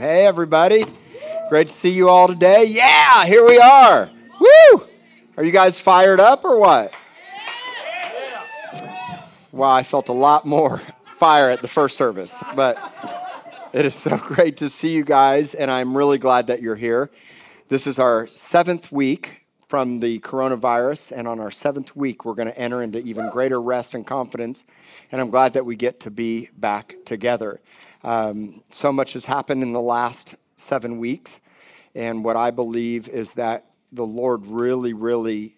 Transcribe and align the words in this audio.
Hey, 0.00 0.24
everybody. 0.24 0.86
Great 1.50 1.68
to 1.68 1.74
see 1.74 1.90
you 1.90 2.08
all 2.08 2.26
today. 2.26 2.64
Yeah, 2.64 3.26
here 3.26 3.44
we 3.44 3.58
are. 3.58 4.10
Woo! 4.40 4.86
Are 5.36 5.44
you 5.44 5.52
guys 5.52 5.78
fired 5.78 6.20
up 6.20 6.42
or 6.42 6.58
what? 6.58 6.94
Wow, 9.52 9.72
I 9.72 9.82
felt 9.82 10.08
a 10.08 10.14
lot 10.14 10.46
more 10.46 10.80
fire 11.18 11.50
at 11.50 11.60
the 11.60 11.68
first 11.68 11.98
service, 11.98 12.32
but 12.56 12.78
it 13.74 13.84
is 13.84 13.94
so 13.94 14.16
great 14.26 14.56
to 14.56 14.70
see 14.70 14.88
you 14.88 15.04
guys, 15.04 15.52
and 15.52 15.70
I'm 15.70 15.94
really 15.94 16.16
glad 16.16 16.46
that 16.46 16.62
you're 16.62 16.76
here. 16.76 17.10
This 17.68 17.86
is 17.86 17.98
our 17.98 18.26
seventh 18.26 18.90
week 18.90 19.42
from 19.68 20.00
the 20.00 20.18
coronavirus, 20.20 21.12
and 21.14 21.28
on 21.28 21.40
our 21.40 21.50
seventh 21.50 21.94
week, 21.94 22.24
we're 22.24 22.32
going 22.32 22.48
to 22.48 22.58
enter 22.58 22.82
into 22.82 23.00
even 23.00 23.28
greater 23.28 23.60
rest 23.60 23.92
and 23.92 24.06
confidence, 24.06 24.64
and 25.12 25.20
I'm 25.20 25.28
glad 25.28 25.52
that 25.52 25.66
we 25.66 25.76
get 25.76 26.00
to 26.00 26.10
be 26.10 26.48
back 26.56 26.94
together. 27.04 27.60
Um, 28.02 28.62
so 28.70 28.92
much 28.92 29.12
has 29.12 29.24
happened 29.24 29.62
in 29.62 29.72
the 29.72 29.80
last 29.80 30.34
seven 30.56 30.98
weeks. 30.98 31.40
And 31.94 32.24
what 32.24 32.36
I 32.36 32.50
believe 32.50 33.08
is 33.08 33.34
that 33.34 33.66
the 33.92 34.06
Lord 34.06 34.46
really, 34.46 34.92
really 34.92 35.56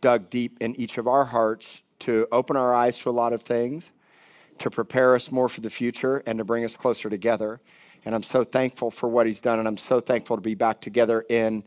dug 0.00 0.30
deep 0.30 0.58
in 0.60 0.74
each 0.76 0.98
of 0.98 1.06
our 1.06 1.24
hearts 1.24 1.82
to 2.00 2.26
open 2.32 2.56
our 2.56 2.74
eyes 2.74 2.98
to 2.98 3.10
a 3.10 3.12
lot 3.12 3.32
of 3.32 3.42
things, 3.42 3.90
to 4.58 4.70
prepare 4.70 5.14
us 5.14 5.30
more 5.30 5.48
for 5.48 5.60
the 5.60 5.70
future, 5.70 6.22
and 6.26 6.38
to 6.38 6.44
bring 6.44 6.64
us 6.64 6.74
closer 6.74 7.10
together. 7.10 7.60
And 8.04 8.14
I'm 8.14 8.22
so 8.22 8.44
thankful 8.44 8.90
for 8.90 9.08
what 9.08 9.26
He's 9.26 9.40
done, 9.40 9.58
and 9.58 9.68
I'm 9.68 9.76
so 9.76 10.00
thankful 10.00 10.36
to 10.36 10.40
be 10.42 10.54
back 10.54 10.80
together 10.80 11.24
in 11.28 11.64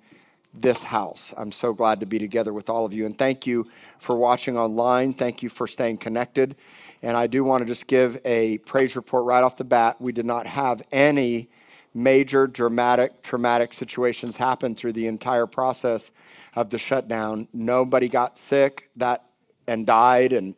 this 0.53 0.81
house. 0.83 1.33
I'm 1.37 1.51
so 1.51 1.73
glad 1.73 1.99
to 1.99 2.05
be 2.05 2.19
together 2.19 2.53
with 2.53 2.69
all 2.69 2.85
of 2.85 2.93
you. 2.93 3.05
And 3.05 3.17
thank 3.17 3.45
you 3.45 3.67
for 3.99 4.15
watching 4.15 4.57
online. 4.57 5.13
Thank 5.13 5.43
you 5.43 5.49
for 5.49 5.67
staying 5.67 5.97
connected. 5.97 6.55
And 7.01 7.15
I 7.15 7.27
do 7.27 7.43
want 7.43 7.61
to 7.61 7.65
just 7.65 7.87
give 7.87 8.17
a 8.25 8.57
praise 8.59 8.95
report 8.95 9.25
right 9.25 9.43
off 9.43 9.57
the 9.57 9.63
bat. 9.63 10.01
We 10.01 10.11
did 10.11 10.25
not 10.25 10.47
have 10.47 10.81
any 10.91 11.49
major 11.93 12.47
dramatic 12.47 13.21
traumatic 13.23 13.73
situations 13.73 14.35
happen 14.35 14.75
through 14.75 14.93
the 14.93 15.07
entire 15.07 15.47
process 15.47 16.11
of 16.55 16.69
the 16.69 16.77
shutdown. 16.77 17.47
Nobody 17.53 18.07
got 18.07 18.37
sick 18.37 18.89
that 18.95 19.25
and 19.67 19.85
died 19.85 20.33
and 20.33 20.55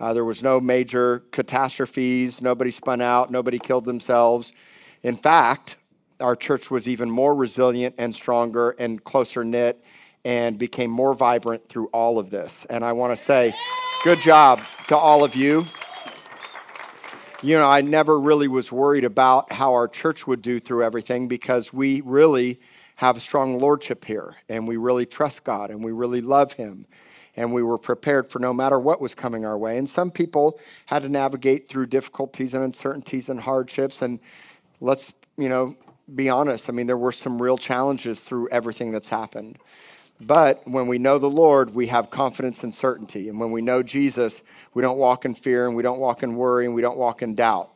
uh, 0.00 0.14
there 0.14 0.24
was 0.24 0.42
no 0.42 0.60
major 0.60 1.24
catastrophes. 1.30 2.40
Nobody 2.40 2.70
spun 2.70 3.02
out. 3.02 3.30
Nobody 3.30 3.58
killed 3.58 3.84
themselves. 3.84 4.54
In 5.02 5.16
fact, 5.16 5.76
our 6.20 6.36
church 6.36 6.70
was 6.70 6.88
even 6.88 7.10
more 7.10 7.34
resilient 7.34 7.94
and 7.98 8.14
stronger 8.14 8.70
and 8.78 9.02
closer 9.02 9.44
knit 9.44 9.82
and 10.24 10.58
became 10.58 10.90
more 10.90 11.14
vibrant 11.14 11.68
through 11.68 11.86
all 11.88 12.18
of 12.18 12.30
this. 12.30 12.66
And 12.68 12.84
I 12.84 12.92
want 12.92 13.16
to 13.16 13.24
say, 13.24 13.54
good 14.04 14.20
job 14.20 14.60
to 14.88 14.96
all 14.96 15.24
of 15.24 15.34
you 15.34 15.64
you 17.42 17.56
know, 17.56 17.68
I 17.68 17.80
never 17.80 18.20
really 18.20 18.48
was 18.48 18.70
worried 18.70 19.04
about 19.04 19.50
how 19.50 19.72
our 19.72 19.88
church 19.88 20.26
would 20.26 20.42
do 20.42 20.60
through 20.60 20.84
everything 20.84 21.26
because 21.26 21.72
we 21.72 22.02
really 22.02 22.60
have 22.96 23.16
a 23.16 23.20
strong 23.20 23.58
lordship 23.58 24.04
here 24.04 24.36
and 24.48 24.68
we 24.68 24.76
really 24.76 25.06
trust 25.06 25.42
God 25.42 25.70
and 25.70 25.82
we 25.82 25.90
really 25.92 26.20
love 26.20 26.52
Him. 26.52 26.86
And 27.36 27.54
we 27.54 27.62
were 27.62 27.78
prepared 27.78 28.30
for 28.30 28.40
no 28.40 28.52
matter 28.52 28.78
what 28.78 29.00
was 29.00 29.14
coming 29.14 29.46
our 29.46 29.56
way. 29.56 29.78
And 29.78 29.88
some 29.88 30.10
people 30.10 30.60
had 30.86 31.02
to 31.02 31.08
navigate 31.08 31.68
through 31.68 31.86
difficulties 31.86 32.52
and 32.52 32.62
uncertainties 32.62 33.30
and 33.30 33.40
hardships. 33.40 34.02
And 34.02 34.20
let's, 34.80 35.12
you 35.38 35.48
know, 35.48 35.76
be 36.14 36.28
honest. 36.28 36.68
I 36.68 36.72
mean, 36.72 36.86
there 36.86 36.96
were 36.96 37.12
some 37.12 37.40
real 37.40 37.58
challenges 37.58 38.20
through 38.20 38.48
everything 38.50 38.90
that's 38.90 39.08
happened. 39.08 39.58
But 40.20 40.66
when 40.68 40.86
we 40.86 40.98
know 40.98 41.18
the 41.18 41.30
Lord, 41.30 41.74
we 41.74 41.86
have 41.86 42.10
confidence 42.10 42.62
and 42.62 42.74
certainty. 42.74 43.28
And 43.28 43.40
when 43.40 43.52
we 43.52 43.62
know 43.62 43.82
Jesus, 43.82 44.42
we 44.74 44.82
don't 44.82 44.98
walk 44.98 45.24
in 45.24 45.34
fear 45.34 45.66
and 45.66 45.74
we 45.74 45.82
don't 45.82 45.98
walk 45.98 46.22
in 46.22 46.34
worry 46.34 46.66
and 46.66 46.74
we 46.74 46.82
don't 46.82 46.98
walk 46.98 47.22
in 47.22 47.34
doubt. 47.34 47.70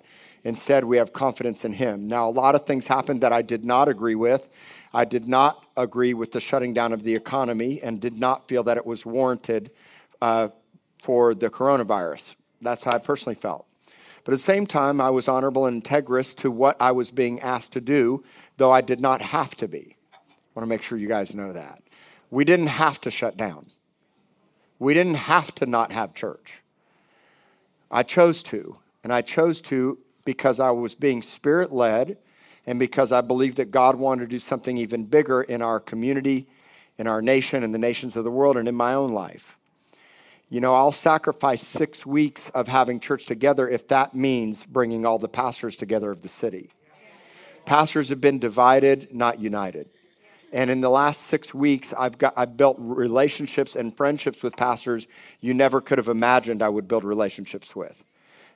Instead, 0.44 0.84
we 0.84 0.98
have 0.98 1.12
confidence 1.14 1.64
in 1.64 1.72
Him. 1.72 2.06
Now, 2.06 2.28
a 2.28 2.30
lot 2.30 2.54
of 2.54 2.66
things 2.66 2.86
happened 2.86 3.22
that 3.22 3.32
I 3.32 3.40
did 3.40 3.64
not 3.64 3.88
agree 3.88 4.14
with. 4.14 4.48
I 4.92 5.06
did 5.06 5.26
not 5.26 5.64
agree 5.76 6.12
with 6.12 6.32
the 6.32 6.40
shutting 6.40 6.74
down 6.74 6.92
of 6.92 7.02
the 7.02 7.14
economy 7.14 7.80
and 7.82 7.98
did 7.98 8.18
not 8.18 8.46
feel 8.46 8.62
that 8.64 8.76
it 8.76 8.84
was 8.84 9.06
warranted 9.06 9.70
uh, 10.20 10.48
for 11.02 11.34
the 11.34 11.48
coronavirus. 11.48 12.34
That's 12.60 12.82
how 12.82 12.92
I 12.92 12.98
personally 12.98 13.34
felt. 13.36 13.66
But 14.24 14.32
at 14.32 14.38
the 14.38 14.44
same 14.44 14.66
time, 14.66 15.00
I 15.00 15.10
was 15.10 15.28
honorable 15.28 15.66
and 15.66 15.82
integrous 15.82 16.34
to 16.36 16.50
what 16.50 16.80
I 16.80 16.92
was 16.92 17.10
being 17.10 17.40
asked 17.40 17.72
to 17.72 17.80
do, 17.80 18.24
though 18.56 18.70
I 18.70 18.80
did 18.80 19.00
not 19.00 19.20
have 19.20 19.54
to 19.56 19.68
be. 19.68 19.96
I 20.12 20.18
want 20.54 20.64
to 20.64 20.68
make 20.68 20.82
sure 20.82 20.96
you 20.96 21.08
guys 21.08 21.34
know 21.34 21.52
that. 21.52 21.82
We 22.30 22.44
didn't 22.44 22.68
have 22.68 23.00
to 23.02 23.10
shut 23.10 23.36
down. 23.36 23.66
We 24.78 24.94
didn't 24.94 25.14
have 25.14 25.54
to 25.56 25.66
not 25.66 25.92
have 25.92 26.14
church. 26.14 26.54
I 27.90 28.02
chose 28.02 28.42
to, 28.44 28.78
and 29.02 29.12
I 29.12 29.20
chose 29.20 29.60
to 29.62 29.98
because 30.24 30.58
I 30.58 30.70
was 30.70 30.94
being 30.94 31.22
spirit 31.22 31.70
led 31.70 32.16
and 32.66 32.78
because 32.78 33.12
I 33.12 33.20
believed 33.20 33.58
that 33.58 33.70
God 33.70 33.96
wanted 33.96 34.22
to 34.22 34.26
do 34.26 34.38
something 34.38 34.78
even 34.78 35.04
bigger 35.04 35.42
in 35.42 35.60
our 35.60 35.78
community, 35.78 36.46
in 36.98 37.06
our 37.06 37.20
nation, 37.20 37.62
in 37.62 37.72
the 37.72 37.78
nations 37.78 38.16
of 38.16 38.24
the 38.24 38.30
world, 38.30 38.56
and 38.56 38.66
in 38.68 38.74
my 38.74 38.94
own 38.94 39.10
life. 39.10 39.56
You 40.54 40.60
know, 40.60 40.72
I'll 40.72 40.92
sacrifice 40.92 41.66
six 41.66 42.06
weeks 42.06 42.48
of 42.54 42.68
having 42.68 43.00
church 43.00 43.26
together 43.26 43.68
if 43.68 43.88
that 43.88 44.14
means 44.14 44.64
bringing 44.64 45.04
all 45.04 45.18
the 45.18 45.26
pastors 45.26 45.74
together 45.74 46.12
of 46.12 46.22
the 46.22 46.28
city. 46.28 46.70
Pastors 47.64 48.08
have 48.10 48.20
been 48.20 48.38
divided, 48.38 49.12
not 49.12 49.40
united. 49.40 49.88
And 50.52 50.70
in 50.70 50.80
the 50.80 50.90
last 50.90 51.22
six 51.22 51.52
weeks, 51.52 51.92
I've, 51.98 52.18
got, 52.18 52.34
I've 52.36 52.56
built 52.56 52.76
relationships 52.78 53.74
and 53.74 53.96
friendships 53.96 54.44
with 54.44 54.56
pastors 54.56 55.08
you 55.40 55.54
never 55.54 55.80
could 55.80 55.98
have 55.98 56.06
imagined 56.06 56.62
I 56.62 56.68
would 56.68 56.86
build 56.86 57.02
relationships 57.02 57.74
with. 57.74 58.04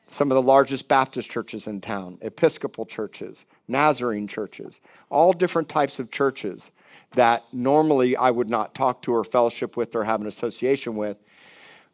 Some 0.06 0.30
of 0.30 0.36
the 0.36 0.41
largest 0.42 0.86
Baptist 0.86 1.28
churches 1.28 1.66
in 1.66 1.80
town, 1.80 2.19
Episcopal 2.20 2.86
churches, 2.86 3.44
Nazarene 3.66 4.28
churches, 4.28 4.78
all 5.10 5.32
different 5.32 5.69
types 5.69 5.98
of 5.98 6.12
churches 6.12 6.70
that 7.16 7.42
normally 7.53 8.15
I 8.15 8.30
would 8.30 8.48
not 8.48 8.72
talk 8.72 9.03
to 9.03 9.15
or 9.15 9.25
fellowship 9.25 9.76
with 9.76 9.97
or 9.97 10.04
have 10.04 10.20
an 10.20 10.28
association 10.28 10.94
with, 10.94 11.16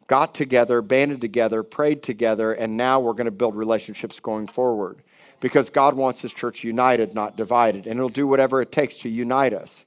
got 0.07 0.33
together, 0.33 0.81
banded 0.81 1.21
together, 1.21 1.63
prayed 1.63 2.03
together, 2.03 2.53
and 2.53 2.77
now 2.77 2.99
we're 2.99 3.13
going 3.13 3.25
to 3.25 3.31
build 3.31 3.55
relationships 3.55 4.19
going 4.19 4.47
forward 4.47 5.01
because 5.39 5.69
God 5.69 5.95
wants 5.95 6.21
His 6.21 6.33
church 6.33 6.63
united, 6.63 7.13
not 7.13 7.35
divided, 7.35 7.87
and 7.87 7.99
He'll 7.99 8.09
do 8.09 8.27
whatever 8.27 8.61
it 8.61 8.71
takes 8.71 8.97
to 8.97 9.09
unite 9.09 9.53
us. 9.53 9.85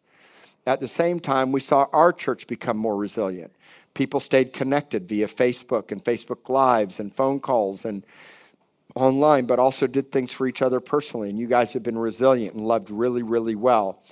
At 0.66 0.80
the 0.80 0.88
same 0.88 1.18
time, 1.20 1.52
we 1.52 1.60
saw 1.60 1.86
our 1.92 2.12
church 2.12 2.46
become 2.46 2.76
more 2.76 2.96
resilient. 2.96 3.52
People 3.94 4.20
stayed 4.20 4.52
connected 4.52 5.08
via 5.08 5.26
Facebook 5.26 5.90
and 5.90 6.04
Facebook 6.04 6.48
Lives 6.48 7.00
and 7.00 7.14
phone 7.14 7.40
calls 7.40 7.84
and 7.84 8.04
online, 8.94 9.46
but 9.46 9.58
also 9.58 9.86
did 9.86 10.12
things 10.12 10.32
for 10.32 10.46
each 10.46 10.60
other 10.60 10.80
personally. 10.80 11.30
And 11.30 11.38
you 11.38 11.46
guys 11.46 11.72
have 11.72 11.82
been 11.82 11.98
resilient 11.98 12.54
and 12.54 12.66
loved 12.66 12.90
really, 12.90 13.22
really 13.22 13.54
well. 13.54 14.02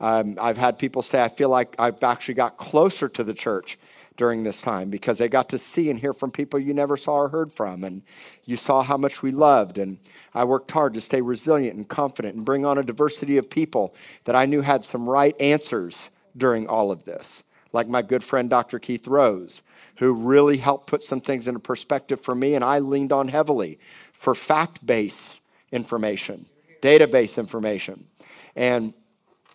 Um, 0.00 0.36
I've 0.40 0.58
had 0.58 0.78
people 0.78 1.00
say, 1.00 1.22
I 1.22 1.28
feel 1.28 1.48
like 1.48 1.76
I've 1.78 2.02
actually 2.02 2.34
got 2.34 2.56
closer 2.56 3.08
to 3.08 3.24
the 3.24 3.34
church 3.34 3.78
during 4.16 4.42
this 4.42 4.60
time 4.60 4.90
because 4.90 5.18
they 5.18 5.28
got 5.28 5.48
to 5.48 5.58
see 5.58 5.90
and 5.90 5.98
hear 5.98 6.12
from 6.12 6.30
people 6.30 6.58
you 6.58 6.74
never 6.74 6.96
saw 6.96 7.14
or 7.14 7.28
heard 7.28 7.52
from. 7.52 7.84
And 7.84 8.02
you 8.44 8.56
saw 8.56 8.82
how 8.82 8.96
much 8.96 9.22
we 9.22 9.30
loved. 9.30 9.78
And 9.78 9.98
I 10.34 10.44
worked 10.44 10.70
hard 10.70 10.94
to 10.94 11.00
stay 11.00 11.20
resilient 11.20 11.76
and 11.76 11.88
confident 11.88 12.34
and 12.34 12.44
bring 12.44 12.64
on 12.64 12.78
a 12.78 12.82
diversity 12.82 13.36
of 13.36 13.48
people 13.48 13.94
that 14.24 14.36
I 14.36 14.46
knew 14.46 14.60
had 14.60 14.84
some 14.84 15.08
right 15.08 15.38
answers 15.40 15.96
during 16.36 16.66
all 16.66 16.90
of 16.90 17.04
this, 17.04 17.42
like 17.72 17.88
my 17.88 18.02
good 18.02 18.24
friend 18.24 18.48
Dr. 18.48 18.78
Keith 18.78 19.06
Rose, 19.06 19.62
who 19.96 20.12
really 20.12 20.56
helped 20.56 20.86
put 20.86 21.02
some 21.02 21.20
things 21.20 21.48
into 21.48 21.60
perspective 21.60 22.20
for 22.20 22.34
me, 22.34 22.54
and 22.54 22.64
I 22.64 22.78
leaned 22.78 23.12
on 23.12 23.28
heavily 23.28 23.78
for 24.12 24.34
fact 24.34 24.84
based 24.84 25.34
information, 25.72 26.46
database 26.80 27.38
information. 27.38 28.06
And 28.56 28.94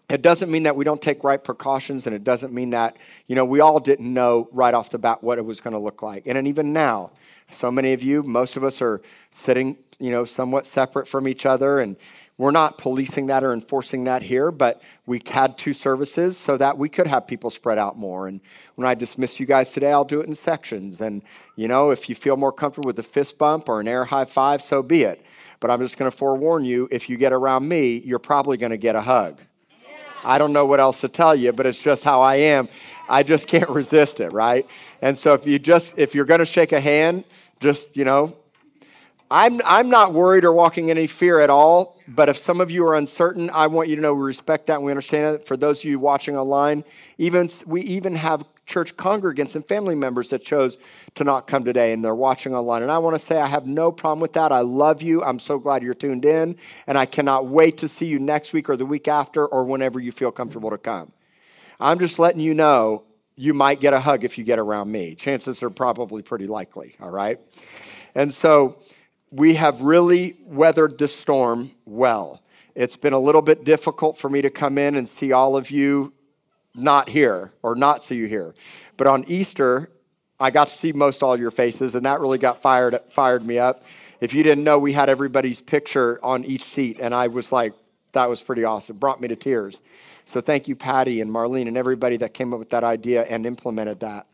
it 0.09 0.21
doesn't 0.21 0.49
mean 0.49 0.63
that 0.63 0.75
we 0.75 0.85
don't 0.85 1.01
take 1.01 1.23
right 1.23 1.43
precautions, 1.43 2.05
and 2.05 2.15
it 2.15 2.23
doesn't 2.23 2.53
mean 2.53 2.69
that, 2.69 2.95
you 3.27 3.35
know, 3.35 3.43
we 3.43 3.59
all 3.59 3.79
didn't 3.79 4.11
know 4.11 4.47
right 4.53 4.73
off 4.73 4.89
the 4.89 4.97
bat 4.97 5.21
what 5.21 5.37
it 5.37 5.45
was 5.45 5.59
going 5.59 5.73
to 5.73 5.79
look 5.79 6.01
like. 6.01 6.25
And, 6.25 6.37
and 6.37 6.47
even 6.47 6.71
now, 6.71 7.11
so 7.53 7.69
many 7.69 7.91
of 7.91 8.01
you, 8.01 8.23
most 8.23 8.55
of 8.55 8.63
us 8.63 8.81
are 8.81 9.01
sitting, 9.31 9.77
you 9.99 10.11
know, 10.11 10.23
somewhat 10.23 10.65
separate 10.65 11.09
from 11.09 11.27
each 11.27 11.45
other, 11.45 11.79
and 11.79 11.97
we're 12.37 12.51
not 12.51 12.77
policing 12.77 13.27
that 13.27 13.43
or 13.43 13.51
enforcing 13.51 14.05
that 14.05 14.21
here, 14.21 14.49
but 14.49 14.81
we 15.05 15.21
had 15.25 15.57
two 15.57 15.73
services 15.73 16.37
so 16.37 16.55
that 16.55 16.77
we 16.77 16.87
could 16.87 17.07
have 17.07 17.27
people 17.27 17.49
spread 17.49 17.77
out 17.77 17.97
more. 17.97 18.27
And 18.27 18.39
when 18.75 18.87
I 18.87 18.93
dismiss 18.93 19.39
you 19.39 19.45
guys 19.45 19.73
today, 19.73 19.91
I'll 19.91 20.05
do 20.05 20.21
it 20.21 20.27
in 20.27 20.35
sections. 20.35 21.01
And, 21.01 21.23
you 21.55 21.67
know, 21.67 21.89
if 21.89 22.07
you 22.07 22.15
feel 22.15 22.37
more 22.37 22.53
comfortable 22.53 22.87
with 22.87 22.99
a 22.99 23.03
fist 23.03 23.37
bump 23.39 23.67
or 23.67 23.79
an 23.79 23.87
air 23.87 24.05
high 24.05 24.25
five, 24.25 24.61
so 24.61 24.83
be 24.83 25.01
it. 25.01 25.25
But 25.59 25.71
I'm 25.71 25.79
just 25.79 25.97
going 25.97 26.09
to 26.11 26.15
forewarn 26.15 26.63
you 26.63 26.87
if 26.91 27.09
you 27.09 27.17
get 27.17 27.33
around 27.33 27.67
me, 27.67 27.97
you're 28.05 28.19
probably 28.19 28.57
going 28.57 28.69
to 28.69 28.77
get 28.77 28.95
a 28.95 29.01
hug. 29.01 29.41
I 30.27 30.37
don't 30.37 30.51
know 30.51 30.65
what 30.65 30.79
else 30.79 31.01
to 31.01 31.07
tell 31.07 31.33
you, 31.33 31.53
but 31.53 31.65
it's 31.65 31.81
just 31.81 32.03
how 32.03 32.21
I 32.21 32.35
am. 32.35 32.67
I 33.09 33.23
just 33.23 33.47
can't 33.47 33.69
resist 33.69 34.19
it, 34.19 34.33
right? 34.33 34.67
And 35.01 35.17
so 35.17 35.33
if 35.33 35.47
you 35.47 35.57
just 35.57 35.93
if 35.97 36.13
you're 36.13 36.25
going 36.25 36.39
to 36.39 36.45
shake 36.45 36.73
a 36.73 36.79
hand, 36.79 37.23
just, 37.59 37.95
you 37.95 38.03
know, 38.03 38.35
I'm, 39.29 39.61
I'm 39.65 39.89
not 39.89 40.13
worried 40.13 40.45
or 40.45 40.53
walking 40.53 40.89
any 40.89 41.07
fear 41.07 41.39
at 41.39 41.49
all, 41.49 41.97
but 42.07 42.29
if 42.29 42.37
some 42.37 42.61
of 42.61 42.71
you 42.71 42.85
are 42.85 42.95
uncertain, 42.95 43.49
I 43.49 43.67
want 43.67 43.89
you 43.89 43.95
to 43.95 44.01
know 44.01 44.13
we 44.13 44.23
respect 44.23 44.67
that 44.67 44.75
and 44.75 44.85
we 44.85 44.91
understand 44.91 45.35
it. 45.35 45.47
For 45.47 45.57
those 45.57 45.79
of 45.79 45.85
you 45.85 45.99
watching 45.99 46.37
online, 46.37 46.83
even, 47.17 47.49
we 47.65 47.81
even 47.81 48.15
have 48.15 48.45
church 48.67 48.95
congregants 48.97 49.55
and 49.55 49.65
family 49.65 49.95
members 49.95 50.29
that 50.29 50.43
chose 50.43 50.77
to 51.15 51.23
not 51.23 51.47
come 51.47 51.63
today 51.63 51.93
and 51.93 52.03
they're 52.03 52.13
watching 52.13 52.53
online. 52.53 52.83
And 52.83 52.91
I 52.91 52.97
want 52.99 53.15
to 53.15 53.19
say 53.19 53.39
I 53.39 53.47
have 53.47 53.65
no 53.65 53.91
problem 53.91 54.19
with 54.19 54.33
that. 54.33 54.51
I 54.51 54.59
love 54.59 55.01
you. 55.01 55.23
I'm 55.23 55.39
so 55.39 55.57
glad 55.57 55.81
you're 55.81 55.93
tuned 55.93 56.25
in. 56.25 56.57
And 56.85 56.97
I 56.97 57.05
cannot 57.05 57.47
wait 57.47 57.77
to 57.79 57.87
see 57.87 58.05
you 58.05 58.19
next 58.19 58.53
week 58.53 58.69
or 58.69 58.75
the 58.75 58.85
week 58.85 59.07
after 59.07 59.45
or 59.45 59.63
whenever 59.63 59.99
you 59.99 60.11
feel 60.11 60.31
comfortable 60.31 60.69
to 60.69 60.77
come. 60.77 61.11
I'm 61.79 61.97
just 61.97 62.19
letting 62.19 62.41
you 62.41 62.53
know 62.53 63.03
you 63.35 63.53
might 63.53 63.79
get 63.79 63.93
a 63.93 63.99
hug 63.99 64.23
if 64.23 64.37
you 64.37 64.43
get 64.43 64.59
around 64.59 64.91
me. 64.91 65.15
Chances 65.15 65.63
are 65.63 65.69
probably 65.69 66.21
pretty 66.21 66.47
likely, 66.47 66.95
all 66.99 67.11
right? 67.11 67.39
And 68.15 68.33
so 68.33 68.79
we 69.31 69.55
have 69.55 69.81
really 69.81 70.35
weathered 70.43 70.97
this 70.97 71.15
storm 71.15 71.71
well. 71.85 72.41
It's 72.75 72.95
been 72.95 73.13
a 73.13 73.19
little 73.19 73.41
bit 73.41 73.63
difficult 73.63 74.17
for 74.17 74.29
me 74.29 74.41
to 74.41 74.49
come 74.49 74.77
in 74.77 74.95
and 74.95 75.07
see 75.07 75.31
all 75.31 75.55
of 75.55 75.71
you 75.71 76.13
not 76.77 77.09
here 77.09 77.51
or 77.63 77.75
not 77.75 78.03
see 78.03 78.15
you 78.15 78.27
here. 78.27 78.53
But 78.95 79.07
on 79.07 79.23
Easter, 79.27 79.89
I 80.39 80.51
got 80.51 80.67
to 80.67 80.73
see 80.73 80.91
most 80.91 81.23
all 81.23 81.37
your 81.37 81.51
faces, 81.51 81.95
and 81.95 82.05
that 82.05 82.19
really 82.19 82.37
got 82.37 82.61
fired, 82.61 82.99
fired 83.09 83.45
me 83.45 83.57
up. 83.57 83.83
If 84.21 84.33
you 84.33 84.43
didn't 84.43 84.63
know, 84.63 84.79
we 84.79 84.93
had 84.93 85.09
everybody's 85.09 85.59
picture 85.59 86.19
on 86.23 86.43
each 86.45 86.63
seat, 86.63 86.97
and 86.99 87.13
I 87.13 87.27
was 87.27 87.51
like, 87.51 87.73
that 88.13 88.29
was 88.29 88.41
pretty 88.41 88.63
awesome. 88.63 88.97
Brought 88.97 89.21
me 89.21 89.27
to 89.27 89.35
tears. 89.35 89.79
So 90.25 90.41
thank 90.41 90.67
you, 90.67 90.75
Patty 90.75 91.21
and 91.21 91.31
Marlene, 91.31 91.67
and 91.67 91.77
everybody 91.77 92.17
that 92.17 92.33
came 92.33 92.53
up 92.53 92.59
with 92.59 92.69
that 92.71 92.83
idea 92.83 93.23
and 93.23 93.45
implemented 93.45 93.99
that. 94.01 94.27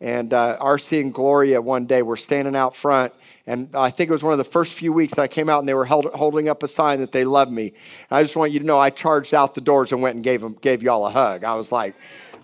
And 0.00 0.32
uh, 0.32 0.56
RC 0.60 1.00
and 1.00 1.12
Gloria 1.12 1.60
one 1.60 1.84
day 1.84 2.00
were 2.00 2.16
standing 2.16 2.56
out 2.56 2.74
front, 2.74 3.12
and 3.46 3.68
I 3.74 3.90
think 3.90 4.08
it 4.08 4.12
was 4.12 4.22
one 4.22 4.32
of 4.32 4.38
the 4.38 4.44
first 4.44 4.72
few 4.72 4.94
weeks 4.94 5.14
that 5.14 5.22
I 5.22 5.28
came 5.28 5.50
out, 5.50 5.58
and 5.58 5.68
they 5.68 5.74
were 5.74 5.84
held, 5.84 6.06
holding 6.14 6.48
up 6.48 6.62
a 6.62 6.68
sign 6.68 7.00
that 7.00 7.12
they 7.12 7.24
loved 7.24 7.52
me. 7.52 7.66
And 8.08 8.18
I 8.18 8.22
just 8.22 8.34
want 8.34 8.50
you 8.52 8.60
to 8.60 8.64
know, 8.64 8.78
I 8.78 8.88
charged 8.88 9.34
out 9.34 9.54
the 9.54 9.60
doors 9.60 9.92
and 9.92 10.00
went 10.00 10.14
and 10.14 10.24
gave 10.24 10.40
them, 10.40 10.56
gave 10.62 10.82
y'all 10.82 11.06
a 11.06 11.10
hug. 11.10 11.44
I 11.44 11.54
was 11.54 11.70
like, 11.70 11.94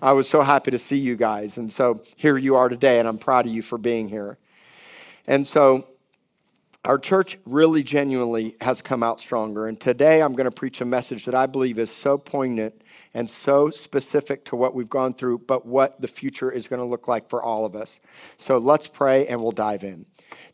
I 0.01 0.11
was 0.11 0.29
so 0.29 0.43
happy 0.43 0.69
to 0.69 0.77
see 0.77 0.97
you 0.97 1.15
guys, 1.15 1.57
and 1.57 1.73
so 1.73 2.03
here 2.15 2.37
you 2.37 2.55
are 2.55 2.69
today, 2.69 2.99
and 2.99 3.07
I'm 3.07 3.17
proud 3.17 3.47
of 3.47 3.51
you 3.51 3.63
for 3.63 3.79
being 3.79 4.07
here. 4.07 4.37
And 5.25 5.45
so 5.45 5.87
our 6.87 6.97
church 6.97 7.37
really 7.45 7.83
genuinely 7.83 8.55
has 8.61 8.81
come 8.81 9.03
out 9.03 9.19
stronger. 9.19 9.67
And 9.67 9.77
today 9.77 10.21
I'm 10.21 10.31
going 10.31 10.49
to 10.49 10.55
preach 10.55 10.79
a 10.79 10.85
message 10.85 11.25
that 11.25 11.35
I 11.35 11.45
believe 11.45 11.77
is 11.77 11.91
so 11.91 12.17
poignant 12.17 12.81
and 13.13 13.29
so 13.29 13.69
specific 13.69 14.45
to 14.45 14.55
what 14.55 14.73
we've 14.73 14.89
gone 14.89 15.13
through, 15.13 15.39
but 15.39 15.65
what 15.65 15.99
the 15.99 16.07
future 16.07 16.49
is 16.49 16.65
going 16.65 16.79
to 16.79 16.85
look 16.85 17.09
like 17.09 17.29
for 17.29 17.43
all 17.43 17.65
of 17.65 17.75
us. 17.75 17.99
So 18.39 18.57
let's 18.57 18.87
pray 18.87 19.27
and 19.27 19.41
we'll 19.41 19.51
dive 19.51 19.83
in. 19.83 20.05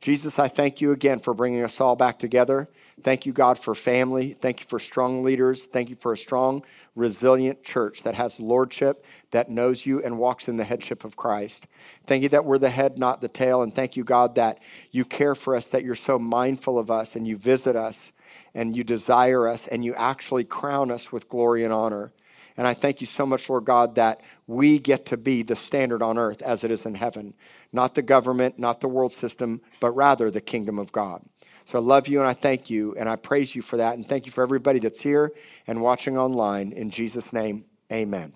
Jesus, 0.01 0.37
I 0.39 0.47
thank 0.47 0.81
you 0.81 0.91
again 0.91 1.19
for 1.19 1.33
bringing 1.33 1.63
us 1.63 1.79
all 1.79 1.95
back 1.95 2.19
together. 2.19 2.67
Thank 3.01 3.25
you, 3.25 3.33
God, 3.33 3.57
for 3.57 3.73
family. 3.73 4.33
Thank 4.33 4.59
you 4.59 4.65
for 4.67 4.79
strong 4.79 5.23
leaders. 5.23 5.63
Thank 5.63 5.89
you 5.89 5.95
for 5.95 6.13
a 6.13 6.17
strong, 6.17 6.63
resilient 6.95 7.63
church 7.63 8.03
that 8.03 8.15
has 8.15 8.39
lordship, 8.39 9.05
that 9.31 9.49
knows 9.49 9.85
you, 9.85 10.03
and 10.03 10.17
walks 10.17 10.47
in 10.47 10.57
the 10.57 10.63
headship 10.63 11.03
of 11.03 11.15
Christ. 11.15 11.65
Thank 12.05 12.23
you 12.23 12.29
that 12.29 12.45
we're 12.45 12.57
the 12.57 12.69
head, 12.69 12.97
not 12.97 13.21
the 13.21 13.27
tail. 13.27 13.63
And 13.63 13.73
thank 13.73 13.95
you, 13.95 14.03
God, 14.03 14.35
that 14.35 14.59
you 14.91 15.05
care 15.05 15.35
for 15.35 15.55
us, 15.55 15.65
that 15.67 15.83
you're 15.83 15.95
so 15.95 16.19
mindful 16.19 16.77
of 16.77 16.91
us, 16.91 17.15
and 17.15 17.27
you 17.27 17.37
visit 17.37 17.75
us, 17.75 18.11
and 18.53 18.77
you 18.77 18.83
desire 18.83 19.47
us, 19.47 19.67
and 19.67 19.83
you 19.83 19.95
actually 19.95 20.43
crown 20.43 20.91
us 20.91 21.11
with 21.11 21.29
glory 21.29 21.63
and 21.63 21.73
honor. 21.73 22.11
And 22.57 22.67
I 22.67 22.73
thank 22.73 23.01
you 23.01 23.07
so 23.07 23.25
much, 23.25 23.49
Lord 23.49 23.65
God, 23.65 23.95
that 23.95 24.21
we 24.45 24.77
get 24.77 25.05
to 25.07 25.17
be 25.17 25.41
the 25.41 25.55
standard 25.55 26.01
on 26.01 26.17
earth 26.17 26.41
as 26.41 26.63
it 26.63 26.71
is 26.71 26.85
in 26.85 26.95
heaven. 26.95 27.33
Not 27.71 27.95
the 27.95 28.01
government, 28.01 28.59
not 28.59 28.81
the 28.81 28.87
world 28.87 29.13
system, 29.13 29.61
but 29.79 29.91
rather 29.91 30.29
the 30.29 30.41
kingdom 30.41 30.77
of 30.77 30.91
God. 30.91 31.23
So 31.71 31.79
I 31.79 31.81
love 31.81 32.07
you 32.07 32.19
and 32.19 32.27
I 32.27 32.33
thank 32.33 32.69
you 32.69 32.93
and 32.97 33.07
I 33.09 33.15
praise 33.15 33.55
you 33.55 33.61
for 33.61 33.77
that. 33.77 33.95
And 33.95 34.07
thank 34.07 34.25
you 34.25 34.31
for 34.31 34.43
everybody 34.43 34.79
that's 34.79 34.99
here 34.99 35.31
and 35.65 35.81
watching 35.81 36.17
online. 36.17 36.73
In 36.73 36.89
Jesus' 36.89 37.33
name, 37.33 37.65
amen. 37.91 38.33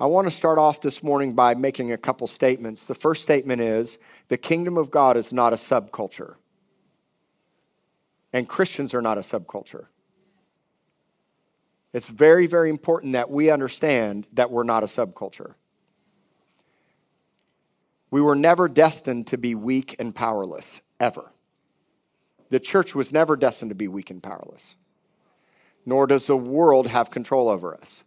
I 0.00 0.06
want 0.06 0.26
to 0.26 0.30
start 0.30 0.58
off 0.58 0.80
this 0.80 1.02
morning 1.02 1.34
by 1.34 1.54
making 1.54 1.92
a 1.92 1.98
couple 1.98 2.26
statements. 2.26 2.84
The 2.84 2.94
first 2.94 3.22
statement 3.22 3.60
is 3.60 3.98
the 4.28 4.38
kingdom 4.38 4.78
of 4.78 4.90
God 4.90 5.18
is 5.18 5.30
not 5.30 5.52
a 5.52 5.56
subculture, 5.56 6.36
and 8.32 8.48
Christians 8.48 8.94
are 8.94 9.02
not 9.02 9.18
a 9.18 9.20
subculture. 9.20 9.88
It's 11.92 12.06
very, 12.06 12.46
very 12.46 12.70
important 12.70 13.14
that 13.14 13.30
we 13.30 13.50
understand 13.50 14.26
that 14.32 14.50
we're 14.50 14.62
not 14.62 14.82
a 14.82 14.86
subculture. 14.86 15.54
We 18.10 18.20
were 18.20 18.34
never 18.34 18.68
destined 18.68 19.28
to 19.28 19.38
be 19.38 19.54
weak 19.54 19.96
and 19.98 20.14
powerless, 20.14 20.80
ever. 20.98 21.32
The 22.50 22.60
church 22.60 22.94
was 22.94 23.12
never 23.12 23.36
destined 23.36 23.70
to 23.70 23.76
be 23.76 23.88
weak 23.88 24.10
and 24.10 24.22
powerless, 24.22 24.74
nor 25.86 26.06
does 26.06 26.26
the 26.26 26.36
world 26.36 26.88
have 26.88 27.10
control 27.10 27.48
over 27.48 27.74
us. 27.74 28.02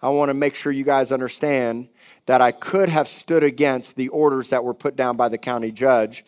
I 0.00 0.10
want 0.10 0.28
to 0.28 0.34
make 0.34 0.54
sure 0.54 0.70
you 0.70 0.84
guys 0.84 1.10
understand 1.10 1.88
that 2.26 2.40
I 2.40 2.52
could 2.52 2.88
have 2.88 3.08
stood 3.08 3.42
against 3.42 3.96
the 3.96 4.08
orders 4.08 4.50
that 4.50 4.62
were 4.62 4.74
put 4.74 4.94
down 4.94 5.16
by 5.16 5.28
the 5.28 5.38
county 5.38 5.72
judge 5.72 6.24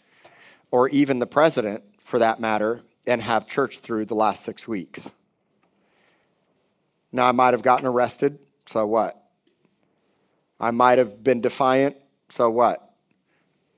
or 0.70 0.88
even 0.88 1.18
the 1.18 1.26
president, 1.26 1.84
for 2.04 2.18
that 2.18 2.40
matter, 2.40 2.80
and 3.06 3.22
have 3.22 3.46
church 3.46 3.78
through 3.78 4.06
the 4.06 4.14
last 4.14 4.44
six 4.44 4.66
weeks. 4.66 5.08
Now, 7.12 7.26
I 7.26 7.32
might 7.32 7.54
have 7.54 7.62
gotten 7.62 7.86
arrested, 7.86 8.38
so 8.66 8.86
what? 8.86 9.20
I 10.60 10.70
might 10.70 10.98
have 10.98 11.24
been 11.24 11.40
defiant, 11.40 11.96
so 12.30 12.50
what? 12.50 12.94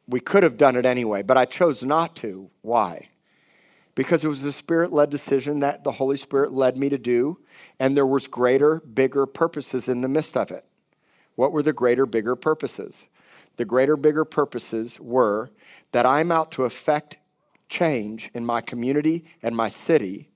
We 0.06 0.20
could 0.20 0.42
have 0.42 0.58
done 0.58 0.76
it 0.76 0.84
anyway, 0.84 1.22
but 1.22 1.38
I 1.38 1.44
chose 1.44 1.82
not 1.82 2.16
to. 2.16 2.50
Why? 2.60 3.08
Because 3.94 4.24
it 4.24 4.28
was 4.28 4.42
a 4.42 4.52
spirit 4.52 4.92
led 4.92 5.10
decision 5.10 5.60
that 5.60 5.84
the 5.84 5.92
Holy 5.92 6.16
Spirit 6.16 6.52
led 6.52 6.76
me 6.76 6.88
to 6.88 6.98
do, 6.98 7.38
and 7.78 7.96
there 7.96 8.06
was 8.06 8.26
greater, 8.26 8.80
bigger 8.80 9.26
purposes 9.26 9.88
in 9.88 10.00
the 10.00 10.08
midst 10.08 10.36
of 10.36 10.50
it. 10.50 10.64
What 11.34 11.52
were 11.52 11.62
the 11.62 11.72
greater, 11.72 12.04
bigger 12.04 12.36
purposes? 12.36 12.98
The 13.56 13.64
greater, 13.64 13.96
bigger 13.96 14.24
purposes 14.24 14.98
were 14.98 15.50
that 15.92 16.06
I'm 16.06 16.32
out 16.32 16.50
to 16.52 16.64
affect 16.64 17.18
change 17.68 18.30
in 18.34 18.44
my 18.44 18.60
community 18.60 19.24
and 19.42 19.56
my 19.56 19.68
city. 19.68 20.30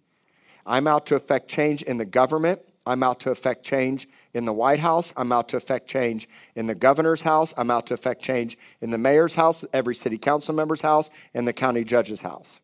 I'm 0.65 0.87
out 0.87 1.07
to 1.07 1.15
affect 1.15 1.49
change 1.49 1.83
in 1.83 1.99
the 1.99 2.05
government. 2.05 2.61
I'm 2.87 3.03
out 3.03 3.21
to 3.21 3.31
affect 3.31 3.65
change 3.65 4.09
in 4.33 4.45
the 4.45 4.53
White 4.53 4.79
House. 4.79 5.13
I'm 5.17 5.33
out 5.33 5.49
to 5.49 5.57
affect 5.57 5.89
change 5.89 6.29
in 6.55 6.67
the 6.67 6.75
governor's 6.75 7.23
house. 7.23 7.53
I'm 7.57 7.71
out 7.71 7.87
to 7.89 7.95
affect 7.95 8.23
change 8.23 8.57
in 8.81 8.91
the 8.91 8.99
mayor's 8.99 9.35
house, 9.35 9.65
every 9.73 9.95
city 9.95 10.19
council 10.19 10.55
member's 10.55 10.83
house, 10.83 11.11
and 11.35 11.49
the 11.49 11.53
county 11.53 11.85
judge's 11.85 12.21
house. 12.21 12.61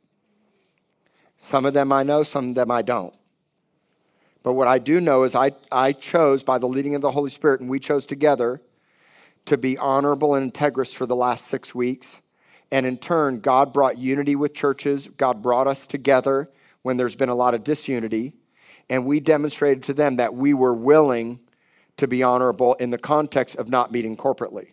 Some 1.39 1.65
of 1.65 1.75
them 1.75 1.91
I 1.91 2.05
know, 2.05 2.23
some 2.23 2.51
of 2.51 2.55
them 2.55 2.71
I 2.71 2.83
don't. 2.83 3.15
But 4.45 4.53
what 4.53 4.69
I 4.69 4.79
do 4.79 5.01
know 5.01 5.25
is 5.25 5.35
I, 5.35 5.53
I 5.71 5.93
chose, 5.93 6.43
by 6.43 6.59
the 6.59 6.69
leading 6.69 6.95
of 6.95 7.03
the 7.03 7.13
Holy 7.13 7.31
Spirit, 7.31 7.61
and 7.61 7.69
we 7.69 7.81
chose 7.81 8.07
together 8.07 8.61
to 9.47 9.57
be 9.57 9.77
honorable 9.79 10.35
and 10.35 10.53
integrous 10.53 10.95
for 10.95 11.07
the 11.07 11.17
last 11.17 11.47
six 11.47 11.75
weeks. 11.75 12.19
And 12.71 12.87
in 12.87 12.97
turn, 12.97 13.41
God 13.41 13.73
brought 13.73 13.99
unity 13.99 14.37
with 14.37 14.55
churches. 14.55 15.09
God 15.17 15.43
brought 15.43 15.67
us 15.67 15.87
together 15.87 16.49
when 16.83 16.97
there's 16.97 17.15
been 17.15 17.29
a 17.29 17.35
lot 17.35 17.55
of 17.55 17.65
disunity 17.65 18.35
and 18.88 19.06
we 19.06 19.20
demonstrated 19.20 19.82
to 19.84 19.94
them 19.94 20.17
that 20.17 20.34
we 20.34 20.55
were 20.55 20.75
willing 20.75 21.40
to 21.97 22.07
be 22.07 22.23
honorable 22.23 22.75
in 22.75 22.90
the 22.90 22.99
context 22.99 23.57
of 23.57 23.68
not 23.68 23.92
meeting 23.92 24.16
corporately. 24.16 24.71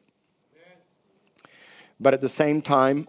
But 2.00 2.14
at 2.14 2.22
the 2.22 2.30
same 2.30 2.62
time, 2.62 3.08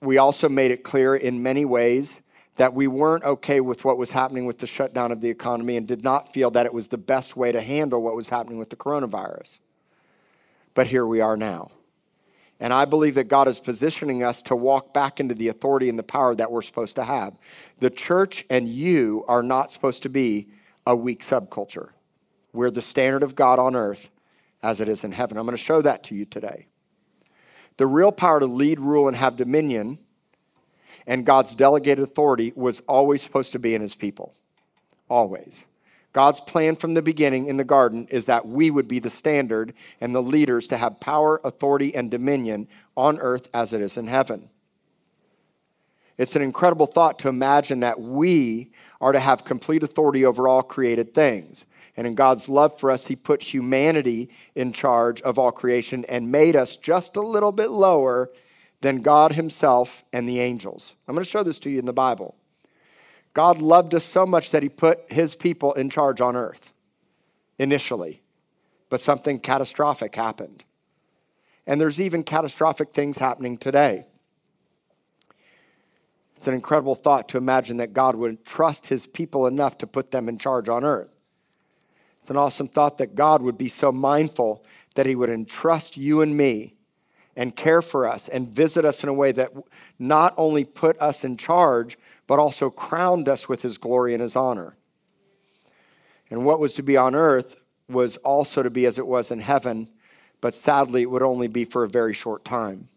we 0.00 0.18
also 0.18 0.48
made 0.48 0.70
it 0.70 0.84
clear 0.84 1.16
in 1.16 1.42
many 1.42 1.64
ways 1.64 2.16
that 2.56 2.74
we 2.74 2.86
weren't 2.86 3.24
okay 3.24 3.60
with 3.60 3.84
what 3.84 3.98
was 3.98 4.10
happening 4.10 4.46
with 4.46 4.58
the 4.58 4.66
shutdown 4.66 5.12
of 5.12 5.20
the 5.20 5.28
economy 5.28 5.76
and 5.76 5.86
did 5.86 6.02
not 6.02 6.32
feel 6.32 6.50
that 6.50 6.66
it 6.66 6.72
was 6.72 6.88
the 6.88 6.98
best 6.98 7.36
way 7.36 7.52
to 7.52 7.60
handle 7.60 8.02
what 8.02 8.16
was 8.16 8.28
happening 8.28 8.58
with 8.58 8.70
the 8.70 8.76
coronavirus. 8.76 9.58
But 10.74 10.86
here 10.86 11.06
we 11.06 11.20
are 11.20 11.36
now. 11.36 11.70
And 12.58 12.72
I 12.72 12.86
believe 12.86 13.14
that 13.16 13.28
God 13.28 13.48
is 13.48 13.58
positioning 13.58 14.22
us 14.22 14.40
to 14.42 14.56
walk 14.56 14.94
back 14.94 15.20
into 15.20 15.34
the 15.34 15.48
authority 15.48 15.88
and 15.88 15.98
the 15.98 16.02
power 16.02 16.34
that 16.34 16.50
we're 16.50 16.62
supposed 16.62 16.96
to 16.96 17.04
have. 17.04 17.36
The 17.80 17.90
church 17.90 18.46
and 18.48 18.68
you 18.68 19.24
are 19.28 19.42
not 19.42 19.72
supposed 19.72 20.02
to 20.04 20.08
be 20.08 20.48
a 20.86 20.96
weak 20.96 21.24
subculture. 21.24 21.90
We're 22.52 22.70
the 22.70 22.82
standard 22.82 23.22
of 23.22 23.34
God 23.34 23.58
on 23.58 23.76
earth 23.76 24.08
as 24.62 24.80
it 24.80 24.88
is 24.88 25.04
in 25.04 25.12
heaven. 25.12 25.36
I'm 25.36 25.44
going 25.44 25.56
to 25.56 25.62
show 25.62 25.82
that 25.82 26.02
to 26.04 26.14
you 26.14 26.24
today. 26.24 26.68
The 27.76 27.86
real 27.86 28.10
power 28.10 28.40
to 28.40 28.46
lead, 28.46 28.80
rule, 28.80 29.06
and 29.06 29.16
have 29.16 29.36
dominion 29.36 29.98
and 31.06 31.24
God's 31.24 31.54
delegated 31.54 32.02
authority 32.02 32.52
was 32.56 32.80
always 32.88 33.22
supposed 33.22 33.52
to 33.52 33.58
be 33.58 33.74
in 33.74 33.80
his 33.80 33.94
people. 33.94 34.34
Always. 35.08 35.64
God's 36.16 36.40
plan 36.40 36.76
from 36.76 36.94
the 36.94 37.02
beginning 37.02 37.44
in 37.44 37.58
the 37.58 37.62
garden 37.62 38.06
is 38.10 38.24
that 38.24 38.48
we 38.48 38.70
would 38.70 38.88
be 38.88 39.00
the 39.00 39.10
standard 39.10 39.74
and 40.00 40.14
the 40.14 40.22
leaders 40.22 40.66
to 40.68 40.78
have 40.78 40.98
power, 40.98 41.38
authority, 41.44 41.94
and 41.94 42.10
dominion 42.10 42.68
on 42.96 43.18
earth 43.18 43.50
as 43.52 43.74
it 43.74 43.82
is 43.82 43.98
in 43.98 44.06
heaven. 44.06 44.48
It's 46.16 46.34
an 46.34 46.40
incredible 46.40 46.86
thought 46.86 47.18
to 47.18 47.28
imagine 47.28 47.80
that 47.80 48.00
we 48.00 48.70
are 48.98 49.12
to 49.12 49.20
have 49.20 49.44
complete 49.44 49.82
authority 49.82 50.24
over 50.24 50.48
all 50.48 50.62
created 50.62 51.12
things. 51.12 51.66
And 51.98 52.06
in 52.06 52.14
God's 52.14 52.48
love 52.48 52.80
for 52.80 52.90
us, 52.90 53.08
He 53.08 53.14
put 53.14 53.42
humanity 53.42 54.30
in 54.54 54.72
charge 54.72 55.20
of 55.20 55.38
all 55.38 55.52
creation 55.52 56.06
and 56.08 56.32
made 56.32 56.56
us 56.56 56.76
just 56.76 57.16
a 57.16 57.20
little 57.20 57.52
bit 57.52 57.68
lower 57.68 58.30
than 58.80 59.02
God 59.02 59.32
Himself 59.32 60.02
and 60.14 60.26
the 60.26 60.40
angels. 60.40 60.94
I'm 61.06 61.14
going 61.14 61.26
to 61.26 61.30
show 61.30 61.42
this 61.42 61.58
to 61.58 61.68
you 61.68 61.78
in 61.78 61.84
the 61.84 61.92
Bible. 61.92 62.36
God 63.36 63.60
loved 63.60 63.94
us 63.94 64.06
so 64.06 64.24
much 64.24 64.50
that 64.52 64.62
he 64.62 64.70
put 64.70 65.12
his 65.12 65.36
people 65.36 65.74
in 65.74 65.90
charge 65.90 66.22
on 66.22 66.36
earth 66.36 66.72
initially. 67.58 68.22
but 68.88 69.00
something 69.00 69.40
catastrophic 69.40 70.14
happened. 70.14 70.64
And 71.66 71.78
there's 71.78 72.00
even 72.00 72.22
catastrophic 72.22 72.94
things 72.94 73.18
happening 73.18 73.58
today. 73.58 74.06
It's 76.36 76.46
an 76.46 76.54
incredible 76.54 76.94
thought 76.94 77.28
to 77.30 77.36
imagine 77.36 77.76
that 77.78 77.92
God 77.92 78.14
would 78.14 78.42
trust 78.44 78.86
his 78.86 79.06
people 79.06 79.46
enough 79.46 79.76
to 79.78 79.86
put 79.86 80.12
them 80.12 80.30
in 80.30 80.38
charge 80.38 80.70
on 80.70 80.82
earth. 80.84 81.10
It's 82.22 82.30
an 82.30 82.38
awesome 82.38 82.68
thought 82.68 82.96
that 82.98 83.16
God 83.16 83.42
would 83.42 83.58
be 83.58 83.68
so 83.68 83.92
mindful 83.92 84.64
that 84.94 85.04
he 85.04 85.14
would 85.14 85.28
entrust 85.28 85.98
you 85.98 86.22
and 86.22 86.36
me 86.36 86.75
and 87.36 87.54
care 87.54 87.82
for 87.82 88.08
us 88.08 88.28
and 88.28 88.48
visit 88.48 88.84
us 88.84 89.02
in 89.02 89.08
a 89.08 89.14
way 89.14 89.30
that 89.32 89.52
not 89.98 90.34
only 90.36 90.64
put 90.64 90.98
us 91.00 91.22
in 91.22 91.36
charge, 91.36 91.98
but 92.26 92.38
also 92.38 92.70
crowned 92.70 93.28
us 93.28 93.48
with 93.48 93.62
his 93.62 93.78
glory 93.78 94.14
and 94.14 94.22
his 94.22 94.34
honor. 94.34 94.76
And 96.30 96.44
what 96.44 96.58
was 96.58 96.74
to 96.74 96.82
be 96.82 96.96
on 96.96 97.14
earth 97.14 97.60
was 97.88 98.16
also 98.18 98.62
to 98.62 98.70
be 98.70 98.86
as 98.86 98.98
it 98.98 99.06
was 99.06 99.30
in 99.30 99.40
heaven, 99.40 99.88
but 100.40 100.54
sadly, 100.54 101.02
it 101.02 101.10
would 101.10 101.22
only 101.22 101.46
be 101.46 101.64
for 101.64 101.84
a 101.84 101.88
very 101.88 102.14
short 102.14 102.44
time. 102.44 102.88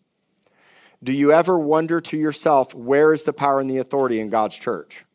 Do 1.03 1.12
you 1.12 1.31
ever 1.31 1.58
wonder 1.58 2.01
to 2.01 2.17
yourself, 2.17 2.74
where 2.74 3.13
is 3.13 3.24
the 3.24 3.34
power 3.34 3.60
and 3.60 3.69
the 3.69 3.77
authority 3.77 4.19
in 4.19 4.29
God's 4.29 4.58
church? 4.58 5.05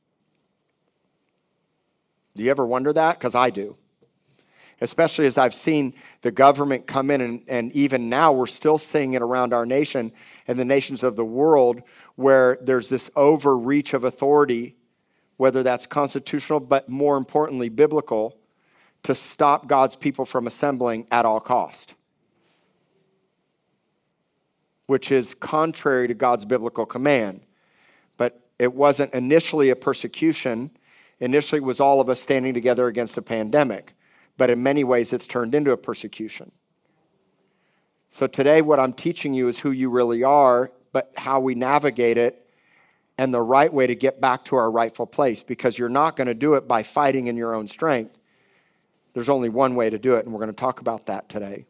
Do 2.35 2.43
you 2.43 2.51
ever 2.51 2.67
wonder 2.67 2.93
that? 2.93 3.19
Because 3.19 3.35
I 3.35 3.51
do. 3.51 3.77
Especially 4.81 5.27
as 5.27 5.39
I've 5.39 5.55
seen 5.55 5.95
the 6.23 6.31
government 6.31 6.87
come 6.87 7.11
in, 7.11 7.21
and, 7.21 7.43
and 7.49 7.73
even 7.73 8.09
now 8.09 8.33
we're 8.33 8.47
still 8.47 8.79
seeing 8.79 9.15
it 9.15 9.23
around 9.23 9.53
our 9.53 9.65
nation 9.65 10.13
and 10.47 10.59
the 10.59 10.65
nations 10.65 11.03
of 11.03 11.17
the 11.17 11.25
world 11.25 11.83
where 12.17 12.59
there's 12.61 12.89
this 12.89 13.11
overreach 13.17 13.95
of 13.95 14.05
authority, 14.05 14.77
whether 15.37 15.63
that's 15.63 15.87
constitutional, 15.87 16.61
but 16.61 16.89
more 16.89 17.17
importantly, 17.17 17.69
biblical, 17.69 18.37
to 19.05 19.15
stop 19.15 19.67
God's 19.69 19.97
people 19.97 20.25
from 20.25 20.47
assembling 20.47 21.07
at 21.11 21.25
all 21.25 21.41
cost 21.41 21.95
which 24.87 25.11
is 25.11 25.35
contrary 25.41 26.09
to 26.09 26.15
God's 26.15 26.45
biblical 26.45 26.87
command. 26.87 27.41
But 28.17 28.41
it 28.59 28.73
wasn't 28.73 29.15
initially 29.15 29.71
a 29.71 29.77
persecution. 29.77 30.71
Initially, 31.21 31.61
it 31.61 31.65
was 31.65 31.81
all 31.81 32.01
of 32.01 32.09
us 32.09 32.21
standing 32.21 32.55
together 32.55 32.87
against 32.87 33.17
a 33.17 33.23
pandemic. 33.23 33.95
But 34.37 34.51
in 34.51 34.63
many 34.63 34.85
ways, 34.85 35.13
it's 35.13 35.27
turned 35.27 35.55
into 35.55 35.71
a 35.71 35.77
persecution. 35.77 36.53
So 38.11 38.27
today, 38.27 38.63
what 38.63 38.79
I'm 38.79 38.93
teaching 38.93 39.35
you 39.35 39.49
is 39.49 39.61
who 39.61 39.71
you 39.71 39.91
really 39.91 40.23
are, 40.23 40.71
but 40.93 41.13
how 41.17 41.41
we 41.41 41.55
navigate 41.55 42.17
it 42.17 42.49
and 43.19 43.33
the 43.33 43.43
right 43.43 43.73
way 43.73 43.87
to 43.87 43.95
get 43.95 44.21
back 44.21 44.45
to 44.47 44.57
our 44.57 44.71
rightful 44.71 45.07
place 45.07 45.43
because 45.43 45.79
you're 45.79 45.89
not 45.89 46.17
going 46.17 46.27
to 46.27 46.35
do 46.35 46.55
it 46.55 46.67
by 46.67 46.83
fighting 46.83 47.27
in 47.27 47.37
your 47.37 47.55
own 47.55 47.69
strength. 47.69 48.17
There's 49.13 49.29
only 49.29 49.49
one 49.49 49.77
way 49.77 49.91
to 49.91 49.99
do 49.99 50.15
it, 50.15 50.25
and 50.25 50.33
we're 50.33 50.41
going 50.41 50.51
to 50.51 50.57
talk 50.57 50.81
about 50.81 51.07
that 51.07 51.29
today. 51.29 51.67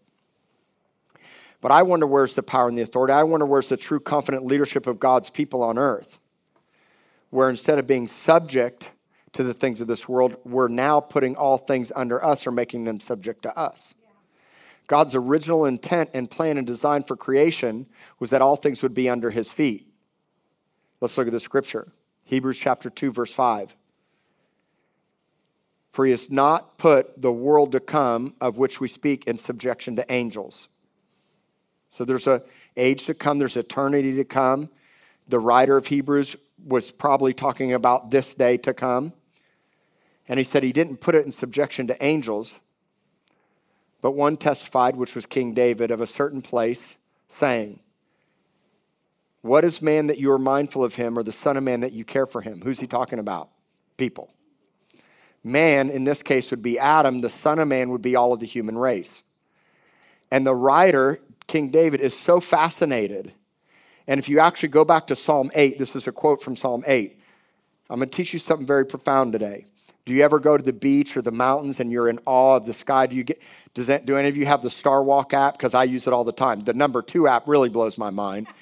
But 1.60 1.72
I 1.72 1.82
wonder 1.82 2.06
where's 2.06 2.34
the 2.34 2.42
power 2.42 2.68
and 2.68 2.76
the 2.76 2.82
authority. 2.82 3.12
I 3.12 3.22
wonder 3.22 3.46
where's 3.46 3.68
the 3.68 3.76
true 3.76 4.00
confident 4.00 4.44
leadership 4.44 4.86
of 4.86 4.98
God's 4.98 5.30
people 5.30 5.62
on 5.62 5.78
earth, 5.78 6.18
where 7.30 7.48
instead 7.48 7.78
of 7.78 7.86
being 7.86 8.06
subject 8.06 8.90
to 9.34 9.44
the 9.44 9.54
things 9.54 9.80
of 9.80 9.86
this 9.86 10.08
world, 10.08 10.36
we're 10.44 10.68
now 10.68 11.00
putting 11.00 11.36
all 11.36 11.58
things 11.58 11.92
under 11.94 12.24
us 12.24 12.46
or 12.46 12.50
making 12.50 12.84
them 12.84 13.00
subject 13.00 13.42
to 13.42 13.56
us. 13.58 13.94
God's 14.86 15.14
original 15.14 15.64
intent 15.64 16.10
and 16.12 16.30
plan 16.30 16.58
and 16.58 16.66
design 16.66 17.04
for 17.04 17.16
creation 17.16 17.86
was 18.18 18.30
that 18.30 18.42
all 18.42 18.56
things 18.56 18.82
would 18.82 18.94
be 18.94 19.08
under 19.08 19.30
his 19.30 19.50
feet. 19.50 19.86
Let's 21.00 21.16
look 21.16 21.26
at 21.26 21.32
the 21.32 21.40
scripture 21.40 21.92
Hebrews 22.24 22.58
chapter 22.58 22.90
2, 22.90 23.12
verse 23.12 23.32
5. 23.32 23.76
For 25.92 26.04
he 26.04 26.10
has 26.10 26.30
not 26.30 26.78
put 26.78 27.20
the 27.20 27.32
world 27.32 27.72
to 27.72 27.80
come 27.80 28.34
of 28.40 28.58
which 28.58 28.80
we 28.80 28.88
speak 28.88 29.26
in 29.26 29.38
subjection 29.38 29.96
to 29.96 30.12
angels 30.12 30.68
so 31.96 32.04
there's 32.04 32.26
a 32.26 32.42
age 32.76 33.04
to 33.04 33.14
come, 33.14 33.38
there's 33.38 33.56
eternity 33.56 34.16
to 34.16 34.24
come. 34.24 34.68
The 35.28 35.38
writer 35.38 35.76
of 35.76 35.86
Hebrews 35.86 36.36
was 36.64 36.90
probably 36.90 37.32
talking 37.32 37.72
about 37.72 38.10
this 38.10 38.34
day 38.34 38.56
to 38.58 38.74
come. 38.74 39.12
And 40.28 40.38
he 40.38 40.44
said 40.44 40.62
he 40.62 40.72
didn't 40.72 40.98
put 40.98 41.14
it 41.14 41.24
in 41.24 41.32
subjection 41.32 41.86
to 41.88 42.04
angels, 42.04 42.52
but 44.00 44.12
one 44.12 44.36
testified, 44.36 44.96
which 44.96 45.14
was 45.14 45.26
King 45.26 45.54
David, 45.54 45.90
of 45.90 46.00
a 46.00 46.06
certain 46.06 46.42
place, 46.42 46.96
saying, 47.28 47.80
What 49.42 49.64
is 49.64 49.82
man 49.82 50.06
that 50.08 50.18
you 50.18 50.30
are 50.32 50.38
mindful 50.38 50.84
of 50.84 50.94
him, 50.96 51.18
or 51.18 51.22
the 51.22 51.32
Son 51.32 51.56
of 51.56 51.62
Man 51.62 51.80
that 51.80 51.92
you 51.92 52.04
care 52.04 52.26
for 52.26 52.40
him? 52.40 52.60
Who's 52.62 52.80
he 52.80 52.86
talking 52.86 53.18
about? 53.18 53.48
People. 53.96 54.30
Man, 55.42 55.90
in 55.90 56.04
this 56.04 56.22
case, 56.22 56.50
would 56.50 56.62
be 56.62 56.78
Adam. 56.78 57.20
The 57.20 57.30
Son 57.30 57.58
of 57.58 57.68
Man 57.68 57.90
would 57.90 58.02
be 58.02 58.16
all 58.16 58.32
of 58.32 58.40
the 58.40 58.46
human 58.46 58.78
race. 58.78 59.22
And 60.30 60.46
the 60.46 60.54
writer 60.54 61.20
King 61.46 61.68
David 61.68 62.00
is 62.00 62.18
so 62.18 62.40
fascinated. 62.40 63.32
And 64.06 64.18
if 64.18 64.28
you 64.28 64.38
actually 64.38 64.70
go 64.70 64.84
back 64.84 65.06
to 65.08 65.16
Psalm 65.16 65.50
8, 65.54 65.78
this 65.78 65.94
is 65.94 66.06
a 66.06 66.12
quote 66.12 66.42
from 66.42 66.56
Psalm 66.56 66.82
8. 66.86 67.18
I'm 67.90 67.98
going 67.98 68.08
to 68.08 68.16
teach 68.16 68.32
you 68.32 68.38
something 68.38 68.66
very 68.66 68.84
profound 68.86 69.32
today. 69.32 69.66
Do 70.04 70.12
you 70.12 70.22
ever 70.22 70.38
go 70.38 70.56
to 70.56 70.62
the 70.62 70.72
beach 70.72 71.16
or 71.16 71.22
the 71.22 71.30
mountains 71.30 71.80
and 71.80 71.90
you're 71.90 72.08
in 72.08 72.18
awe 72.26 72.56
of 72.56 72.66
the 72.66 72.72
sky? 72.72 73.06
Do 73.06 73.16
you 73.16 73.24
get 73.24 73.40
does 73.72 73.86
that 73.86 74.06
do 74.06 74.16
any 74.16 74.28
of 74.28 74.36
you 74.36 74.46
have 74.46 74.62
the 74.62 74.70
Star 74.70 75.02
Walk 75.02 75.32
app? 75.34 75.56
Because 75.56 75.74
I 75.74 75.84
use 75.84 76.06
it 76.06 76.12
all 76.12 76.24
the 76.24 76.32
time. 76.32 76.60
The 76.60 76.74
number 76.74 77.02
two 77.02 77.26
app 77.26 77.48
really 77.48 77.68
blows 77.68 77.98
my 77.98 78.10
mind. 78.10 78.48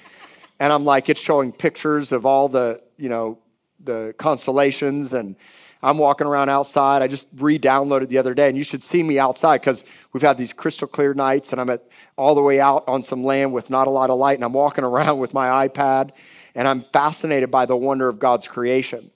And 0.59 0.71
I'm 0.71 0.85
like, 0.85 1.09
it's 1.09 1.19
showing 1.19 1.51
pictures 1.51 2.13
of 2.13 2.25
all 2.25 2.47
the, 2.47 2.81
you 2.95 3.09
know, 3.09 3.39
the 3.83 4.13
constellations 4.17 5.11
and 5.11 5.35
I'm 5.83 5.97
walking 5.97 6.25
around 6.25 6.47
outside. 6.47 7.01
I 7.01 7.07
just 7.07 7.27
re-downloaded 7.35 8.07
the 8.07 8.17
other 8.17 8.33
day, 8.33 8.47
and 8.47 8.57
you 8.57 8.63
should 8.63 8.83
see 8.83 9.03
me 9.03 9.19
outside 9.19 9.59
because 9.59 9.83
we've 10.13 10.23
had 10.23 10.37
these 10.37 10.53
crystal 10.53 10.87
clear 10.87 11.13
nights, 11.13 11.51
and 11.51 11.59
I'm 11.59 11.69
at 11.69 11.83
all 12.15 12.35
the 12.35 12.41
way 12.41 12.61
out 12.61 12.85
on 12.87 13.03
some 13.03 13.25
land 13.25 13.51
with 13.51 13.69
not 13.69 13.87
a 13.87 13.89
lot 13.89 14.09
of 14.09 14.17
light, 14.17 14.37
and 14.37 14.45
I'm 14.45 14.53
walking 14.53 14.83
around 14.85 15.19
with 15.19 15.33
my 15.33 15.67
iPad, 15.67 16.11
and 16.55 16.69
I'm 16.69 16.85
fascinated 16.93 17.51
by 17.51 17.65
the 17.65 17.75
wonder 17.75 18.07
of 18.07 18.17
God's 18.17 18.47
creation. 18.47 19.11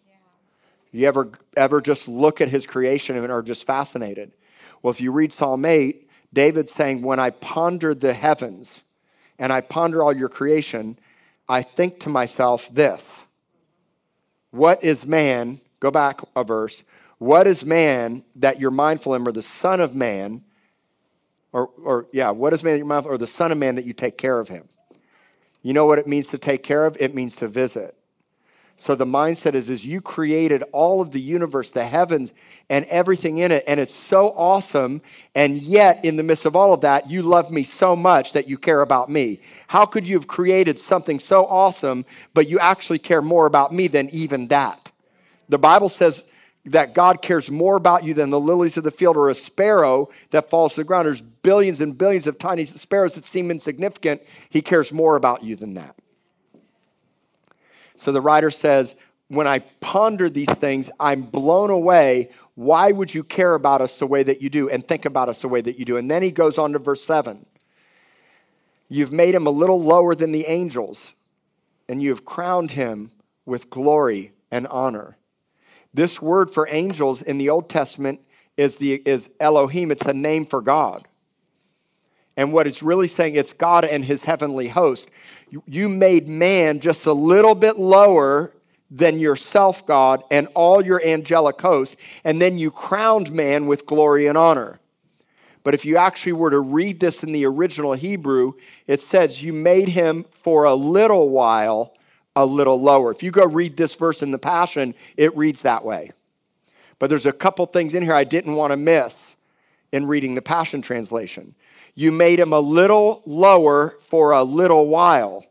You 0.91 1.07
ever 1.07 1.31
ever 1.55 1.81
just 1.81 2.07
look 2.07 2.41
at 2.41 2.49
His 2.49 2.65
creation 2.65 3.17
and 3.17 3.31
are 3.31 3.41
just 3.41 3.65
fascinated? 3.65 4.31
Well, 4.81 4.91
if 4.91 5.01
you 5.01 5.11
read 5.11 5.33
Psalm 5.33 5.65
eight, 5.65 6.09
David's 6.33 6.73
saying, 6.73 7.01
"When 7.01 7.19
I 7.19 7.29
ponder 7.29 7.93
the 7.93 8.13
heavens, 8.13 8.81
and 9.39 9.51
I 9.51 9.61
ponder 9.61 10.03
all 10.03 10.15
your 10.15 10.29
creation, 10.29 10.97
I 11.47 11.61
think 11.61 11.99
to 12.01 12.09
myself 12.09 12.69
this." 12.73 13.21
What 14.51 14.83
is 14.83 15.05
man 15.05 15.59
Go 15.79 15.91
back 15.91 16.21
a 16.35 16.43
verse. 16.43 16.83
What 17.19 17.47
is 17.47 17.63
man 17.63 18.23
that 18.35 18.59
you're 18.59 18.71
mindful 18.71 19.13
of 19.13 19.21
him, 19.21 19.27
or 19.27 19.31
the 19.31 19.43
Son 19.43 19.79
of 19.79 19.95
Man? 19.95 20.43
Or, 21.51 21.67
or 21.83 22.07
yeah, 22.11 22.31
what 22.31 22.53
is 22.53 22.63
man 22.63 22.73
that 22.73 22.77
you're 22.77 22.87
mindful, 22.87 23.11
or 23.11 23.17
the 23.17 23.27
Son 23.27 23.51
of 23.51 23.57
Man 23.57 23.75
that 23.75 23.85
you 23.85 23.93
take 23.93 24.17
care 24.17 24.39
of 24.39 24.49
him? 24.49 24.67
You 25.61 25.73
know 25.73 25.85
what 25.85 25.99
it 25.99 26.07
means 26.07 26.27
to 26.27 26.37
take 26.37 26.63
care 26.63 26.85
of? 26.85 26.97
It 26.99 27.13
means 27.13 27.35
to 27.37 27.47
visit. 27.47 27.96
So 28.79 28.93
the 28.93 29.05
mindset 29.05 29.55
is, 29.55 29.71
is 29.71 29.83
you 29.83 30.01
created 30.01 30.63
all 30.71 31.01
of 31.01 31.09
the 31.09 31.19
universe, 31.19 31.71
the 31.71 31.83
heavens, 31.83 32.31
and 32.69 32.85
everything 32.85 33.39
in 33.39 33.51
it, 33.51 33.63
and 33.67 33.79
it's 33.79 33.95
so 33.95 34.29
awesome. 34.29 35.01
And 35.33 35.57
yet, 35.57 36.05
in 36.05 36.15
the 36.15 36.23
midst 36.23 36.45
of 36.45 36.55
all 36.55 36.73
of 36.73 36.81
that, 36.81 37.09
you 37.09 37.23
love 37.23 37.49
me 37.49 37.63
so 37.63 37.95
much 37.95 38.33
that 38.33 38.47
you 38.47 38.57
care 38.57 38.81
about 38.81 39.09
me. 39.09 39.41
How 39.67 39.87
could 39.87 40.07
you 40.07 40.15
have 40.15 40.27
created 40.27 40.77
something 40.77 41.19
so 41.19 41.45
awesome, 41.47 42.05
but 42.35 42.47
you 42.47 42.59
actually 42.59 42.99
care 42.99 43.21
more 43.21 43.47
about 43.47 43.73
me 43.73 43.87
than 43.87 44.09
even 44.11 44.47
that? 44.49 44.91
The 45.49 45.57
Bible 45.57 45.89
says 45.89 46.25
that 46.65 46.93
God 46.93 47.21
cares 47.21 47.49
more 47.49 47.77
about 47.77 48.03
you 48.03 48.13
than 48.13 48.29
the 48.29 48.39
lilies 48.39 48.77
of 48.77 48.83
the 48.83 48.91
field 48.91 49.17
or 49.17 49.29
a 49.29 49.35
sparrow 49.35 50.09
that 50.29 50.49
falls 50.49 50.75
to 50.75 50.81
the 50.81 50.83
ground. 50.83 51.07
There's 51.07 51.21
billions 51.21 51.79
and 51.79 51.97
billions 51.97 52.27
of 52.27 52.37
tiny 52.37 52.65
sparrows 52.65 53.15
that 53.15 53.25
seem 53.25 53.49
insignificant. 53.49 54.21
He 54.49 54.61
cares 54.61 54.91
more 54.91 55.15
about 55.15 55.43
you 55.43 55.55
than 55.55 55.73
that. 55.75 55.95
So 58.07 58.13
the 58.13 58.21
writer 58.21 58.49
says, 58.49 58.95
When 59.27 59.47
I 59.47 59.59
ponder 59.59 60.29
these 60.29 60.47
things, 60.47 60.89
I'm 60.97 61.23
blown 61.23 61.69
away. 61.69 62.29
Why 62.55 62.89
would 62.89 63.13
you 63.13 63.21
care 63.21 63.53
about 63.53 63.81
us 63.81 63.97
the 63.97 64.07
way 64.07 64.23
that 64.23 64.41
you 64.41 64.49
do 64.49 64.69
and 64.69 64.87
think 64.87 65.03
about 65.03 65.27
us 65.27 65.41
the 65.41 65.49
way 65.49 65.59
that 65.59 65.77
you 65.77 65.83
do? 65.83 65.97
And 65.97 66.09
then 66.09 66.23
he 66.23 66.31
goes 66.31 66.57
on 66.57 66.71
to 66.71 66.79
verse 66.79 67.03
7. 67.03 67.45
You've 68.87 69.11
made 69.11 69.35
him 69.35 69.45
a 69.45 69.49
little 69.49 69.83
lower 69.83 70.15
than 70.15 70.31
the 70.31 70.45
angels, 70.45 71.15
and 71.89 72.01
you 72.01 72.11
have 72.11 72.23
crowned 72.23 72.71
him 72.71 73.11
with 73.45 73.69
glory 73.69 74.31
and 74.51 74.67
honor. 74.67 75.17
This 75.93 76.21
word 76.21 76.49
for 76.49 76.65
angels 76.71 77.21
in 77.21 77.37
the 77.37 77.49
Old 77.49 77.69
Testament 77.69 78.21
is, 78.55 78.77
the, 78.77 79.01
is 79.05 79.29
Elohim, 79.41 79.91
it's 79.91 80.03
a 80.03 80.13
name 80.13 80.45
for 80.45 80.61
God. 80.61 81.05
And 82.37 82.53
what 82.53 82.67
it's 82.67 82.83
really 82.83 83.07
saying, 83.07 83.35
it's 83.35 83.51
God 83.51 83.83
and 83.83 84.05
his 84.05 84.23
heavenly 84.23 84.69
host. 84.69 85.09
You, 85.49 85.89
made 85.89 86.27
man 86.27 86.79
just 86.79 87.05
a 87.05 87.13
little 87.13 87.55
bit 87.55 87.77
lower 87.77 88.53
than 88.91 89.19
yourself, 89.19 89.85
God, 89.85 90.23
and 90.29 90.47
all 90.55 90.83
your 90.83 91.01
angelic 91.05 91.59
host, 91.61 91.95
and 92.23 92.41
then 92.41 92.57
you 92.57 92.71
crowned 92.71 93.31
man 93.31 93.67
with 93.67 93.85
glory 93.85 94.27
and 94.27 94.37
honor. 94.37 94.79
But 95.63 95.73
if 95.73 95.83
you 95.85 95.97
actually 95.97 96.33
were 96.33 96.49
to 96.49 96.59
read 96.59 96.99
this 96.99 97.23
in 97.23 97.33
the 97.33 97.45
original 97.45 97.93
Hebrew, 97.93 98.53
it 98.87 99.01
says, 99.01 99.41
You 99.41 99.51
made 99.51 99.89
him 99.89 100.25
for 100.31 100.63
a 100.63 100.75
little 100.75 101.29
while 101.29 101.93
a 102.37 102.45
little 102.45 102.79
lower. 102.79 103.11
If 103.11 103.23
you 103.23 103.31
go 103.31 103.45
read 103.45 103.75
this 103.75 103.95
verse 103.95 104.21
in 104.21 104.31
the 104.31 104.37
Passion, 104.37 104.93
it 105.17 105.35
reads 105.35 105.63
that 105.63 105.83
way. 105.83 106.11
But 106.99 107.09
there's 107.09 107.25
a 107.25 107.33
couple 107.33 107.65
things 107.65 107.93
in 107.93 108.03
here 108.03 108.13
I 108.13 108.23
didn't 108.23 108.55
want 108.55 108.71
to 108.71 108.77
miss 108.77 109.35
in 109.91 110.05
reading 110.05 110.35
the 110.35 110.41
Passion 110.41 110.81
Translation. 110.81 111.55
You 111.97 112.11
made 112.11 112.39
him 112.39 112.53
a 112.53 112.59
little 112.59 113.23
lower 113.25 113.97
for 114.03 114.29
a 114.29 114.43
little 114.43 114.85
while. 114.85 115.43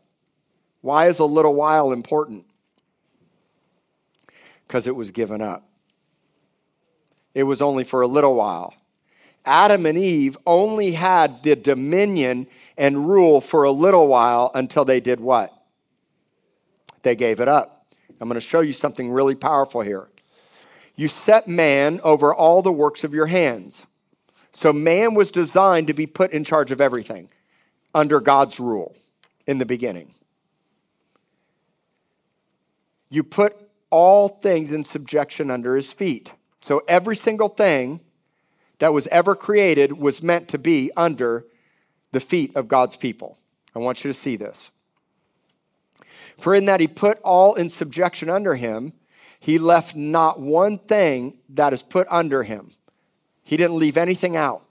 Why 0.79 1.07
is 1.07 1.19
a 1.19 1.25
little 1.25 1.53
while 1.53 1.91
important? 1.91 2.45
Because 4.65 4.87
it 4.87 4.95
was 4.95 5.11
given 5.11 5.41
up. 5.41 5.67
It 7.35 7.43
was 7.43 7.61
only 7.61 7.83
for 7.83 7.99
a 7.99 8.07
little 8.07 8.35
while. 8.35 8.73
Adam 9.43 9.85
and 9.85 9.97
Eve 9.97 10.37
only 10.47 10.93
had 10.93 11.43
the 11.43 11.57
dominion 11.57 12.47
and 12.77 13.09
rule 13.09 13.41
for 13.41 13.65
a 13.65 13.71
little 13.71 14.07
while 14.07 14.49
until 14.55 14.85
they 14.85 15.01
did 15.01 15.19
what? 15.19 15.53
They 17.03 17.17
gave 17.17 17.41
it 17.41 17.49
up. 17.49 17.87
I'm 18.21 18.29
going 18.29 18.39
to 18.39 18.47
show 18.47 18.61
you 18.61 18.71
something 18.71 19.11
really 19.11 19.35
powerful 19.35 19.81
here. 19.81 20.07
You 20.95 21.09
set 21.09 21.49
man 21.49 21.99
over 22.05 22.33
all 22.33 22.61
the 22.61 22.71
works 22.71 23.03
of 23.03 23.13
your 23.13 23.25
hands. 23.25 23.83
So 24.57 24.73
man 24.73 25.13
was 25.13 25.29
designed 25.29 25.85
to 25.85 25.93
be 25.93 26.07
put 26.07 26.31
in 26.31 26.43
charge 26.43 26.71
of 26.71 26.81
everything 26.81 27.29
under 27.93 28.19
God's 28.19 28.59
rule 28.59 28.95
in 29.45 29.59
the 29.59 29.67
beginning. 29.67 30.15
You 33.11 33.21
put 33.23 33.55
all 33.91 34.29
things 34.29 34.71
in 34.71 34.83
subjection 34.83 35.51
under 35.51 35.75
his 35.75 35.91
feet. 35.91 36.31
So 36.59 36.81
every 36.87 37.15
single 37.15 37.49
thing 37.49 37.99
that 38.79 38.93
was 38.93 39.05
ever 39.07 39.35
created 39.35 39.99
was 39.99 40.23
meant 40.23 40.47
to 40.47 40.57
be 40.57 40.91
under 40.97 41.45
the 42.11 42.19
feet 42.19 42.55
of 42.55 42.67
God's 42.67 42.97
people. 42.97 43.37
I 43.75 43.79
want 43.79 44.03
you 44.03 44.11
to 44.11 44.19
see 44.19 44.37
this. 44.37 44.71
For 46.39 46.55
in 46.55 46.65
that 46.65 46.79
he 46.79 46.87
put 46.87 47.19
all 47.21 47.53
in 47.53 47.69
subjection 47.69 48.27
under 48.27 48.55
him, 48.55 48.93
he 49.39 49.59
left 49.59 49.95
not 49.95 50.39
one 50.39 50.79
thing 50.79 51.37
that 51.47 51.73
is 51.73 51.83
put 51.83 52.07
under 52.09 52.41
him. 52.41 52.71
He 53.47 53.55
didn't 53.55 53.77
leave 53.77 53.95
anything 53.95 54.35
out 54.35 54.65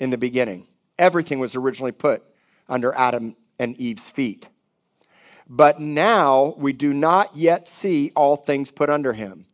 in 0.00 0.10
the 0.10 0.18
beginning. 0.18 0.66
Everything 0.98 1.38
was 1.38 1.54
originally 1.54 1.92
put 1.92 2.24
under 2.68 2.92
Adam 2.96 3.36
and 3.60 3.80
Eve's 3.80 4.08
feet. 4.08 4.48
But 5.48 5.80
now 5.80 6.56
we 6.58 6.72
do 6.72 6.92
not 6.92 7.36
yet 7.36 7.68
see 7.68 8.10
all 8.16 8.34
things 8.34 8.72
put 8.72 8.90
under 8.90 9.12
him. 9.12 9.46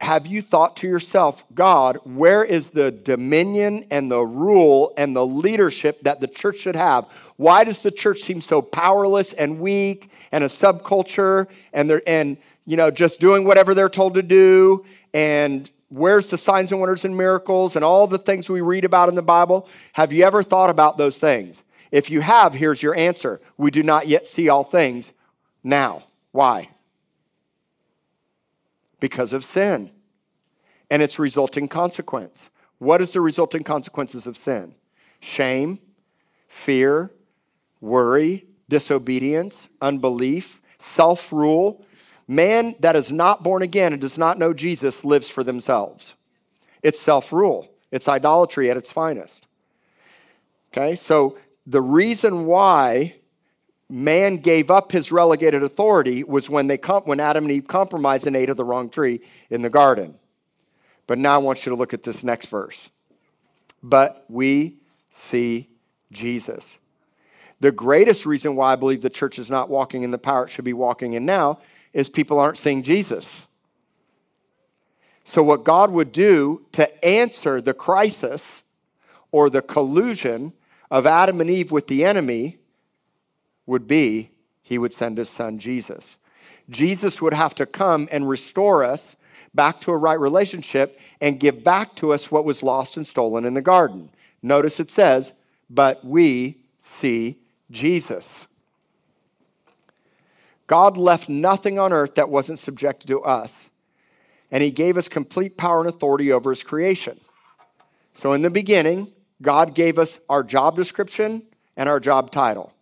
Have 0.00 0.28
you 0.28 0.42
thought 0.42 0.76
to 0.76 0.86
yourself, 0.86 1.44
God, 1.56 1.98
where 2.04 2.44
is 2.44 2.68
the 2.68 2.92
dominion 2.92 3.84
and 3.90 4.08
the 4.08 4.24
rule 4.24 4.94
and 4.96 5.16
the 5.16 5.26
leadership 5.26 6.04
that 6.04 6.20
the 6.20 6.28
church 6.28 6.58
should 6.58 6.76
have? 6.76 7.06
Why 7.34 7.64
does 7.64 7.82
the 7.82 7.90
church 7.90 8.20
seem 8.20 8.42
so 8.42 8.62
powerless 8.62 9.32
and 9.32 9.58
weak 9.58 10.08
and 10.30 10.44
a 10.44 10.48
subculture 10.48 11.48
and 11.72 12.00
and 12.06 12.36
you 12.64 12.76
know 12.76 12.92
just 12.92 13.18
doing 13.18 13.42
whatever 13.42 13.74
they're 13.74 13.88
told 13.88 14.14
to 14.14 14.22
do 14.22 14.84
and 15.12 15.68
where's 15.92 16.28
the 16.28 16.38
signs 16.38 16.72
and 16.72 16.80
wonders 16.80 17.04
and 17.04 17.16
miracles 17.16 17.76
and 17.76 17.84
all 17.84 18.06
the 18.06 18.18
things 18.18 18.48
we 18.48 18.62
read 18.62 18.84
about 18.84 19.10
in 19.10 19.14
the 19.14 19.22
Bible? 19.22 19.68
Have 19.92 20.12
you 20.12 20.24
ever 20.24 20.42
thought 20.42 20.70
about 20.70 20.96
those 20.96 21.18
things? 21.18 21.62
If 21.90 22.10
you 22.10 22.22
have, 22.22 22.54
here's 22.54 22.82
your 22.82 22.96
answer. 22.96 23.40
We 23.58 23.70
do 23.70 23.82
not 23.82 24.08
yet 24.08 24.26
see 24.26 24.48
all 24.48 24.64
things 24.64 25.12
now. 25.62 26.04
Why? 26.30 26.70
Because 29.00 29.34
of 29.34 29.44
sin 29.44 29.90
and 30.90 31.02
its 31.02 31.18
resulting 31.18 31.68
consequence. 31.68 32.48
What 32.78 33.02
is 33.02 33.10
the 33.10 33.20
resulting 33.20 33.62
consequences 33.62 34.26
of 34.26 34.36
sin? 34.36 34.74
Shame, 35.20 35.78
fear, 36.48 37.10
worry, 37.80 38.46
disobedience, 38.68 39.68
unbelief, 39.82 40.60
self 40.78 41.32
rule. 41.32 41.84
Man 42.28 42.74
that 42.80 42.96
is 42.96 43.10
not 43.12 43.42
born 43.42 43.62
again 43.62 43.92
and 43.92 44.00
does 44.00 44.16
not 44.16 44.38
know 44.38 44.52
Jesus 44.52 45.04
lives 45.04 45.28
for 45.28 45.44
themselves. 45.44 46.14
It's 46.82 47.00
self 47.00 47.32
rule, 47.32 47.68
it's 47.90 48.08
idolatry 48.08 48.70
at 48.70 48.76
its 48.76 48.90
finest. 48.90 49.46
Okay, 50.72 50.94
so 50.96 51.38
the 51.66 51.82
reason 51.82 52.46
why 52.46 53.16
man 53.88 54.38
gave 54.38 54.70
up 54.70 54.90
his 54.90 55.12
relegated 55.12 55.62
authority 55.62 56.24
was 56.24 56.48
when, 56.48 56.66
they 56.66 56.76
when 56.76 57.20
Adam 57.20 57.44
and 57.44 57.52
Eve 57.52 57.66
compromised 57.66 58.26
and 58.26 58.34
ate 58.34 58.48
of 58.48 58.56
the 58.56 58.64
wrong 58.64 58.88
tree 58.88 59.20
in 59.50 59.60
the 59.60 59.68
garden. 59.68 60.18
But 61.06 61.18
now 61.18 61.34
I 61.34 61.38
want 61.38 61.66
you 61.66 61.70
to 61.70 61.76
look 61.76 61.92
at 61.92 62.02
this 62.02 62.24
next 62.24 62.46
verse. 62.46 62.88
But 63.82 64.24
we 64.28 64.78
see 65.10 65.68
Jesus. 66.10 66.78
The 67.60 67.70
greatest 67.72 68.24
reason 68.24 68.56
why 68.56 68.72
I 68.72 68.76
believe 68.76 69.02
the 69.02 69.10
church 69.10 69.38
is 69.38 69.50
not 69.50 69.68
walking 69.68 70.02
in 70.02 70.10
the 70.10 70.18
power 70.18 70.44
it 70.44 70.50
should 70.50 70.64
be 70.64 70.72
walking 70.72 71.12
in 71.12 71.26
now 71.26 71.58
is 71.92 72.08
people 72.08 72.38
aren't 72.38 72.58
seeing 72.58 72.82
Jesus. 72.82 73.42
So, 75.24 75.42
what 75.42 75.64
God 75.64 75.90
would 75.90 76.12
do 76.12 76.66
to 76.72 77.04
answer 77.04 77.60
the 77.60 77.74
crisis 77.74 78.62
or 79.30 79.48
the 79.48 79.62
collusion 79.62 80.52
of 80.90 81.06
Adam 81.06 81.40
and 81.40 81.48
Eve 81.48 81.72
with 81.72 81.86
the 81.86 82.04
enemy 82.04 82.58
would 83.66 83.86
be 83.86 84.30
he 84.62 84.78
would 84.78 84.92
send 84.92 85.18
his 85.18 85.30
son 85.30 85.58
Jesus. 85.58 86.16
Jesus 86.68 87.20
would 87.20 87.34
have 87.34 87.54
to 87.56 87.66
come 87.66 88.08
and 88.10 88.28
restore 88.28 88.84
us 88.84 89.16
back 89.54 89.80
to 89.80 89.90
a 89.90 89.96
right 89.96 90.18
relationship 90.18 90.98
and 91.20 91.40
give 91.40 91.62
back 91.62 91.94
to 91.96 92.12
us 92.12 92.30
what 92.30 92.44
was 92.44 92.62
lost 92.62 92.96
and 92.96 93.06
stolen 93.06 93.44
in 93.44 93.54
the 93.54 93.62
garden. 93.62 94.10
Notice 94.42 94.80
it 94.80 94.90
says, 94.90 95.32
but 95.68 96.04
we 96.04 96.58
see 96.82 97.38
Jesus. 97.70 98.46
God 100.72 100.96
left 100.96 101.28
nothing 101.28 101.78
on 101.78 101.92
earth 101.92 102.14
that 102.14 102.30
wasn't 102.30 102.58
subjected 102.58 103.06
to 103.08 103.20
us, 103.20 103.68
and 104.50 104.62
He 104.62 104.70
gave 104.70 104.96
us 104.96 105.06
complete 105.06 105.58
power 105.58 105.80
and 105.80 105.86
authority 105.86 106.32
over 106.32 106.48
His 106.48 106.62
creation. 106.62 107.20
So, 108.14 108.32
in 108.32 108.40
the 108.40 108.48
beginning, 108.48 109.12
God 109.42 109.74
gave 109.74 109.98
us 109.98 110.18
our 110.30 110.42
job 110.42 110.74
description 110.74 111.42
and 111.76 111.90
our 111.90 112.00
job 112.00 112.30
title. 112.30 112.72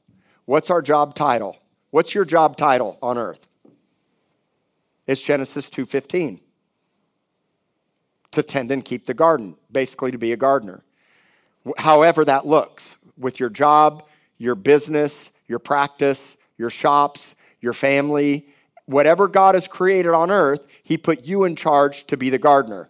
What's 0.45 0.71
our 0.71 0.81
job 0.81 1.17
title? 1.17 1.59
What's 1.91 2.15
your 2.15 2.25
job 2.25 2.57
title 2.57 2.97
on 3.03 3.19
earth? 3.19 3.49
It's 5.09 5.21
Genesis 5.21 5.67
2:15. 5.67 6.39
To 8.31 8.43
tend 8.45 8.71
and 8.71 8.85
keep 8.85 9.07
the 9.07 9.15
garden, 9.15 9.57
basically 9.73 10.13
to 10.13 10.19
be 10.19 10.31
a 10.31 10.37
gardener. 10.37 10.85
However 11.79 12.25
that 12.25 12.47
looks, 12.47 12.95
with 13.19 13.41
your 13.41 13.51
job, 13.51 14.05
your 14.39 14.55
business, 14.55 15.31
your 15.49 15.59
practice, 15.59 16.37
your 16.57 16.71
shops, 16.71 17.35
your 17.61 17.73
family, 17.73 18.49
whatever 18.87 19.29
God 19.29 19.55
has 19.55 19.69
created 19.69 20.13
on 20.13 20.31
earth, 20.31 20.67
He 20.83 20.97
put 20.97 21.25
you 21.25 21.45
in 21.45 21.57
charge 21.57 22.07
to 22.07 22.17
be 22.17 22.31
the 22.31 22.39
gardener. 22.39 22.89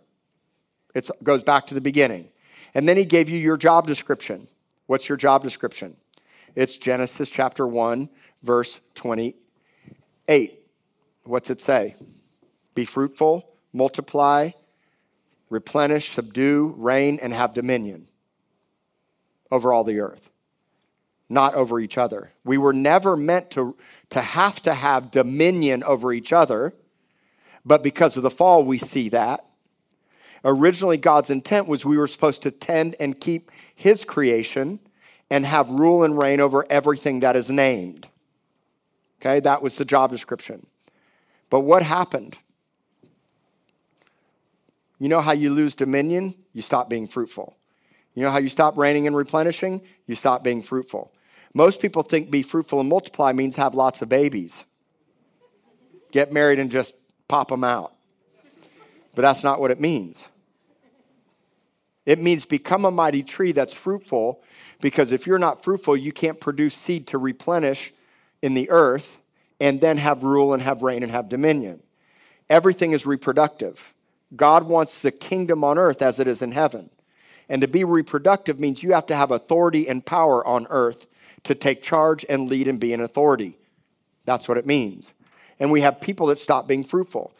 It 0.94 1.08
goes 1.22 1.42
back 1.42 1.66
to 1.68 1.74
the 1.74 1.80
beginning. 1.80 2.28
And 2.74 2.88
then 2.88 2.96
He 2.96 3.04
gave 3.04 3.28
you 3.28 3.38
your 3.38 3.56
job 3.56 3.86
description. 3.86 4.48
What's 4.86 5.08
your 5.08 5.18
job 5.18 5.42
description? 5.42 5.96
It's 6.54 6.76
Genesis 6.76 7.28
chapter 7.28 7.66
1, 7.66 8.08
verse 8.42 8.80
28. 8.94 10.52
What's 11.24 11.50
it 11.50 11.60
say? 11.60 11.94
Be 12.74 12.84
fruitful, 12.84 13.48
multiply, 13.72 14.50
replenish, 15.48 16.14
subdue, 16.14 16.74
reign, 16.76 17.18
and 17.22 17.32
have 17.32 17.54
dominion 17.54 18.08
over 19.50 19.72
all 19.72 19.84
the 19.84 20.00
earth 20.00 20.30
not 21.30 21.54
over 21.54 21.78
each 21.78 21.96
other. 21.96 22.32
We 22.44 22.58
were 22.58 22.72
never 22.72 23.16
meant 23.16 23.50
to, 23.52 23.76
to 24.10 24.20
have 24.20 24.60
to 24.62 24.74
have 24.74 25.12
dominion 25.12 25.82
over 25.84 26.12
each 26.12 26.32
other, 26.32 26.74
but 27.64 27.82
because 27.82 28.16
of 28.16 28.22
the 28.22 28.30
fall, 28.30 28.64
we 28.64 28.78
see 28.78 29.08
that. 29.10 29.46
Originally, 30.44 30.96
God's 30.96 31.30
intent 31.30 31.68
was 31.68 31.84
we 31.84 31.96
were 31.96 32.06
supposed 32.06 32.42
to 32.42 32.50
tend 32.50 32.96
and 32.98 33.20
keep 33.20 33.50
His 33.74 34.04
creation 34.04 34.80
and 35.30 35.46
have 35.46 35.70
rule 35.70 36.02
and 36.02 36.20
reign 36.20 36.40
over 36.40 36.64
everything 36.68 37.20
that 37.20 37.36
is 37.36 37.50
named. 37.50 38.08
Okay, 39.20 39.38
that 39.40 39.62
was 39.62 39.76
the 39.76 39.84
job 39.84 40.10
description. 40.10 40.66
But 41.50 41.60
what 41.60 41.82
happened? 41.82 42.38
You 44.98 45.08
know 45.08 45.20
how 45.20 45.32
you 45.32 45.50
lose 45.50 45.74
dominion? 45.74 46.34
You 46.52 46.62
stop 46.62 46.88
being 46.88 47.06
fruitful. 47.06 47.56
You 48.14 48.22
know 48.22 48.30
how 48.30 48.38
you 48.38 48.48
stop 48.48 48.76
reigning 48.76 49.06
and 49.06 49.14
replenishing? 49.16 49.82
You 50.06 50.14
stop 50.14 50.42
being 50.42 50.62
fruitful. 50.62 51.12
Most 51.52 51.80
people 51.80 52.02
think 52.02 52.30
be 52.30 52.42
fruitful 52.42 52.80
and 52.80 52.88
multiply 52.88 53.32
means 53.32 53.56
have 53.56 53.74
lots 53.74 54.02
of 54.02 54.08
babies. 54.08 54.54
Get 56.12 56.32
married 56.32 56.58
and 56.58 56.70
just 56.70 56.94
pop 57.28 57.48
them 57.48 57.64
out. 57.64 57.92
But 59.14 59.22
that's 59.22 59.42
not 59.42 59.60
what 59.60 59.70
it 59.70 59.80
means. 59.80 60.22
It 62.06 62.18
means 62.18 62.44
become 62.44 62.84
a 62.84 62.90
mighty 62.90 63.22
tree 63.22 63.52
that's 63.52 63.74
fruitful 63.74 64.42
because 64.80 65.12
if 65.12 65.26
you're 65.26 65.38
not 65.38 65.64
fruitful, 65.64 65.96
you 65.96 66.12
can't 66.12 66.40
produce 66.40 66.74
seed 66.76 67.06
to 67.08 67.18
replenish 67.18 67.92
in 68.42 68.54
the 68.54 68.70
earth 68.70 69.18
and 69.60 69.80
then 69.80 69.98
have 69.98 70.22
rule 70.22 70.54
and 70.54 70.62
have 70.62 70.82
reign 70.82 71.02
and 71.02 71.12
have 71.12 71.28
dominion. 71.28 71.82
Everything 72.48 72.92
is 72.92 73.06
reproductive. 73.06 73.84
God 74.34 74.64
wants 74.64 75.00
the 75.00 75.10
kingdom 75.10 75.62
on 75.62 75.76
earth 75.76 76.02
as 76.02 76.18
it 76.18 76.26
is 76.26 76.40
in 76.40 76.52
heaven. 76.52 76.90
And 77.48 77.62
to 77.62 77.68
be 77.68 77.84
reproductive 77.84 78.58
means 78.58 78.82
you 78.82 78.92
have 78.92 79.06
to 79.06 79.16
have 79.16 79.30
authority 79.30 79.88
and 79.88 80.06
power 80.06 80.44
on 80.46 80.66
earth 80.70 81.06
to 81.44 81.54
take 81.54 81.82
charge 81.82 82.24
and 82.28 82.48
lead 82.48 82.68
and 82.68 82.78
be 82.78 82.92
an 82.92 83.00
authority. 83.00 83.58
That's 84.24 84.48
what 84.48 84.58
it 84.58 84.66
means. 84.66 85.12
And 85.58 85.70
we 85.70 85.80
have 85.80 86.00
people 86.00 86.26
that 86.28 86.38
stop 86.38 86.66
being 86.66 86.84
fruitful. 86.84 87.32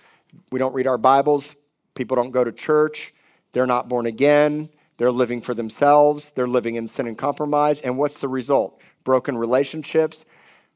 We 0.51 0.59
don't 0.59 0.75
read 0.75 0.87
our 0.87 0.99
Bibles, 0.99 1.55
people 1.95 2.17
don't 2.17 2.31
go 2.31 2.45
to 2.45 2.53
church, 2.53 3.13
they're 3.53 3.67
not 3.67 3.89
born 3.89 4.07
again, 4.07 4.71
They're 5.01 5.11
living 5.11 5.41
for 5.41 5.55
themselves, 5.55 6.31
they're 6.35 6.47
living 6.47 6.75
in 6.75 6.87
sin 6.87 7.07
and 7.07 7.17
compromise. 7.17 7.81
And 7.81 7.97
what's 7.97 8.19
the 8.19 8.29
result? 8.29 8.79
Broken 9.03 9.39
relationships. 9.39 10.27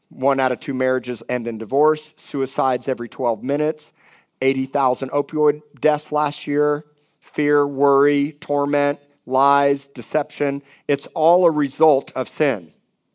One 0.08 0.40
out 0.40 0.50
of 0.50 0.60
two 0.60 0.72
marriages 0.72 1.22
end 1.28 1.46
in 1.46 1.58
divorce, 1.58 2.14
suicides 2.16 2.88
every 2.88 3.06
12 3.06 3.42
minutes, 3.42 3.92
80,000 4.40 5.10
opioid 5.10 5.60
deaths 5.78 6.10
last 6.10 6.46
year, 6.46 6.86
fear, 7.20 7.66
worry, 7.66 8.32
torment, 8.40 8.98
lies, 9.26 9.84
deception. 9.84 10.62
It's 10.88 11.06
all 11.08 11.44
a 11.44 11.50
result 11.50 12.10
of 12.16 12.26
sin. 12.26 12.72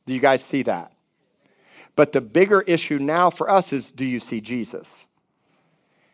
Do 0.09 0.15
you 0.15 0.19
guys 0.19 0.43
see 0.43 0.63
that? 0.63 0.91
But 1.95 2.13
the 2.13 2.19
bigger 2.19 2.61
issue 2.61 2.97
now 2.97 3.29
for 3.29 3.47
us 3.47 3.71
is 3.71 3.91
do 3.91 4.03
you 4.03 4.19
see 4.19 4.41
Jesus? 4.41 5.05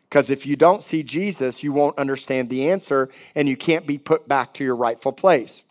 Because 0.06 0.28
if 0.28 0.44
you 0.44 0.54
don't 0.54 0.82
see 0.82 1.02
Jesus, 1.02 1.62
you 1.62 1.72
won't 1.72 1.98
understand 1.98 2.50
the 2.50 2.68
answer 2.68 3.08
and 3.34 3.48
you 3.48 3.56
can't 3.56 3.86
be 3.86 3.96
put 3.96 4.28
back 4.28 4.52
to 4.52 4.64
your 4.64 4.76
rightful 4.76 5.12
place. 5.12 5.62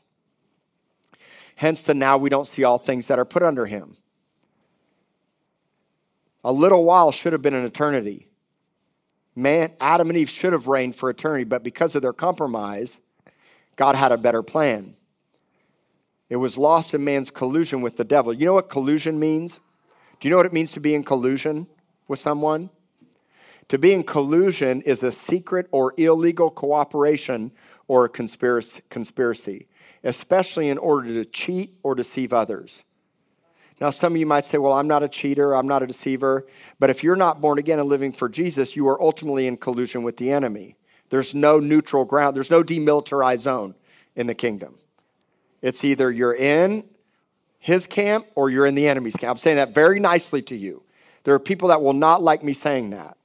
Hence, 1.58 1.84
the 1.84 1.94
now 1.94 2.18
we 2.18 2.32
don't 2.32 2.48
see 2.48 2.64
all 2.64 2.80
things 2.80 3.06
that 3.06 3.20
are 3.20 3.26
put 3.26 3.44
under 3.44 3.68
him. 3.68 3.96
A 6.44 6.52
little 6.52 6.84
while 6.84 7.12
should 7.12 7.32
have 7.32 7.44
been 7.44 7.54
an 7.54 7.64
eternity. 7.64 8.28
Man, 9.36 9.72
Adam 9.80 10.10
and 10.10 10.18
Eve 10.18 10.32
should 10.32 10.52
have 10.52 10.68
reigned 10.68 10.96
for 10.96 11.12
eternity, 11.12 11.44
but 11.44 11.64
because 11.64 11.94
of 11.94 12.02
their 12.02 12.12
compromise, 12.12 12.98
God 13.76 13.96
had 13.96 14.12
a 14.12 14.18
better 14.18 14.42
plan. 14.42 14.96
It 16.30 16.38
was 16.38 16.58
lost 16.58 16.94
in 16.94 17.04
man's 17.04 17.30
collusion 17.30 17.82
with 17.82 17.98
the 17.98 18.04
devil. 18.04 18.34
You 18.34 18.46
know 18.46 18.54
what 18.54 18.70
collusion 18.70 19.20
means? 19.20 19.60
Do 20.20 20.28
you 20.28 20.30
know 20.30 20.38
what 20.38 20.46
it 20.46 20.54
means 20.54 20.72
to 20.72 20.80
be 20.80 20.96
in 20.96 21.04
collusion 21.04 21.68
with 22.08 22.20
someone? 22.20 22.70
To 23.70 23.78
be 23.78 23.94
in 23.94 24.04
collusion 24.04 24.82
is 24.82 25.02
a 25.04 25.12
secret 25.12 25.68
or 25.72 25.94
illegal 25.98 26.50
cooperation 26.50 27.52
or 27.88 28.06
a 28.06 28.10
conspiracy, 28.10 29.68
especially 30.04 30.70
in 30.70 30.78
order 30.78 31.14
to 31.14 31.26
cheat 31.26 31.76
or 31.84 31.96
deceive 31.96 32.34
others. 32.34 32.84
Now, 33.82 33.90
some 33.90 34.14
of 34.14 34.20
you 34.20 34.26
might 34.26 34.46
say, 34.46 34.58
Well, 34.58 34.74
I'm 34.74 34.88
not 34.88 35.04
a 35.04 35.08
cheater, 35.08 35.56
I'm 35.56 35.68
not 35.68 35.84
a 35.84 35.88
deceiver. 35.88 36.48
But 36.80 36.90
if 36.90 37.04
you're 37.04 37.16
not 37.16 37.42
born 37.42 37.60
again 37.60 37.80
and 37.80 37.90
living 37.90 38.14
for 38.14 38.30
Jesus, 38.30 38.76
you 38.76 38.88
are 38.88 39.02
ultimately 39.02 39.48
in 39.48 39.58
collusion 39.58 40.04
with 40.04 40.18
the 40.18 40.32
enemy. 40.32 40.78
There's 41.10 41.36
no 41.36 41.60
neutral 41.60 42.06
ground, 42.06 42.36
there's 42.36 42.52
no 42.52 42.64
demilitarized 42.64 43.40
zone 43.40 43.76
in 44.16 44.28
the 44.28 44.36
kingdom. 44.36 44.78
It's 45.62 45.84
either 45.84 46.12
you're 46.12 46.36
in 46.36 46.84
his 47.60 47.88
camp 47.88 48.28
or 48.36 48.50
you're 48.50 48.66
in 48.66 48.76
the 48.76 48.88
enemy's 48.88 49.16
camp. 49.16 49.32
I'm 49.32 49.38
saying 49.38 49.58
that 49.58 49.74
very 49.74 50.00
nicely 50.00 50.42
to 50.44 50.56
you. 50.56 50.84
There 51.24 51.34
are 51.34 51.40
people 51.40 51.70
that 51.70 51.82
will 51.82 51.94
not 51.94 52.22
like 52.22 52.44
me 52.44 52.54
saying 52.54 52.92
that. 52.92 53.18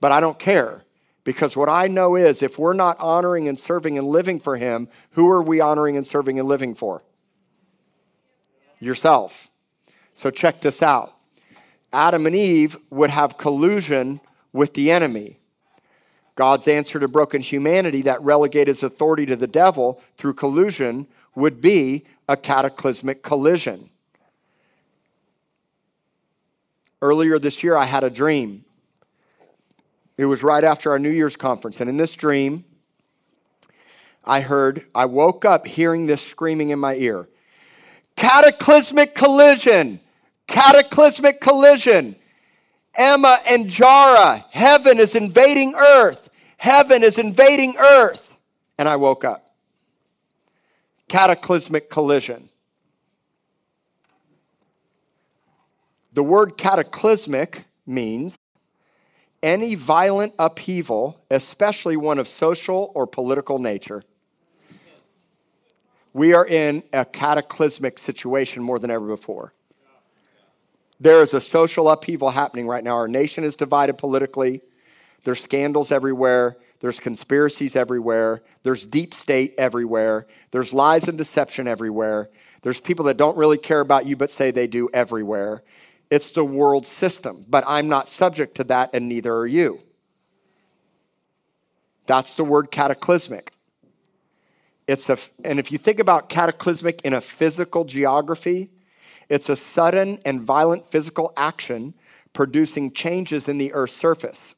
But 0.00 0.12
I 0.12 0.20
don't 0.20 0.38
care 0.38 0.84
because 1.24 1.56
what 1.56 1.68
I 1.68 1.88
know 1.88 2.16
is 2.16 2.42
if 2.42 2.58
we're 2.58 2.72
not 2.72 2.98
honoring 3.00 3.48
and 3.48 3.58
serving 3.58 3.98
and 3.98 4.06
living 4.06 4.40
for 4.40 4.56
Him, 4.56 4.88
who 5.10 5.28
are 5.28 5.42
we 5.42 5.60
honoring 5.60 5.96
and 5.96 6.06
serving 6.06 6.38
and 6.38 6.48
living 6.48 6.74
for? 6.74 7.02
Yourself. 8.78 9.50
So 10.14 10.30
check 10.30 10.60
this 10.60 10.82
out 10.82 11.14
Adam 11.92 12.26
and 12.26 12.36
Eve 12.36 12.76
would 12.90 13.10
have 13.10 13.38
collusion 13.38 14.20
with 14.52 14.74
the 14.74 14.90
enemy. 14.90 15.38
God's 16.34 16.68
answer 16.68 17.00
to 17.00 17.08
broken 17.08 17.42
humanity 17.42 18.02
that 18.02 18.22
relegated 18.22 18.68
his 18.68 18.84
authority 18.84 19.26
to 19.26 19.34
the 19.34 19.48
devil 19.48 20.00
through 20.16 20.34
collusion 20.34 21.08
would 21.38 21.60
be 21.60 22.04
a 22.28 22.36
cataclysmic 22.36 23.22
collision. 23.22 23.90
Earlier 27.00 27.38
this 27.38 27.62
year, 27.62 27.76
I 27.76 27.84
had 27.84 28.04
a 28.04 28.10
dream 28.10 28.64
it 30.18 30.24
was 30.24 30.42
right 30.42 30.64
after 30.64 30.90
our 30.90 30.98
New 30.98 31.10
Year's 31.10 31.36
conference. 31.36 31.80
And 31.80 31.88
in 31.88 31.96
this 31.96 32.16
dream, 32.16 32.64
I 34.24 34.40
heard, 34.40 34.84
I 34.94 35.06
woke 35.06 35.44
up 35.44 35.66
hearing 35.66 36.06
this 36.06 36.22
screaming 36.22 36.70
in 36.70 36.78
my 36.78 36.96
ear 36.96 37.28
cataclysmic 38.16 39.14
collision, 39.14 40.00
cataclysmic 40.48 41.40
collision. 41.40 42.16
Emma 42.96 43.38
and 43.48 43.68
Jara, 43.70 44.44
heaven 44.50 44.98
is 44.98 45.14
invading 45.14 45.76
earth. 45.76 46.28
Heaven 46.56 47.04
is 47.04 47.16
invading 47.16 47.76
earth. 47.78 48.28
And 48.76 48.88
I 48.88 48.96
woke 48.96 49.24
up. 49.24 49.47
Cataclysmic 51.08 51.90
collision. 51.90 52.50
The 56.12 56.22
word 56.22 56.56
cataclysmic 56.56 57.64
means 57.86 58.36
any 59.42 59.74
violent 59.74 60.34
upheaval, 60.38 61.22
especially 61.30 61.96
one 61.96 62.18
of 62.18 62.26
social 62.26 62.90
or 62.94 63.06
political 63.06 63.58
nature. 63.58 64.02
We 66.12 66.34
are 66.34 66.46
in 66.46 66.82
a 66.92 67.04
cataclysmic 67.04 67.98
situation 67.98 68.62
more 68.62 68.78
than 68.78 68.90
ever 68.90 69.06
before. 69.06 69.52
There 70.98 71.22
is 71.22 71.34
a 71.34 71.40
social 71.40 71.88
upheaval 71.88 72.30
happening 72.30 72.66
right 72.66 72.82
now. 72.82 72.96
Our 72.96 73.06
nation 73.06 73.44
is 73.44 73.54
divided 73.54 73.98
politically. 73.98 74.62
There's 75.22 75.40
scandals 75.40 75.92
everywhere. 75.92 76.56
There's 76.80 77.00
conspiracies 77.00 77.74
everywhere. 77.74 78.42
There's 78.62 78.86
deep 78.86 79.12
state 79.12 79.54
everywhere. 79.58 80.26
There's 80.52 80.72
lies 80.72 81.08
and 81.08 81.18
deception 81.18 81.66
everywhere. 81.66 82.30
There's 82.62 82.78
people 82.78 83.04
that 83.06 83.16
don't 83.16 83.36
really 83.36 83.58
care 83.58 83.80
about 83.80 84.06
you 84.06 84.16
but 84.16 84.30
say 84.30 84.50
they 84.50 84.66
do 84.66 84.88
everywhere. 84.94 85.62
It's 86.10 86.30
the 86.30 86.44
world 86.44 86.86
system, 86.86 87.44
but 87.48 87.64
I'm 87.66 87.88
not 87.88 88.08
subject 88.08 88.54
to 88.56 88.64
that, 88.64 88.94
and 88.94 89.08
neither 89.08 89.34
are 89.34 89.46
you. 89.46 89.80
That's 92.06 92.32
the 92.32 92.44
word 92.44 92.70
cataclysmic. 92.70 93.52
It's 94.86 95.10
a, 95.10 95.18
and 95.44 95.58
if 95.58 95.70
you 95.70 95.76
think 95.76 95.98
about 95.98 96.30
cataclysmic 96.30 97.02
in 97.02 97.12
a 97.12 97.20
physical 97.20 97.84
geography, 97.84 98.70
it's 99.28 99.50
a 99.50 99.56
sudden 99.56 100.18
and 100.24 100.40
violent 100.40 100.90
physical 100.90 101.34
action 101.36 101.92
producing 102.32 102.92
changes 102.92 103.46
in 103.48 103.58
the 103.58 103.72
earth's 103.74 103.96
surface. 103.96 104.54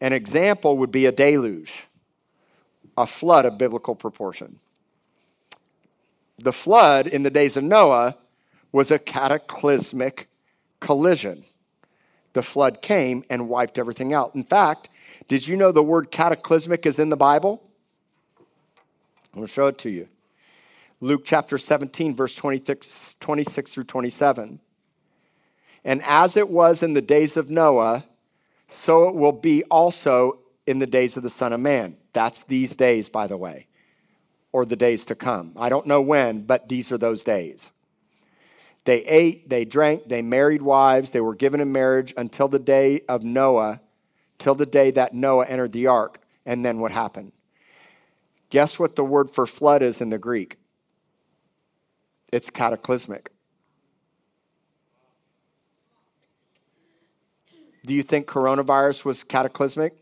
An 0.00 0.12
example 0.12 0.78
would 0.78 0.92
be 0.92 1.06
a 1.06 1.12
deluge, 1.12 1.72
a 2.96 3.06
flood 3.06 3.44
of 3.44 3.58
biblical 3.58 3.94
proportion. 3.94 4.60
The 6.38 6.52
flood 6.52 7.06
in 7.06 7.24
the 7.24 7.30
days 7.30 7.56
of 7.56 7.64
Noah 7.64 8.16
was 8.70 8.90
a 8.90 8.98
cataclysmic 8.98 10.28
collision. 10.78 11.44
The 12.32 12.42
flood 12.42 12.80
came 12.82 13.24
and 13.28 13.48
wiped 13.48 13.78
everything 13.78 14.14
out. 14.14 14.34
In 14.36 14.44
fact, 14.44 14.88
did 15.26 15.46
you 15.46 15.56
know 15.56 15.72
the 15.72 15.82
word 15.82 16.12
cataclysmic 16.12 16.86
is 16.86 16.98
in 16.98 17.08
the 17.08 17.16
Bible? 17.16 17.62
I'm 19.32 19.40
going 19.40 19.46
to 19.46 19.52
show 19.52 19.66
it 19.66 19.78
to 19.78 19.90
you. 19.90 20.08
Luke 21.00 21.22
chapter 21.24 21.58
17, 21.58 22.14
verse 22.14 22.34
26, 22.34 23.16
26 23.20 23.70
through 23.70 23.84
27. 23.84 24.60
And 25.84 26.02
as 26.04 26.36
it 26.36 26.48
was 26.48 26.82
in 26.82 26.94
the 26.94 27.02
days 27.02 27.36
of 27.36 27.50
Noah, 27.50 28.04
so 28.68 29.08
it 29.08 29.14
will 29.14 29.32
be 29.32 29.64
also 29.64 30.40
in 30.66 30.78
the 30.78 30.86
days 30.86 31.16
of 31.16 31.22
the 31.22 31.30
Son 31.30 31.52
of 31.52 31.60
Man. 31.60 31.96
That's 32.12 32.40
these 32.40 32.76
days, 32.76 33.08
by 33.08 33.26
the 33.26 33.36
way, 33.36 33.66
or 34.52 34.64
the 34.64 34.76
days 34.76 35.04
to 35.06 35.14
come. 35.14 35.52
I 35.56 35.68
don't 35.68 35.86
know 35.86 36.02
when, 36.02 36.42
but 36.42 36.68
these 36.68 36.92
are 36.92 36.98
those 36.98 37.22
days. 37.22 37.70
They 38.84 39.04
ate, 39.04 39.50
they 39.50 39.64
drank, 39.64 40.08
they 40.08 40.22
married 40.22 40.62
wives, 40.62 41.10
they 41.10 41.20
were 41.20 41.34
given 41.34 41.60
in 41.60 41.72
marriage 41.72 42.14
until 42.16 42.48
the 42.48 42.58
day 42.58 43.02
of 43.08 43.22
Noah, 43.22 43.80
till 44.38 44.54
the 44.54 44.66
day 44.66 44.90
that 44.92 45.14
Noah 45.14 45.46
entered 45.46 45.72
the 45.72 45.86
ark. 45.86 46.20
And 46.46 46.64
then 46.64 46.80
what 46.80 46.92
happened? 46.92 47.32
Guess 48.50 48.78
what 48.78 48.96
the 48.96 49.04
word 49.04 49.30
for 49.30 49.46
flood 49.46 49.82
is 49.82 50.00
in 50.00 50.08
the 50.08 50.18
Greek? 50.18 50.56
It's 52.32 52.48
cataclysmic. 52.48 53.30
Do 57.88 57.94
you 57.94 58.02
think 58.02 58.26
coronavirus 58.26 59.06
was 59.06 59.24
cataclysmic? 59.24 59.94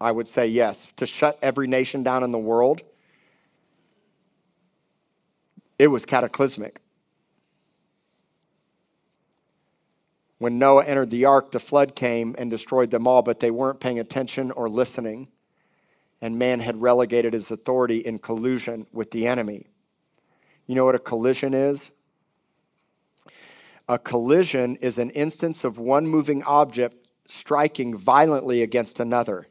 I 0.00 0.10
would 0.10 0.26
say 0.26 0.46
yes. 0.46 0.86
To 0.96 1.04
shut 1.04 1.38
every 1.42 1.66
nation 1.66 2.02
down 2.02 2.24
in 2.24 2.30
the 2.30 2.38
world, 2.38 2.80
it 5.78 5.88
was 5.88 6.06
cataclysmic. 6.06 6.80
When 10.38 10.58
Noah 10.58 10.86
entered 10.86 11.10
the 11.10 11.26
ark, 11.26 11.50
the 11.50 11.60
flood 11.60 11.94
came 11.94 12.34
and 12.38 12.50
destroyed 12.50 12.90
them 12.90 13.06
all, 13.06 13.20
but 13.20 13.40
they 13.40 13.50
weren't 13.50 13.78
paying 13.78 13.98
attention 13.98 14.50
or 14.50 14.66
listening. 14.66 15.28
And 16.22 16.38
man 16.38 16.60
had 16.60 16.80
relegated 16.80 17.34
his 17.34 17.50
authority 17.50 17.98
in 17.98 18.20
collusion 18.20 18.86
with 18.90 19.10
the 19.10 19.26
enemy. 19.26 19.66
You 20.66 20.74
know 20.74 20.86
what 20.86 20.94
a 20.94 20.98
collision 20.98 21.52
is? 21.52 21.90
A 23.88 23.98
collision 23.98 24.76
is 24.76 24.98
an 24.98 25.10
instance 25.10 25.62
of 25.62 25.78
one 25.78 26.06
moving 26.06 26.42
object 26.42 27.06
striking 27.28 27.96
violently 27.96 28.62
against 28.62 28.98
another, 28.98 29.46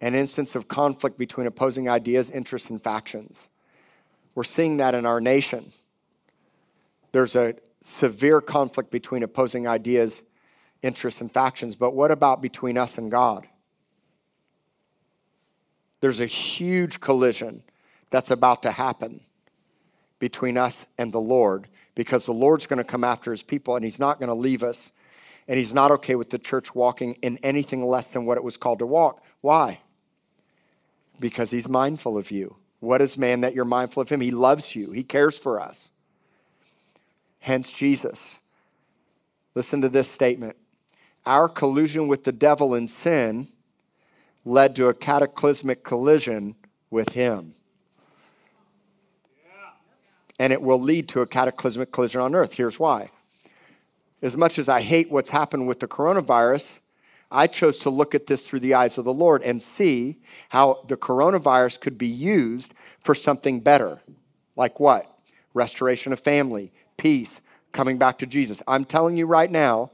an 0.00 0.14
instance 0.14 0.54
of 0.54 0.68
conflict 0.68 1.16
between 1.18 1.46
opposing 1.46 1.88
ideas, 1.88 2.30
interests, 2.30 2.70
and 2.70 2.82
factions. 2.82 3.46
We're 4.34 4.44
seeing 4.44 4.78
that 4.78 4.94
in 4.94 5.06
our 5.06 5.20
nation. 5.20 5.72
There's 7.12 7.36
a 7.36 7.54
severe 7.80 8.40
conflict 8.40 8.90
between 8.90 9.22
opposing 9.22 9.68
ideas, 9.68 10.22
interests, 10.82 11.20
and 11.20 11.32
factions, 11.32 11.76
but 11.76 11.94
what 11.94 12.10
about 12.10 12.42
between 12.42 12.76
us 12.76 12.98
and 12.98 13.10
God? 13.10 13.46
There's 16.00 16.20
a 16.20 16.26
huge 16.26 17.00
collision 17.00 17.62
that's 18.10 18.30
about 18.30 18.62
to 18.62 18.72
happen 18.72 19.20
between 20.18 20.58
us 20.58 20.86
and 20.98 21.12
the 21.12 21.20
Lord 21.20 21.68
because 21.94 22.26
the 22.26 22.32
Lord's 22.32 22.66
going 22.66 22.78
to 22.78 22.84
come 22.84 23.04
after 23.04 23.30
his 23.30 23.42
people 23.42 23.76
and 23.76 23.84
he's 23.84 23.98
not 23.98 24.18
going 24.18 24.28
to 24.28 24.34
leave 24.34 24.62
us. 24.62 24.90
And 25.46 25.58
he's 25.58 25.74
not 25.74 25.90
okay 25.90 26.14
with 26.14 26.30
the 26.30 26.38
church 26.38 26.74
walking 26.74 27.12
in 27.20 27.38
anything 27.42 27.84
less 27.84 28.06
than 28.06 28.24
what 28.24 28.38
it 28.38 28.44
was 28.44 28.56
called 28.56 28.78
to 28.78 28.86
walk. 28.86 29.22
Why? 29.42 29.80
Because 31.20 31.50
he's 31.50 31.68
mindful 31.68 32.16
of 32.16 32.30
you. 32.30 32.56
What 32.80 33.02
is 33.02 33.18
man 33.18 33.42
that 33.42 33.54
you're 33.54 33.64
mindful 33.64 34.02
of 34.02 34.08
him? 34.08 34.20
He 34.20 34.30
loves 34.30 34.74
you, 34.74 34.92
he 34.92 35.04
cares 35.04 35.38
for 35.38 35.60
us. 35.60 35.90
Hence, 37.40 37.70
Jesus. 37.70 38.38
Listen 39.54 39.82
to 39.82 39.88
this 39.88 40.10
statement. 40.10 40.56
Our 41.26 41.48
collusion 41.48 42.08
with 42.08 42.24
the 42.24 42.32
devil 42.32 42.74
in 42.74 42.88
sin 42.88 43.48
led 44.44 44.74
to 44.76 44.88
a 44.88 44.94
cataclysmic 44.94 45.84
collision 45.84 46.56
with 46.90 47.12
him. 47.12 47.54
And 50.38 50.52
it 50.52 50.62
will 50.62 50.80
lead 50.80 51.08
to 51.10 51.20
a 51.20 51.26
cataclysmic 51.26 51.92
collision 51.92 52.20
on 52.20 52.34
earth. 52.34 52.54
Here's 52.54 52.78
why. 52.78 53.10
As 54.20 54.36
much 54.36 54.58
as 54.58 54.68
I 54.68 54.80
hate 54.80 55.10
what's 55.10 55.30
happened 55.30 55.68
with 55.68 55.80
the 55.80 55.88
coronavirus, 55.88 56.72
I 57.30 57.46
chose 57.46 57.78
to 57.80 57.90
look 57.90 58.14
at 58.14 58.26
this 58.26 58.44
through 58.44 58.60
the 58.60 58.74
eyes 58.74 58.96
of 58.96 59.04
the 59.04 59.12
Lord 59.12 59.42
and 59.42 59.60
see 59.60 60.18
how 60.50 60.84
the 60.88 60.96
coronavirus 60.96 61.80
could 61.80 61.98
be 61.98 62.06
used 62.06 62.72
for 63.00 63.14
something 63.14 63.60
better. 63.60 64.00
Like 64.56 64.80
what? 64.80 65.18
Restoration 65.52 66.12
of 66.12 66.20
family, 66.20 66.72
peace, 66.96 67.40
coming 67.72 67.98
back 67.98 68.18
to 68.18 68.26
Jesus. 68.26 68.62
I'm 68.66 68.84
telling 68.84 69.16
you 69.16 69.26
right 69.26 69.50
now, 69.50 69.90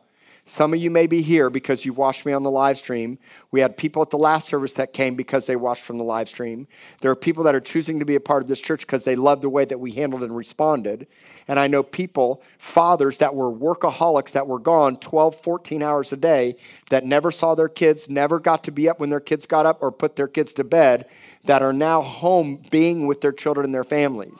some 0.52 0.74
of 0.74 0.80
you 0.80 0.90
may 0.90 1.06
be 1.06 1.22
here 1.22 1.48
because 1.48 1.84
you've 1.84 1.96
watched 1.96 2.26
me 2.26 2.32
on 2.32 2.42
the 2.42 2.50
live 2.50 2.76
stream. 2.76 3.20
We 3.52 3.60
had 3.60 3.76
people 3.76 4.02
at 4.02 4.10
the 4.10 4.18
last 4.18 4.48
service 4.48 4.72
that 4.72 4.92
came 4.92 5.14
because 5.14 5.46
they 5.46 5.54
watched 5.54 5.84
from 5.84 5.96
the 5.96 6.04
live 6.04 6.28
stream. 6.28 6.66
There 7.00 7.10
are 7.12 7.16
people 7.16 7.44
that 7.44 7.54
are 7.54 7.60
choosing 7.60 8.00
to 8.00 8.04
be 8.04 8.16
a 8.16 8.20
part 8.20 8.42
of 8.42 8.48
this 8.48 8.58
church 8.58 8.80
because 8.80 9.04
they 9.04 9.14
love 9.14 9.42
the 9.42 9.48
way 9.48 9.64
that 9.64 9.78
we 9.78 9.92
handled 9.92 10.24
and 10.24 10.36
responded. 10.36 11.06
And 11.46 11.60
I 11.60 11.68
know 11.68 11.84
people, 11.84 12.42
fathers 12.58 13.18
that 13.18 13.36
were 13.36 13.52
workaholics 13.52 14.32
that 14.32 14.48
were 14.48 14.58
gone 14.58 14.96
12, 14.96 15.36
14 15.40 15.84
hours 15.84 16.12
a 16.12 16.16
day 16.16 16.56
that 16.88 17.04
never 17.04 17.30
saw 17.30 17.54
their 17.54 17.68
kids, 17.68 18.10
never 18.10 18.40
got 18.40 18.64
to 18.64 18.72
be 18.72 18.88
up 18.88 18.98
when 18.98 19.10
their 19.10 19.20
kids 19.20 19.46
got 19.46 19.66
up 19.66 19.80
or 19.80 19.92
put 19.92 20.16
their 20.16 20.28
kids 20.28 20.52
to 20.54 20.64
bed, 20.64 21.06
that 21.44 21.62
are 21.62 21.72
now 21.72 22.02
home 22.02 22.60
being 22.70 23.06
with 23.06 23.20
their 23.20 23.32
children 23.32 23.64
and 23.64 23.74
their 23.74 23.84
families. 23.84 24.38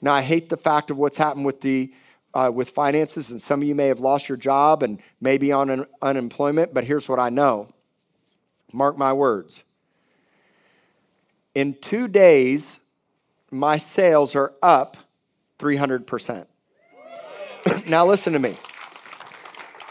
Now, 0.00 0.14
I 0.14 0.22
hate 0.22 0.48
the 0.48 0.56
fact 0.56 0.90
of 0.90 0.98
what's 0.98 1.16
happened 1.16 1.46
with 1.46 1.60
the 1.60 1.92
uh, 2.34 2.50
with 2.52 2.70
finances, 2.70 3.28
and 3.28 3.40
some 3.40 3.62
of 3.62 3.68
you 3.68 3.74
may 3.74 3.86
have 3.86 4.00
lost 4.00 4.28
your 4.28 4.38
job 4.38 4.82
and 4.82 5.00
maybe 5.20 5.52
on 5.52 5.70
un- 5.70 5.86
unemployment, 6.00 6.72
but 6.72 6.84
here's 6.84 7.08
what 7.08 7.18
I 7.18 7.28
know. 7.28 7.72
Mark 8.72 8.96
my 8.96 9.12
words. 9.12 9.62
In 11.54 11.74
two 11.74 12.08
days, 12.08 12.80
my 13.50 13.76
sales 13.76 14.34
are 14.34 14.54
up 14.62 14.96
300%. 15.58 16.46
now, 17.86 18.06
listen 18.06 18.32
to 18.32 18.38
me. 18.38 18.56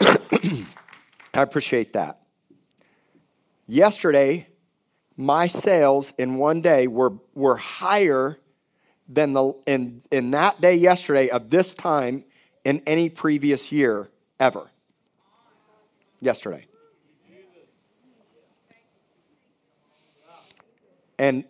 I 0.00 1.42
appreciate 1.42 1.92
that. 1.92 2.18
Yesterday, 3.68 4.48
my 5.16 5.46
sales 5.46 6.12
in 6.18 6.36
one 6.36 6.60
day 6.60 6.88
were, 6.88 7.14
were 7.34 7.56
higher 7.56 8.38
than 9.08 9.32
the 9.32 9.52
in, 9.66 10.02
in 10.10 10.30
that 10.32 10.60
day 10.60 10.74
yesterday 10.74 11.28
of 11.28 11.50
this 11.50 11.74
time 11.74 12.24
in 12.64 12.82
any 12.86 13.08
previous 13.08 13.72
year 13.72 14.08
ever. 14.38 14.70
Yesterday. 16.20 16.66
And 21.18 21.44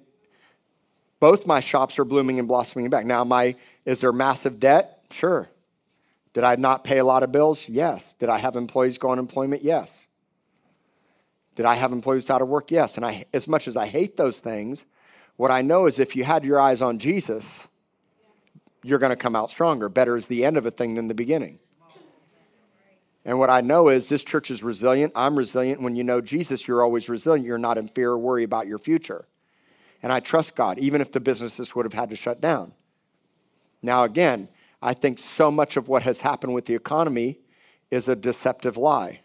both 1.20 1.46
my 1.46 1.60
shops 1.60 1.98
are 1.98 2.04
blooming 2.04 2.38
and 2.38 2.48
blossoming 2.48 2.90
back. 2.90 3.06
Now, 3.06 3.24
my 3.24 3.56
is 3.84 4.00
there 4.00 4.12
massive 4.12 4.60
debt? 4.60 5.04
Sure. 5.10 5.48
Did 6.32 6.44
I 6.44 6.56
not 6.56 6.84
pay 6.84 6.98
a 6.98 7.04
lot 7.04 7.22
of 7.22 7.30
bills? 7.32 7.68
Yes. 7.68 8.14
Did 8.18 8.28
I 8.28 8.38
have 8.38 8.56
employees 8.56 8.98
go 8.98 9.10
on 9.10 9.18
employment? 9.18 9.62
Yes. 9.62 10.06
Did 11.54 11.66
I 11.66 11.74
have 11.74 11.92
employees 11.92 12.28
out 12.30 12.40
of 12.40 12.48
work? 12.48 12.70
Yes. 12.70 12.96
And 12.96 13.04
I, 13.04 13.26
as 13.34 13.46
much 13.46 13.68
as 13.68 13.76
I 13.76 13.86
hate 13.86 14.16
those 14.16 14.38
things, 14.38 14.84
what 15.36 15.50
I 15.50 15.62
know 15.62 15.86
is 15.86 15.98
if 15.98 16.16
you 16.16 16.24
had 16.24 16.44
your 16.44 16.58
eyes 16.58 16.80
on 16.80 16.98
Jesus, 16.98 17.60
you're 18.82 18.98
going 18.98 19.10
to 19.10 19.16
come 19.16 19.36
out 19.36 19.50
stronger. 19.50 19.88
Better 19.88 20.16
is 20.16 20.26
the 20.26 20.44
end 20.44 20.56
of 20.56 20.66
a 20.66 20.70
thing 20.70 20.94
than 20.94 21.08
the 21.08 21.14
beginning. 21.14 21.58
And 23.24 23.38
what 23.38 23.50
I 23.50 23.60
know 23.60 23.88
is 23.88 24.08
this 24.08 24.24
church 24.24 24.50
is 24.50 24.62
resilient. 24.62 25.12
I'm 25.14 25.36
resilient. 25.36 25.80
When 25.80 25.94
you 25.94 26.02
know 26.02 26.20
Jesus, 26.20 26.66
you're 26.66 26.82
always 26.82 27.08
resilient. 27.08 27.46
You're 27.46 27.58
not 27.58 27.78
in 27.78 27.88
fear 27.88 28.10
or 28.10 28.18
worry 28.18 28.42
about 28.42 28.66
your 28.66 28.78
future. 28.78 29.26
And 30.02 30.12
I 30.12 30.18
trust 30.18 30.56
God, 30.56 30.78
even 30.80 31.00
if 31.00 31.12
the 31.12 31.20
businesses 31.20 31.74
would 31.74 31.86
have 31.86 31.92
had 31.92 32.10
to 32.10 32.16
shut 32.16 32.40
down. 32.40 32.72
Now, 33.80 34.02
again, 34.02 34.48
I 34.80 34.94
think 34.94 35.20
so 35.20 35.52
much 35.52 35.76
of 35.76 35.86
what 35.86 36.02
has 36.02 36.18
happened 36.18 36.54
with 36.54 36.64
the 36.64 36.74
economy 36.74 37.38
is 37.92 38.08
a 38.08 38.16
deceptive 38.16 38.76
lie. 38.76 39.20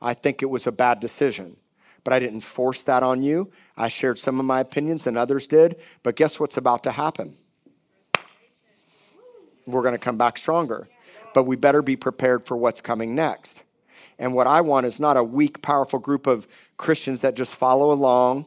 I 0.00 0.14
think 0.14 0.42
it 0.42 0.46
was 0.46 0.66
a 0.66 0.72
bad 0.72 1.00
decision. 1.00 1.56
But 2.04 2.14
I 2.14 2.20
didn't 2.20 2.40
force 2.40 2.82
that 2.84 3.02
on 3.02 3.22
you. 3.22 3.50
I 3.76 3.88
shared 3.88 4.18
some 4.18 4.40
of 4.40 4.46
my 4.46 4.60
opinions 4.60 5.06
and 5.06 5.18
others 5.18 5.46
did. 5.46 5.76
But 6.02 6.16
guess 6.16 6.40
what's 6.40 6.56
about 6.56 6.84
to 6.84 6.92
happen? 6.92 7.36
We're 9.66 9.82
going 9.82 9.94
to 9.94 9.98
come 9.98 10.16
back 10.16 10.38
stronger. 10.38 10.88
But 11.34 11.44
we 11.44 11.56
better 11.56 11.82
be 11.82 11.96
prepared 11.96 12.46
for 12.46 12.56
what's 12.56 12.80
coming 12.80 13.14
next. 13.14 13.62
And 14.18 14.34
what 14.34 14.46
I 14.46 14.62
want 14.62 14.86
is 14.86 14.98
not 14.98 15.16
a 15.16 15.22
weak, 15.22 15.60
powerful 15.60 15.98
group 15.98 16.26
of 16.26 16.48
Christians 16.76 17.20
that 17.20 17.34
just 17.34 17.54
follow 17.54 17.92
along. 17.92 18.46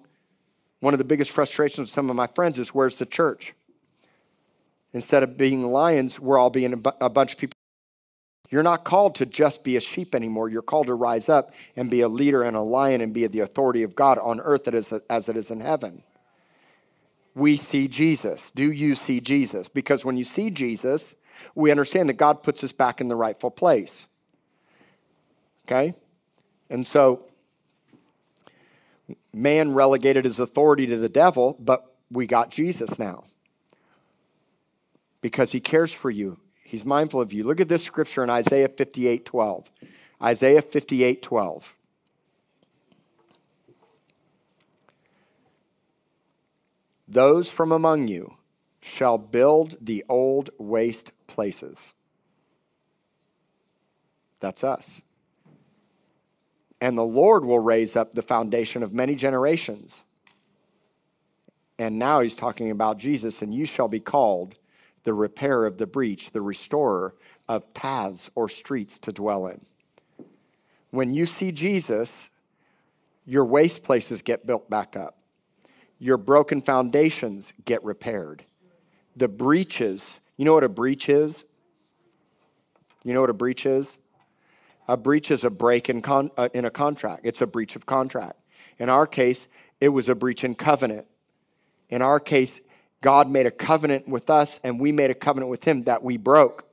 One 0.80 0.94
of 0.94 0.98
the 0.98 1.04
biggest 1.04 1.32
frustrations 1.32 1.90
of 1.90 1.94
some 1.94 2.10
of 2.10 2.16
my 2.16 2.28
friends 2.28 2.58
is 2.58 2.70
where's 2.70 2.96
the 2.96 3.06
church? 3.06 3.54
Instead 4.94 5.22
of 5.22 5.38
being 5.38 5.72
lions, 5.72 6.20
we're 6.20 6.38
all 6.38 6.50
being 6.50 6.74
a, 6.74 6.78
bu- 6.78 6.92
a 7.00 7.10
bunch 7.10 7.34
of 7.34 7.38
people. 7.38 7.54
You're 8.50 8.64
not 8.64 8.84
called 8.84 9.14
to 9.16 9.28
just 9.28 9.64
be 9.64 9.78
a 9.78 9.82
sheep 9.82 10.16
anymore. 10.16 10.50
You're 10.50 10.64
called 10.64 10.88
to 10.88 10.96
rise 10.96 11.30
up 11.30 11.54
and 11.76 11.92
be 11.92 12.02
a 12.02 12.10
leader 12.10 12.42
and 12.42 12.58
a 12.58 12.62
lion 12.62 13.02
and 13.02 13.14
be 13.14 13.28
the 13.28 13.42
authority 13.42 13.84
of 13.84 13.94
God 13.94 14.18
on 14.18 14.40
earth 14.40 14.68
as 14.68 15.30
it 15.30 15.38
is 15.38 15.52
in 15.52 15.62
heaven 15.62 16.04
we 17.36 17.58
see 17.58 17.88
Jesus. 17.88 18.52
Do 18.56 18.72
you 18.72 18.96
see 18.96 19.20
Jesus? 19.20 19.68
Because 19.68 20.04
when 20.04 20.18
you 20.18 20.24
see 20.24 20.50
Jesus, 20.50 21.16
we 21.56 21.72
understand 21.72 22.10
that 22.10 22.14
God 22.14 22.44
puts 22.44 22.64
us 22.64 22.72
back 22.72 23.02
in 23.02 23.08
the 23.08 23.16
rightful 23.16 23.52
place. 23.52 24.08
Okay? 25.66 25.94
And 26.70 26.86
so, 26.86 27.26
man 29.34 29.74
relegated 29.74 30.26
his 30.26 30.40
authority 30.40 30.86
to 30.88 30.98
the 30.98 31.10
devil, 31.10 31.56
but 31.60 31.96
we 32.12 32.28
got 32.28 32.50
Jesus 32.50 32.98
now. 33.00 33.24
Because 35.22 35.52
he 35.52 35.60
cares 35.60 35.92
for 35.92 36.10
you, 36.10 36.40
he's 36.64 36.86
mindful 36.86 37.22
of 37.22 37.34
you. 37.34 37.44
Look 37.44 37.60
at 37.60 37.68
this 37.68 37.84
scripture 37.84 38.24
in 38.24 38.30
Isaiah 38.30 38.70
58 38.70 39.26
12. 39.26 39.72
Isaiah 40.22 40.62
58 40.62 41.22
12. 41.22 41.74
Those 47.12 47.50
from 47.50 47.72
among 47.72 48.08
you 48.08 48.36
shall 48.82 49.18
build 49.18 49.78
the 49.82 50.06
old 50.08 50.52
waste 50.60 51.12
places. 51.26 51.96
That's 54.40 54.64
us. 54.64 55.02
And 56.80 56.96
the 56.96 57.04
Lord 57.04 57.44
will 57.44 57.60
raise 57.60 57.96
up 57.96 58.12
the 58.12 58.22
foundation 58.22 58.84
of 58.84 58.94
many 58.94 59.16
generations. 59.16 59.96
And 61.80 61.98
now 61.98 62.20
he's 62.20 62.36
talking 62.36 62.70
about 62.70 63.00
Jesus, 63.00 63.42
and 63.42 63.54
you 63.54 63.66
shall 63.66 63.88
be 63.88 64.00
called 64.00 64.56
the 65.04 65.14
repairer 65.14 65.66
of 65.66 65.80
the 65.80 65.88
breach, 65.88 66.30
the 66.32 66.42
restorer 66.42 67.16
of 67.48 67.74
paths 67.74 68.30
or 68.36 68.48
streets 68.48 69.00
to 69.00 69.12
dwell 69.12 69.48
in. 69.48 69.66
When 70.92 71.12
you 71.12 71.26
see 71.26 71.52
Jesus, 71.52 72.30
your 73.26 73.46
waste 73.46 73.82
places 73.82 74.22
get 74.22 74.46
built 74.46 74.70
back 74.70 74.96
up 74.96 75.19
your 76.00 76.18
broken 76.18 76.62
foundations 76.62 77.54
get 77.66 77.84
repaired. 77.84 78.46
The 79.16 79.28
breaches, 79.28 80.20
you 80.38 80.46
know 80.46 80.54
what 80.54 80.64
a 80.64 80.70
breach 80.70 81.10
is? 81.10 81.44
You 83.04 83.14
know 83.14 83.22
what 83.22 83.30
a 83.30 83.34
breach 83.34 83.66
is? 83.66 83.98
A 84.88 84.98
breach 84.98 85.30
is 85.30 85.44
a 85.44 85.50
break 85.50 85.90
in, 85.90 86.02
con, 86.02 86.32
uh, 86.38 86.50
in 86.54 86.66
a 86.66 86.72
contract. 86.72 87.22
It's 87.26 87.42
a 87.42 87.48
breach 87.48 87.76
of 87.76 87.86
contract. 87.86 88.40
In 88.80 88.90
our 88.90 89.06
case, 89.06 89.48
it 89.82 89.90
was 89.90 90.10
a 90.10 90.16
breach 90.16 90.44
in 90.44 90.56
covenant. 90.56 91.06
In 91.90 92.02
our 92.02 92.20
case, 92.20 92.62
God 93.02 93.30
made 93.30 93.46
a 93.46 93.52
covenant 93.52 94.08
with 94.08 94.30
us 94.30 94.60
and 94.64 94.80
we 94.80 94.92
made 94.92 95.12
a 95.12 95.16
covenant 95.16 95.50
with 95.50 95.66
him 95.66 95.84
that 95.84 96.02
we 96.02 96.18
broke. 96.18 96.66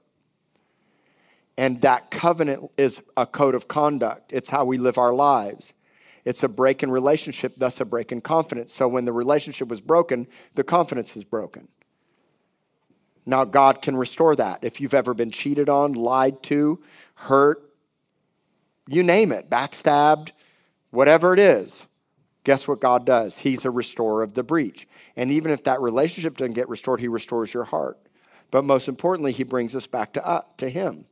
And 1.58 1.80
that 1.80 2.10
covenant 2.10 2.70
is 2.76 3.00
a 3.16 3.26
code 3.26 3.54
of 3.54 3.66
conduct. 3.66 4.32
It's 4.32 4.50
how 4.50 4.64
we 4.64 4.78
live 4.78 4.98
our 4.98 5.12
lives. 5.12 5.72
It's 6.26 6.42
a 6.42 6.48
break 6.48 6.82
in 6.82 6.90
relationship, 6.90 7.54
thus 7.56 7.80
a 7.80 7.84
break 7.84 8.10
in 8.10 8.20
confidence. 8.20 8.74
So 8.74 8.88
when 8.88 9.04
the 9.04 9.12
relationship 9.12 9.68
was 9.68 9.80
broken, 9.80 10.26
the 10.56 10.64
confidence 10.64 11.16
is 11.16 11.22
broken. 11.22 11.68
Now, 13.24 13.44
God 13.44 13.80
can 13.80 13.96
restore 13.96 14.34
that. 14.34 14.58
If 14.62 14.80
you've 14.80 14.92
ever 14.92 15.14
been 15.14 15.30
cheated 15.30 15.68
on, 15.68 15.92
lied 15.92 16.42
to, 16.44 16.82
hurt, 17.14 17.72
you 18.88 19.04
name 19.04 19.30
it, 19.30 19.48
backstabbed, 19.48 20.32
whatever 20.90 21.32
it 21.32 21.38
is, 21.38 21.82
guess 22.42 22.66
what 22.66 22.80
God 22.80 23.06
does? 23.06 23.38
He's 23.38 23.64
a 23.64 23.70
restorer 23.70 24.24
of 24.24 24.34
the 24.34 24.42
breach. 24.42 24.88
And 25.14 25.30
even 25.30 25.52
if 25.52 25.62
that 25.64 25.80
relationship 25.80 26.36
doesn't 26.36 26.54
get 26.54 26.68
restored, 26.68 27.00
He 27.00 27.08
restores 27.08 27.54
your 27.54 27.64
heart. 27.64 27.98
But 28.50 28.64
most 28.64 28.88
importantly, 28.88 29.30
He 29.30 29.44
brings 29.44 29.76
us 29.76 29.86
back 29.86 30.12
to, 30.14 30.26
uh, 30.26 30.42
to 30.56 30.68
Him. 30.68 31.06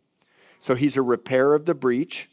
So 0.59 0.75
He's 0.75 0.97
a 0.97 1.03
repairer 1.03 1.55
of 1.55 1.67
the 1.67 1.75
breach, 1.75 2.31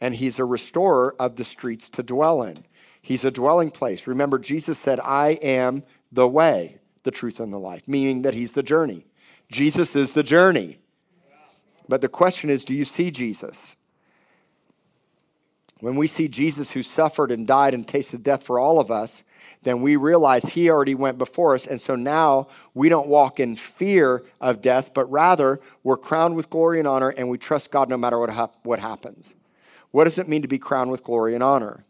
and 0.00 0.14
He's 0.14 0.38
a 0.38 0.44
restorer 0.44 1.14
of 1.18 1.36
the 1.36 1.44
streets 1.44 1.88
to 1.90 2.02
dwell 2.02 2.42
in. 2.42 2.64
He's 3.00 3.24
a 3.24 3.30
dwelling 3.30 3.70
place. 3.70 4.06
Remember, 4.06 4.38
Jesus 4.38 4.78
said, 4.78 4.98
I 5.00 5.38
am 5.42 5.84
the 6.10 6.28
way, 6.28 6.78
the 7.04 7.10
truth, 7.10 7.38
and 7.38 7.52
the 7.52 7.58
life, 7.58 7.86
meaning 7.86 8.22
that 8.22 8.34
He's 8.34 8.52
the 8.52 8.62
journey. 8.62 9.06
Jesus 9.50 9.94
is 9.94 10.12
the 10.12 10.22
journey. 10.22 10.78
But 11.88 12.00
the 12.00 12.08
question 12.08 12.50
is 12.50 12.64
do 12.64 12.74
you 12.74 12.84
see 12.84 13.10
Jesus? 13.10 13.76
When 15.80 15.96
we 15.96 16.06
see 16.06 16.26
Jesus 16.26 16.70
who 16.70 16.82
suffered 16.82 17.30
and 17.30 17.46
died 17.46 17.74
and 17.74 17.86
tasted 17.86 18.22
death 18.22 18.42
for 18.42 18.58
all 18.58 18.80
of 18.80 18.90
us, 18.90 19.22
then 19.62 19.82
we 19.82 19.96
realize 19.96 20.44
he 20.44 20.70
already 20.70 20.94
went 20.94 21.18
before 21.18 21.54
us. 21.54 21.66
And 21.66 21.80
so 21.80 21.94
now 21.94 22.48
we 22.72 22.88
don't 22.88 23.08
walk 23.08 23.38
in 23.38 23.56
fear 23.56 24.24
of 24.40 24.62
death, 24.62 24.94
but 24.94 25.10
rather 25.10 25.60
we're 25.82 25.98
crowned 25.98 26.34
with 26.34 26.50
glory 26.50 26.78
and 26.78 26.88
honor 26.88 27.10
and 27.10 27.28
we 27.28 27.36
trust 27.36 27.70
God 27.70 27.88
no 27.88 27.96
matter 27.96 28.18
what, 28.18 28.30
hap- 28.30 28.56
what 28.64 28.80
happens. 28.80 29.34
What 29.96 30.04
does 30.04 30.18
it 30.18 30.28
mean 30.28 30.42
to 30.42 30.48
be 30.48 30.58
crowned 30.58 30.90
with 30.90 31.02
glory 31.02 31.32
and 31.32 31.42
honor? 31.42 31.86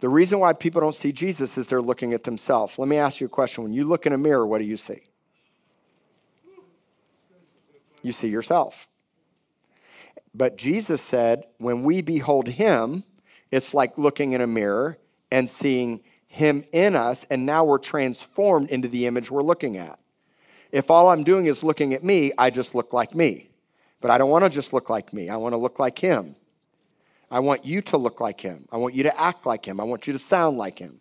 The 0.00 0.08
reason 0.08 0.40
why 0.40 0.54
people 0.54 0.80
don't 0.80 0.92
see 0.92 1.12
Jesus 1.12 1.56
is 1.56 1.68
they're 1.68 1.80
looking 1.80 2.12
at 2.12 2.24
themselves. 2.24 2.80
Let 2.80 2.88
me 2.88 2.96
ask 2.96 3.20
you 3.20 3.28
a 3.28 3.30
question. 3.30 3.62
When 3.62 3.72
you 3.72 3.84
look 3.84 4.06
in 4.06 4.12
a 4.12 4.18
mirror, 4.18 4.44
what 4.44 4.58
do 4.58 4.64
you 4.64 4.76
see? 4.76 5.02
You 8.02 8.10
see 8.10 8.26
yourself. 8.26 8.88
But 10.34 10.56
Jesus 10.56 11.00
said, 11.00 11.44
when 11.58 11.84
we 11.84 12.02
behold 12.02 12.48
him, 12.48 13.04
it's 13.52 13.72
like 13.72 13.96
looking 13.96 14.32
in 14.32 14.40
a 14.40 14.48
mirror 14.48 14.98
and 15.30 15.48
seeing 15.48 16.00
him 16.26 16.64
in 16.72 16.96
us, 16.96 17.24
and 17.30 17.46
now 17.46 17.62
we're 17.62 17.78
transformed 17.78 18.68
into 18.70 18.88
the 18.88 19.06
image 19.06 19.30
we're 19.30 19.42
looking 19.42 19.76
at. 19.76 20.00
If 20.72 20.90
all 20.90 21.10
I'm 21.10 21.22
doing 21.22 21.46
is 21.46 21.62
looking 21.62 21.94
at 21.94 22.02
me, 22.02 22.32
I 22.36 22.50
just 22.50 22.74
look 22.74 22.92
like 22.92 23.14
me. 23.14 23.50
But 24.00 24.10
I 24.10 24.18
don't 24.18 24.30
want 24.30 24.44
to 24.44 24.50
just 24.50 24.72
look 24.72 24.90
like 24.90 25.12
me, 25.12 25.28
I 25.28 25.36
want 25.36 25.52
to 25.52 25.56
look 25.56 25.78
like 25.78 25.96
him. 26.00 26.34
I 27.30 27.40
want 27.40 27.64
you 27.64 27.80
to 27.82 27.96
look 27.96 28.20
like 28.20 28.40
him. 28.40 28.66
I 28.72 28.76
want 28.76 28.94
you 28.94 29.02
to 29.02 29.20
act 29.20 29.46
like 29.46 29.66
him. 29.66 29.80
I 29.80 29.84
want 29.84 30.06
you 30.06 30.12
to 30.12 30.18
sound 30.18 30.56
like 30.56 30.78
him. 30.78 31.00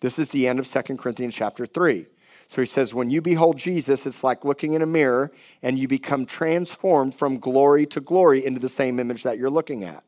This 0.00 0.18
is 0.18 0.28
the 0.30 0.48
end 0.48 0.58
of 0.58 0.68
2 0.68 0.96
Corinthians 0.96 1.34
chapter 1.34 1.66
3. 1.66 2.06
So 2.48 2.60
he 2.60 2.66
says, 2.66 2.92
when 2.92 3.10
you 3.10 3.22
behold 3.22 3.58
Jesus, 3.58 4.06
it's 4.06 4.24
like 4.24 4.44
looking 4.44 4.72
in 4.72 4.82
a 4.82 4.86
mirror 4.86 5.30
and 5.62 5.78
you 5.78 5.86
become 5.86 6.26
transformed 6.26 7.14
from 7.14 7.38
glory 7.38 7.86
to 7.86 8.00
glory 8.00 8.44
into 8.44 8.58
the 8.58 8.68
same 8.68 8.98
image 8.98 9.22
that 9.22 9.38
you're 9.38 9.50
looking 9.50 9.84
at. 9.84 10.02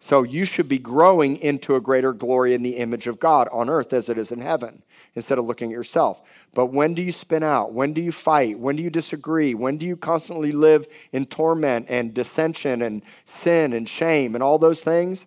So 0.00 0.22
you 0.22 0.44
should 0.44 0.68
be 0.68 0.78
growing 0.78 1.36
into 1.36 1.76
a 1.76 1.80
greater 1.80 2.12
glory 2.12 2.54
in 2.54 2.62
the 2.62 2.76
image 2.78 3.06
of 3.06 3.20
God 3.20 3.48
on 3.52 3.70
earth 3.70 3.92
as 3.92 4.08
it 4.08 4.18
is 4.18 4.32
in 4.32 4.40
heaven 4.40 4.82
instead 5.14 5.38
of 5.38 5.44
looking 5.44 5.70
at 5.70 5.76
yourself. 5.76 6.20
But 6.54 6.66
when 6.66 6.94
do 6.94 7.02
you 7.02 7.12
spin 7.12 7.42
out? 7.42 7.72
When 7.72 7.92
do 7.92 8.00
you 8.00 8.12
fight? 8.12 8.58
When 8.58 8.76
do 8.76 8.82
you 8.82 8.90
disagree? 8.90 9.54
When 9.54 9.76
do 9.76 9.86
you 9.86 9.96
constantly 9.96 10.52
live 10.52 10.86
in 11.12 11.26
torment 11.26 11.86
and 11.88 12.14
dissension 12.14 12.82
and 12.82 13.02
sin 13.24 13.72
and 13.72 13.88
shame 13.88 14.34
and 14.34 14.42
all 14.42 14.58
those 14.58 14.82
things? 14.82 15.24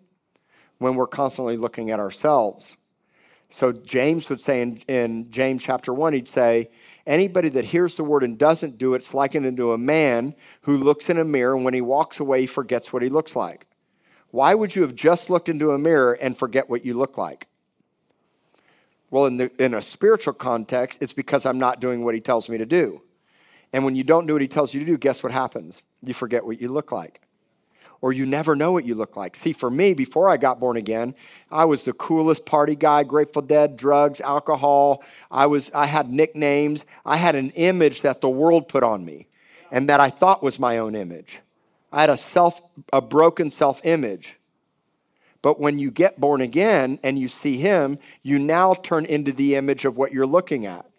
When 0.77 0.95
we're 0.95 1.07
constantly 1.07 1.57
looking 1.57 1.91
at 1.91 1.99
ourselves. 1.99 2.75
So 3.53 3.71
James 3.71 4.29
would 4.29 4.41
say 4.41 4.61
in, 4.61 4.77
in, 4.87 5.29
James 5.29 5.61
chapter 5.63 5.93
1, 5.93 6.13
he'd 6.13 6.27
say, 6.27 6.71
anybody 7.05 7.49
that 7.49 7.65
hears 7.65 7.93
the 7.93 8.03
word 8.03 8.23
and 8.23 8.35
doesn't 8.35 8.79
do 8.79 8.95
it, 8.95 8.97
it's 8.97 9.13
likened 9.13 9.45
into 9.45 9.73
a 9.73 9.77
man 9.77 10.33
who 10.61 10.75
looks 10.75 11.07
in 11.07 11.19
a 11.19 11.23
mirror 11.23 11.55
and 11.55 11.63
when 11.63 11.75
he 11.75 11.81
walks 11.81 12.19
away, 12.19 12.41
he 12.41 12.47
forgets 12.47 12.91
what 12.91 13.03
he 13.03 13.09
looks 13.09 13.35
like. 13.35 13.67
Why 14.31 14.55
would 14.55 14.75
you 14.75 14.81
have 14.81 14.95
just 14.95 15.29
looked 15.29 15.49
into 15.49 15.71
a 15.71 15.77
mirror 15.77 16.13
and 16.13 16.35
forget 16.35 16.67
what 16.67 16.83
you 16.83 16.95
look 16.95 17.15
like? 17.15 17.47
Well, 19.13 19.27
in, 19.27 19.37
the, 19.37 19.51
in 19.63 19.75
a 19.75 19.81
spiritual 19.83 20.33
context, 20.33 20.97
it's 20.99 21.13
because 21.13 21.45
I'm 21.45 21.59
not 21.59 21.79
doing 21.79 22.03
what 22.03 22.15
he 22.15 22.19
tells 22.19 22.49
me 22.49 22.57
to 22.57 22.65
do. 22.65 23.03
And 23.71 23.85
when 23.85 23.95
you 23.95 24.03
don't 24.03 24.25
do 24.25 24.33
what 24.33 24.41
he 24.41 24.47
tells 24.47 24.73
you 24.73 24.79
to 24.79 24.85
do, 24.87 24.97
guess 24.97 25.21
what 25.21 25.31
happens? 25.31 25.83
You 26.01 26.15
forget 26.15 26.43
what 26.43 26.59
you 26.59 26.69
look 26.69 26.91
like 26.91 27.21
or 28.01 28.11
you 28.11 28.25
never 28.25 28.55
know 28.55 28.71
what 28.71 28.85
you 28.85 28.95
look 28.95 29.15
like. 29.15 29.35
See, 29.35 29.53
for 29.53 29.69
me, 29.69 29.93
before 29.93 30.29
I 30.29 30.37
got 30.37 30.59
born 30.59 30.77
again, 30.77 31.13
I 31.51 31.65
was 31.65 31.83
the 31.83 31.93
coolest 31.93 32.47
party 32.47 32.75
guy, 32.75 33.03
Grateful 33.03 33.43
Dead, 33.43 33.77
drugs, 33.77 34.19
alcohol. 34.19 35.03
I 35.29 35.45
was 35.45 35.69
I 35.75 35.85
had 35.85 36.09
nicknames. 36.09 36.83
I 37.05 37.17
had 37.17 37.35
an 37.35 37.51
image 37.51 38.01
that 38.01 38.19
the 38.19 38.29
world 38.29 38.67
put 38.67 38.81
on 38.81 39.05
me 39.05 39.27
and 39.71 39.89
that 39.89 39.99
I 39.99 40.09
thought 40.09 40.41
was 40.41 40.57
my 40.57 40.79
own 40.79 40.95
image. 40.95 41.37
I 41.91 42.01
had 42.01 42.09
a 42.09 42.17
self 42.17 42.63
a 42.91 42.99
broken 42.99 43.51
self-image. 43.51 44.37
But 45.43 45.59
when 45.59 45.77
you 45.77 45.91
get 45.91 46.19
born 46.19 46.41
again 46.41 46.97
and 47.03 47.19
you 47.19 47.27
see 47.27 47.57
him, 47.57 47.99
you 48.23 48.39
now 48.39 48.73
turn 48.73 49.05
into 49.05 49.31
the 49.31 49.55
image 49.55 49.85
of 49.85 49.97
what 49.97 50.11
you're 50.11 50.25
looking 50.25 50.65
at. 50.65 50.89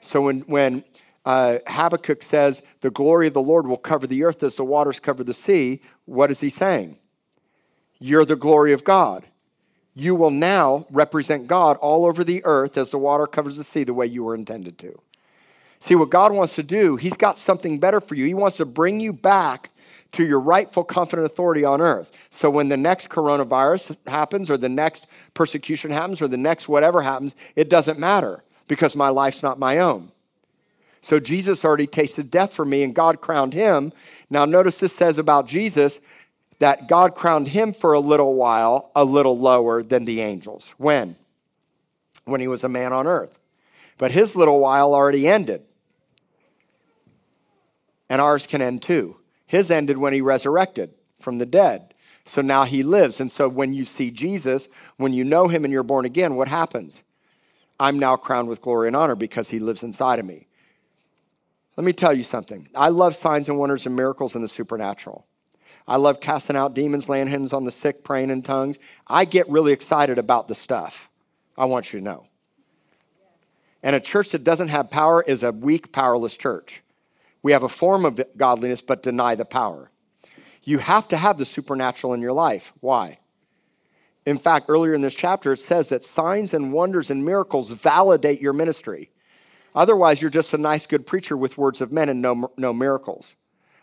So 0.00 0.22
when 0.22 0.40
when 0.42 0.84
uh, 1.26 1.58
Habakkuk 1.66 2.22
says, 2.22 2.62
The 2.80 2.90
glory 2.90 3.26
of 3.26 3.34
the 3.34 3.42
Lord 3.42 3.66
will 3.66 3.76
cover 3.76 4.06
the 4.06 4.24
earth 4.24 4.42
as 4.42 4.56
the 4.56 4.64
waters 4.64 4.98
cover 4.98 5.22
the 5.22 5.34
sea. 5.34 5.82
What 6.06 6.30
is 6.30 6.40
he 6.40 6.48
saying? 6.48 6.96
You're 7.98 8.24
the 8.24 8.36
glory 8.36 8.72
of 8.72 8.84
God. 8.84 9.26
You 9.94 10.14
will 10.14 10.30
now 10.30 10.86
represent 10.90 11.48
God 11.48 11.76
all 11.78 12.06
over 12.06 12.22
the 12.22 12.42
earth 12.44 12.78
as 12.78 12.90
the 12.90 12.98
water 12.98 13.26
covers 13.26 13.56
the 13.56 13.64
sea 13.64 13.82
the 13.82 13.92
way 13.92 14.06
you 14.06 14.22
were 14.22 14.36
intended 14.36 14.78
to. 14.78 14.98
See, 15.80 15.96
what 15.96 16.08
God 16.08 16.32
wants 16.32 16.54
to 16.54 16.62
do, 16.62 16.94
He's 16.94 17.14
got 17.14 17.36
something 17.36 17.80
better 17.80 18.00
for 18.00 18.14
you. 18.14 18.26
He 18.26 18.34
wants 18.34 18.58
to 18.58 18.64
bring 18.64 19.00
you 19.00 19.12
back 19.12 19.70
to 20.12 20.26
your 20.26 20.40
rightful, 20.40 20.84
confident 20.84 21.26
authority 21.26 21.64
on 21.64 21.80
earth. 21.80 22.12
So 22.30 22.50
when 22.50 22.68
the 22.68 22.76
next 22.76 23.08
coronavirus 23.08 23.96
happens, 24.06 24.50
or 24.50 24.56
the 24.56 24.68
next 24.68 25.06
persecution 25.34 25.90
happens, 25.90 26.22
or 26.22 26.28
the 26.28 26.36
next 26.36 26.68
whatever 26.68 27.02
happens, 27.02 27.34
it 27.56 27.68
doesn't 27.68 27.98
matter 27.98 28.42
because 28.66 28.96
my 28.96 29.08
life's 29.08 29.42
not 29.42 29.58
my 29.58 29.78
own. 29.78 30.10
So 31.02 31.20
Jesus 31.20 31.64
already 31.64 31.86
tasted 31.86 32.30
death 32.30 32.52
for 32.52 32.64
me 32.64 32.82
and 32.82 32.94
God 32.94 33.20
crowned 33.20 33.54
him. 33.54 33.92
Now, 34.30 34.44
notice 34.44 34.78
this 34.78 34.94
says 34.94 35.18
about 35.18 35.46
Jesus 35.46 36.00
that 36.58 36.88
God 36.88 37.14
crowned 37.14 37.48
him 37.48 37.72
for 37.72 37.92
a 37.92 38.00
little 38.00 38.34
while 38.34 38.90
a 38.94 39.04
little 39.04 39.38
lower 39.38 39.82
than 39.82 40.04
the 40.04 40.20
angels. 40.20 40.66
When? 40.76 41.16
When 42.24 42.40
he 42.40 42.48
was 42.48 42.64
a 42.64 42.68
man 42.68 42.92
on 42.92 43.06
earth. 43.06 43.38
But 43.96 44.10
his 44.10 44.36
little 44.36 44.60
while 44.60 44.94
already 44.94 45.26
ended. 45.28 45.62
And 48.08 48.20
ours 48.20 48.46
can 48.46 48.60
end 48.60 48.82
too. 48.82 49.16
His 49.48 49.70
ended 49.70 49.96
when 49.96 50.12
he 50.12 50.20
resurrected 50.20 50.94
from 51.20 51.38
the 51.38 51.46
dead. 51.46 51.94
So 52.26 52.42
now 52.42 52.64
he 52.64 52.82
lives. 52.82 53.18
And 53.20 53.32
so 53.32 53.48
when 53.48 53.72
you 53.72 53.84
see 53.84 54.10
Jesus, 54.10 54.68
when 54.98 55.14
you 55.14 55.24
know 55.24 55.48
him 55.48 55.64
and 55.64 55.72
you're 55.72 55.82
born 55.82 56.04
again, 56.04 56.36
what 56.36 56.48
happens? 56.48 57.02
I'm 57.80 57.98
now 57.98 58.16
crowned 58.16 58.48
with 58.48 58.60
glory 58.60 58.88
and 58.88 58.94
honor 58.94 59.16
because 59.16 59.48
he 59.48 59.58
lives 59.58 59.82
inside 59.82 60.18
of 60.18 60.26
me. 60.26 60.46
Let 61.76 61.84
me 61.84 61.94
tell 61.94 62.12
you 62.12 62.22
something. 62.22 62.68
I 62.74 62.90
love 62.90 63.16
signs 63.16 63.48
and 63.48 63.58
wonders 63.58 63.86
and 63.86 63.96
miracles 63.96 64.34
in 64.34 64.42
the 64.42 64.48
supernatural. 64.48 65.26
I 65.86 65.96
love 65.96 66.20
casting 66.20 66.56
out 66.56 66.74
demons, 66.74 67.08
laying 67.08 67.28
hands 67.28 67.54
on 67.54 67.64
the 67.64 67.70
sick, 67.70 68.04
praying 68.04 68.28
in 68.28 68.42
tongues. 68.42 68.78
I 69.06 69.24
get 69.24 69.48
really 69.48 69.72
excited 69.72 70.18
about 70.18 70.48
the 70.48 70.54
stuff. 70.54 71.08
I 71.56 71.64
want 71.64 71.92
you 71.92 72.00
to 72.00 72.04
know. 72.04 72.26
And 73.82 73.96
a 73.96 74.00
church 74.00 74.30
that 74.30 74.44
doesn't 74.44 74.68
have 74.68 74.90
power 74.90 75.22
is 75.22 75.42
a 75.42 75.52
weak, 75.52 75.92
powerless 75.92 76.34
church. 76.34 76.82
We 77.48 77.52
have 77.52 77.62
a 77.62 77.68
form 77.70 78.04
of 78.04 78.20
godliness, 78.36 78.82
but 78.82 79.02
deny 79.02 79.34
the 79.34 79.46
power. 79.46 79.90
You 80.64 80.80
have 80.80 81.08
to 81.08 81.16
have 81.16 81.38
the 81.38 81.46
supernatural 81.46 82.12
in 82.12 82.20
your 82.20 82.34
life. 82.34 82.74
Why? 82.80 83.20
In 84.26 84.36
fact, 84.36 84.66
earlier 84.68 84.92
in 84.92 85.00
this 85.00 85.14
chapter, 85.14 85.54
it 85.54 85.60
says 85.60 85.86
that 85.86 86.04
signs 86.04 86.52
and 86.52 86.74
wonders 86.74 87.10
and 87.10 87.24
miracles 87.24 87.70
validate 87.70 88.42
your 88.42 88.52
ministry. 88.52 89.08
Otherwise, 89.74 90.20
you're 90.20 90.30
just 90.30 90.52
a 90.52 90.58
nice, 90.58 90.86
good 90.86 91.06
preacher 91.06 91.38
with 91.38 91.56
words 91.56 91.80
of 91.80 91.90
men 91.90 92.10
and 92.10 92.20
no, 92.20 92.52
no 92.58 92.74
miracles. 92.74 93.34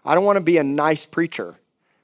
I 0.06 0.14
don't 0.14 0.26
want 0.26 0.38
to 0.38 0.44
be 0.44 0.60
a 0.60 0.64
nice 0.64 1.08
preacher. 1.08 1.56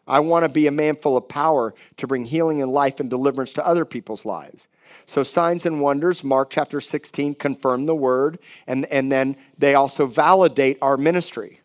I 0.07 0.19
want 0.21 0.45
to 0.45 0.49
be 0.49 0.65
a 0.65 0.71
man 0.71 0.95
full 0.95 1.15
of 1.15 1.29
power 1.29 1.75
to 1.97 2.07
bring 2.07 2.25
healing 2.25 2.63
and 2.63 2.71
life 2.71 2.99
and 2.99 3.07
deliverance 3.07 3.53
to 3.53 3.67
other 3.67 3.85
people's 3.85 4.25
lives. 4.25 4.65
So, 5.05 5.23
signs 5.23 5.65
and 5.65 5.81
wonders, 5.81 6.23
Mark 6.23 6.49
chapter 6.49 6.81
16, 6.81 7.35
confirm 7.35 7.85
the 7.85 7.95
word, 7.95 8.39
and, 8.67 8.85
and 8.85 9.11
then 9.11 9.35
they 9.57 9.75
also 9.75 10.07
validate 10.07 10.77
our 10.81 10.97
ministry. 10.97 11.61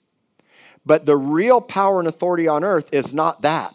But 0.84 1.06
the 1.06 1.16
real 1.16 1.60
power 1.60 1.98
and 1.98 2.08
authority 2.08 2.46
on 2.46 2.62
earth 2.62 2.88
is 2.92 3.12
not 3.12 3.42
that. 3.42 3.74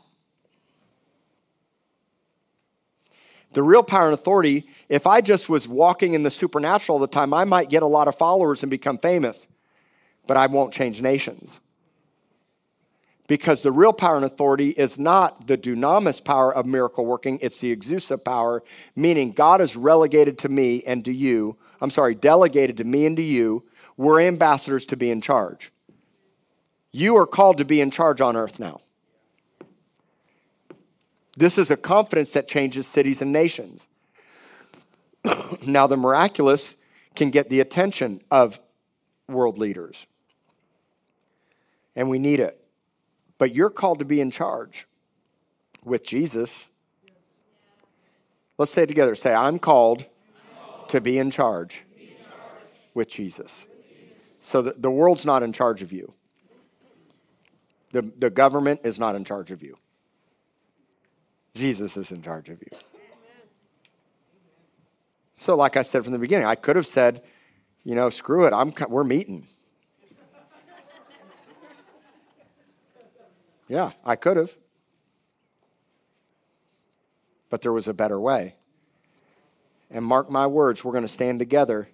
The 3.53 3.63
real 3.63 3.83
power 3.83 4.05
and 4.05 4.13
authority, 4.13 4.67
if 4.87 5.05
I 5.05 5.19
just 5.19 5.49
was 5.49 5.67
walking 5.67 6.13
in 6.13 6.23
the 6.23 6.31
supernatural 6.31 6.95
all 6.95 7.01
the 7.01 7.07
time, 7.07 7.33
I 7.33 7.43
might 7.43 7.69
get 7.69 7.83
a 7.83 7.87
lot 7.87 8.07
of 8.07 8.15
followers 8.15 8.63
and 8.63 8.69
become 8.69 8.97
famous, 8.97 9.45
but 10.25 10.37
I 10.37 10.47
won't 10.47 10.73
change 10.73 11.01
nations. 11.01 11.59
Because 13.31 13.61
the 13.61 13.71
real 13.71 13.93
power 13.93 14.17
and 14.17 14.25
authority 14.25 14.71
is 14.71 14.99
not 14.99 15.47
the 15.47 15.57
dunamis 15.57 16.21
power 16.21 16.53
of 16.53 16.65
miracle 16.65 17.05
working, 17.05 17.39
it's 17.41 17.59
the 17.59 17.73
exousia 17.73 18.21
power, 18.21 18.61
meaning 18.93 19.31
God 19.31 19.61
is 19.61 19.77
relegated 19.77 20.37
to 20.39 20.49
me 20.49 20.83
and 20.85 21.05
to 21.05 21.13
you. 21.13 21.55
I'm 21.79 21.91
sorry, 21.91 22.13
delegated 22.13 22.75
to 22.79 22.83
me 22.83 23.05
and 23.05 23.15
to 23.15 23.23
you. 23.23 23.63
We're 23.95 24.19
ambassadors 24.19 24.85
to 24.87 24.97
be 24.97 25.11
in 25.11 25.21
charge. 25.21 25.71
You 26.91 27.15
are 27.15 27.25
called 27.25 27.57
to 27.59 27.63
be 27.63 27.79
in 27.79 27.89
charge 27.89 28.19
on 28.19 28.35
earth 28.35 28.59
now. 28.59 28.81
This 31.37 31.57
is 31.57 31.69
a 31.69 31.77
confidence 31.77 32.31
that 32.31 32.49
changes 32.49 32.85
cities 32.85 33.21
and 33.21 33.31
nations. 33.31 33.87
now, 35.65 35.87
the 35.87 35.95
miraculous 35.95 36.73
can 37.15 37.29
get 37.29 37.49
the 37.49 37.61
attention 37.61 38.19
of 38.29 38.59
world 39.29 39.57
leaders, 39.57 40.05
and 41.95 42.09
we 42.09 42.19
need 42.19 42.41
it. 42.41 42.60
But 43.41 43.55
you're 43.55 43.71
called 43.71 43.97
to 43.97 44.05
be 44.05 44.21
in 44.21 44.29
charge 44.29 44.85
with 45.83 46.03
Jesus. 46.03 46.65
Let's 48.59 48.71
say 48.71 48.83
it 48.83 48.85
together. 48.85 49.15
Say, 49.15 49.33
I'm 49.33 49.57
called, 49.57 50.05
to 50.89 51.01
be 51.01 51.17
in 51.17 51.31
charge, 51.31 51.77
with 52.93 53.09
Jesus. 53.09 53.51
So 54.43 54.61
the, 54.61 54.75
the 54.77 54.91
world's 54.91 55.25
not 55.25 55.41
in 55.41 55.53
charge 55.53 55.81
of 55.81 55.91
you. 55.91 56.13
The, 57.89 58.03
the 58.03 58.29
government 58.29 58.81
is 58.83 58.99
not 58.99 59.15
in 59.15 59.23
charge 59.23 59.49
of 59.49 59.63
you. 59.63 59.75
Jesus 61.55 61.97
is 61.97 62.11
in 62.11 62.21
charge 62.21 62.47
of 62.49 62.61
you. 62.61 62.77
So, 65.37 65.55
like 65.55 65.77
I 65.77 65.81
said 65.81 66.03
from 66.03 66.13
the 66.13 66.19
beginning, 66.19 66.45
I 66.45 66.53
could 66.53 66.75
have 66.75 66.85
said, 66.85 67.23
you 67.83 67.95
know, 67.95 68.11
screw 68.11 68.45
it, 68.45 68.53
I'm, 68.53 68.71
we're 68.87 69.03
meeting. 69.03 69.47
Yeah, 73.71 73.91
I 74.03 74.17
could 74.17 74.35
have. 74.35 74.51
But 77.49 77.61
there 77.61 77.71
was 77.71 77.87
a 77.87 77.93
better 77.93 78.19
way. 78.19 78.55
And 79.89 80.03
mark 80.03 80.29
my 80.29 80.45
words, 80.45 80.83
we're 80.83 80.91
going 80.91 81.05
to 81.05 81.13
stand 81.13 81.39
together 81.39 81.87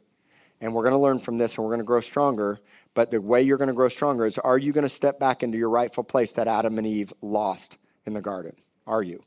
and 0.59 0.73
we're 0.73 0.81
going 0.81 0.93
to 0.93 0.99
learn 0.99 1.19
from 1.19 1.37
this 1.37 1.53
and 1.53 1.63
we're 1.63 1.69
going 1.69 1.81
to 1.81 1.85
grow 1.85 2.01
stronger. 2.01 2.59
But 2.95 3.11
the 3.11 3.21
way 3.21 3.43
you're 3.43 3.59
going 3.59 3.67
to 3.67 3.75
grow 3.75 3.89
stronger 3.89 4.25
is 4.25 4.39
are 4.39 4.57
you 4.57 4.73
going 4.73 4.85
to 4.85 4.89
step 4.89 5.19
back 5.19 5.43
into 5.43 5.59
your 5.59 5.69
rightful 5.69 6.03
place 6.03 6.31
that 6.33 6.47
Adam 6.47 6.79
and 6.79 6.87
Eve 6.87 7.13
lost 7.21 7.77
in 8.07 8.13
the 8.13 8.21
garden? 8.21 8.55
Are 8.87 9.03
you? 9.03 9.21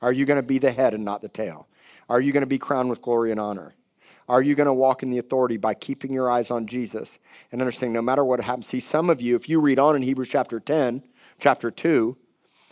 Are 0.00 0.12
you 0.12 0.24
going 0.24 0.38
to 0.38 0.42
be 0.42 0.58
the 0.58 0.72
head 0.72 0.94
and 0.94 1.04
not 1.04 1.22
the 1.22 1.28
tail? 1.28 1.68
Are 2.08 2.20
you 2.20 2.32
going 2.32 2.40
to 2.40 2.48
be 2.48 2.58
crowned 2.58 2.90
with 2.90 3.00
glory 3.00 3.30
and 3.30 3.38
honor? 3.38 3.74
Are 4.28 4.42
you 4.42 4.56
going 4.56 4.66
to 4.66 4.74
walk 4.74 5.04
in 5.04 5.10
the 5.10 5.18
authority 5.18 5.56
by 5.56 5.74
keeping 5.74 6.12
your 6.12 6.28
eyes 6.28 6.50
on 6.50 6.66
Jesus 6.66 7.18
and 7.52 7.60
understanding 7.60 7.92
no 7.92 8.02
matter 8.02 8.24
what 8.24 8.40
happens? 8.40 8.66
See, 8.66 8.80
some 8.80 9.08
of 9.08 9.20
you, 9.20 9.36
if 9.36 9.48
you 9.48 9.60
read 9.60 9.78
on 9.78 9.94
in 9.94 10.02
Hebrews 10.02 10.30
chapter 10.30 10.58
10, 10.58 11.04
chapter 11.42 11.70
2, 11.70 12.16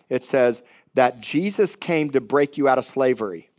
it 0.09 0.25
says 0.25 0.63
that 0.95 1.21
Jesus 1.21 1.77
came 1.77 2.11
to 2.11 2.21
break 2.21 2.57
you 2.57 2.69
out 2.69 2.79
of 2.79 2.85
slavery. 2.85 3.51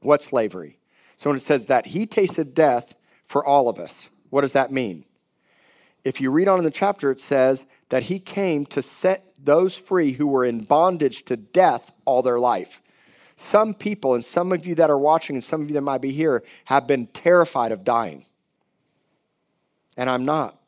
What 0.00 0.22
slavery? 0.22 0.78
So 1.16 1.30
when 1.30 1.36
it 1.36 1.42
says 1.42 1.66
that 1.66 1.86
he 1.86 2.06
tasted 2.06 2.54
death 2.54 2.94
for 3.26 3.44
all 3.44 3.68
of 3.68 3.78
us, 3.78 4.08
what 4.30 4.42
does 4.42 4.52
that 4.52 4.70
mean? 4.70 5.04
If 6.04 6.20
you 6.20 6.30
read 6.30 6.48
on 6.48 6.58
in 6.58 6.64
the 6.64 6.70
chapter, 6.70 7.10
it 7.10 7.18
says 7.18 7.64
that 7.88 8.04
he 8.04 8.20
came 8.20 8.66
to 8.66 8.82
set 8.82 9.24
those 9.42 9.76
free 9.76 10.12
who 10.12 10.26
were 10.26 10.44
in 10.44 10.64
bondage 10.64 11.24
to 11.24 11.36
death 11.36 11.92
all 12.04 12.22
their 12.22 12.38
life. 12.38 12.82
Some 13.36 13.74
people, 13.74 14.14
and 14.14 14.24
some 14.24 14.52
of 14.52 14.66
you 14.66 14.74
that 14.76 14.90
are 14.90 14.98
watching, 14.98 15.36
and 15.36 15.44
some 15.44 15.62
of 15.62 15.68
you 15.68 15.74
that 15.74 15.80
might 15.80 16.00
be 16.00 16.12
here, 16.12 16.42
have 16.66 16.86
been 16.86 17.06
terrified 17.06 17.72
of 17.72 17.84
dying. 17.84 18.26
And 19.96 20.10
I'm 20.10 20.24
not. 20.24 20.58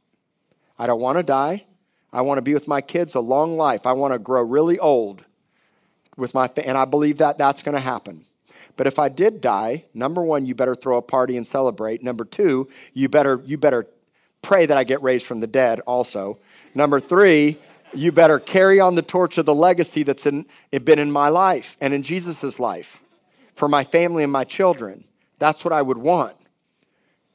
I 0.78 0.86
don't 0.86 1.00
want 1.00 1.18
to 1.18 1.22
die. 1.22 1.66
I 2.12 2.22
want 2.22 2.38
to 2.38 2.42
be 2.42 2.54
with 2.54 2.68
my 2.68 2.80
kids 2.80 3.14
a 3.14 3.20
long 3.20 3.56
life. 3.56 3.86
I 3.86 3.92
want 3.92 4.12
to 4.12 4.18
grow 4.18 4.42
really 4.42 4.78
old 4.78 5.24
with 6.16 6.34
my 6.34 6.48
family, 6.48 6.68
and 6.68 6.78
I 6.78 6.84
believe 6.84 7.18
that 7.18 7.38
that's 7.38 7.62
going 7.62 7.74
to 7.74 7.80
happen. 7.80 8.26
But 8.76 8.86
if 8.86 8.98
I 8.98 9.08
did 9.08 9.40
die, 9.40 9.84
number 9.94 10.22
1, 10.22 10.46
you 10.46 10.54
better 10.54 10.74
throw 10.74 10.96
a 10.96 11.02
party 11.02 11.36
and 11.36 11.46
celebrate. 11.46 12.02
Number 12.02 12.24
2, 12.24 12.68
you 12.94 13.08
better 13.08 13.42
you 13.44 13.58
better 13.58 13.86
pray 14.42 14.66
that 14.66 14.76
I 14.76 14.84
get 14.84 15.02
raised 15.02 15.26
from 15.26 15.40
the 15.40 15.46
dead 15.46 15.80
also. 15.80 16.38
Number 16.74 17.00
3, 17.00 17.58
you 17.92 18.12
better 18.12 18.38
carry 18.38 18.80
on 18.80 18.94
the 18.94 19.02
torch 19.02 19.38
of 19.38 19.46
the 19.46 19.54
legacy 19.54 20.02
that's 20.02 20.26
in, 20.26 20.46
been 20.70 20.98
in 20.98 21.10
my 21.10 21.28
life 21.28 21.76
and 21.80 21.92
in 21.92 22.02
Jesus' 22.02 22.58
life 22.58 22.96
for 23.54 23.68
my 23.68 23.84
family 23.84 24.22
and 24.22 24.32
my 24.32 24.44
children. 24.44 25.04
That's 25.38 25.64
what 25.64 25.72
I 25.72 25.82
would 25.82 25.98
want. 25.98 26.36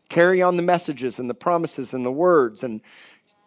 Carry 0.09 0.41
on 0.41 0.55
the 0.55 0.63
messages 0.63 1.19
and 1.19 1.29
the 1.29 1.33
promises 1.33 1.93
and 1.93 2.05
the 2.05 2.11
words 2.11 2.63
and 2.63 2.81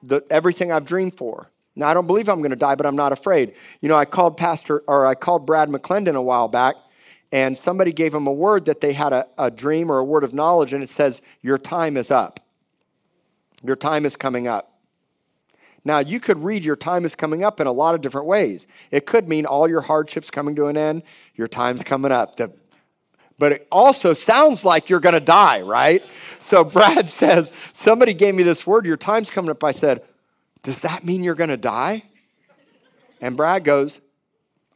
the, 0.03 0.24
everything 0.30 0.72
I've 0.72 0.84
dreamed 0.84 1.16
for. 1.16 1.51
Now, 1.76 1.88
I 1.88 1.94
don't 1.94 2.07
believe 2.07 2.28
I'm 2.28 2.38
going 2.38 2.51
to 2.51 2.57
die, 2.57 2.74
but 2.74 2.86
I'm 2.86 2.96
not 2.96 3.12
afraid. 3.12 3.55
You 3.80 3.88
know, 3.88 3.96
I 3.96 4.05
called 4.05 4.36
Pastor, 4.36 4.82
or 4.88 5.07
I 5.07 5.14
called 5.14 5.46
Brad 5.46 5.68
McClendon 5.68 6.16
a 6.16 6.22
while 6.22 6.49
back, 6.49 6.74
and 7.30 7.57
somebody 7.57 7.92
gave 7.92 8.14
him 8.14 8.26
a 8.26 8.32
word 8.32 8.64
that 8.64 8.80
they 8.80 8.92
had 8.94 9.12
a, 9.12 9.26
a 9.38 9.51
dream 9.51 9.90
or 9.90 9.99
a 9.99 10.05
word 10.05 10.24
of 10.24 10.34
knowledge, 10.34 10.72
and 10.72 10.82
it 10.82 10.88
says, 10.88 11.22
Your 11.40 11.59
time 11.59 11.96
is 11.96 12.11
up. 12.11 12.40
Your 13.62 13.76
time 13.76 14.05
is 14.05 14.16
coming 14.16 14.49
up. 14.49 14.78
Now, 15.84 16.01
you 16.01 16.20
could 16.20 16.42
read 16.42 16.64
your 16.64 16.76
time 16.76 17.05
is 17.05 17.14
coming 17.14 17.44
up 17.44 17.61
in 17.61 17.66
a 17.66 17.72
lot 17.72 17.94
of 17.94 18.01
different 18.01 18.26
ways. 18.26 18.66
It 18.90 19.07
could 19.07 19.28
mean 19.28 19.46
all 19.46 19.68
your 19.68 19.80
hardships 19.80 20.30
coming 20.30 20.55
to 20.57 20.66
an 20.66 20.76
end, 20.76 21.03
your 21.34 21.49
time's 21.49 21.82
coming 21.82 22.12
up. 22.12 22.36
The, 22.36 22.53
but 23.39 23.53
it 23.53 23.68
also 23.70 24.14
sounds 24.14 24.64
like 24.64 24.91
you're 24.91 25.01
going 25.01 25.14
to 25.14 25.20
die, 25.20 25.62
right? 25.62 26.05
So 26.41 26.64
Brad 26.64 27.09
says, 27.09 27.53
Somebody 27.72 28.14
gave 28.14 28.34
me 28.34 28.43
this 28.43 28.66
word, 28.66 28.86
your 28.86 28.97
time's 28.97 29.30
coming 29.30 29.51
up. 29.51 29.62
I 29.62 29.72
said, 29.72 30.03
Does 30.62 30.80
that 30.80 31.05
mean 31.05 31.22
you're 31.22 31.34
going 31.34 31.51
to 31.51 31.57
die? 31.57 32.05
And 33.20 33.36
Brad 33.36 33.64
goes, 33.64 34.01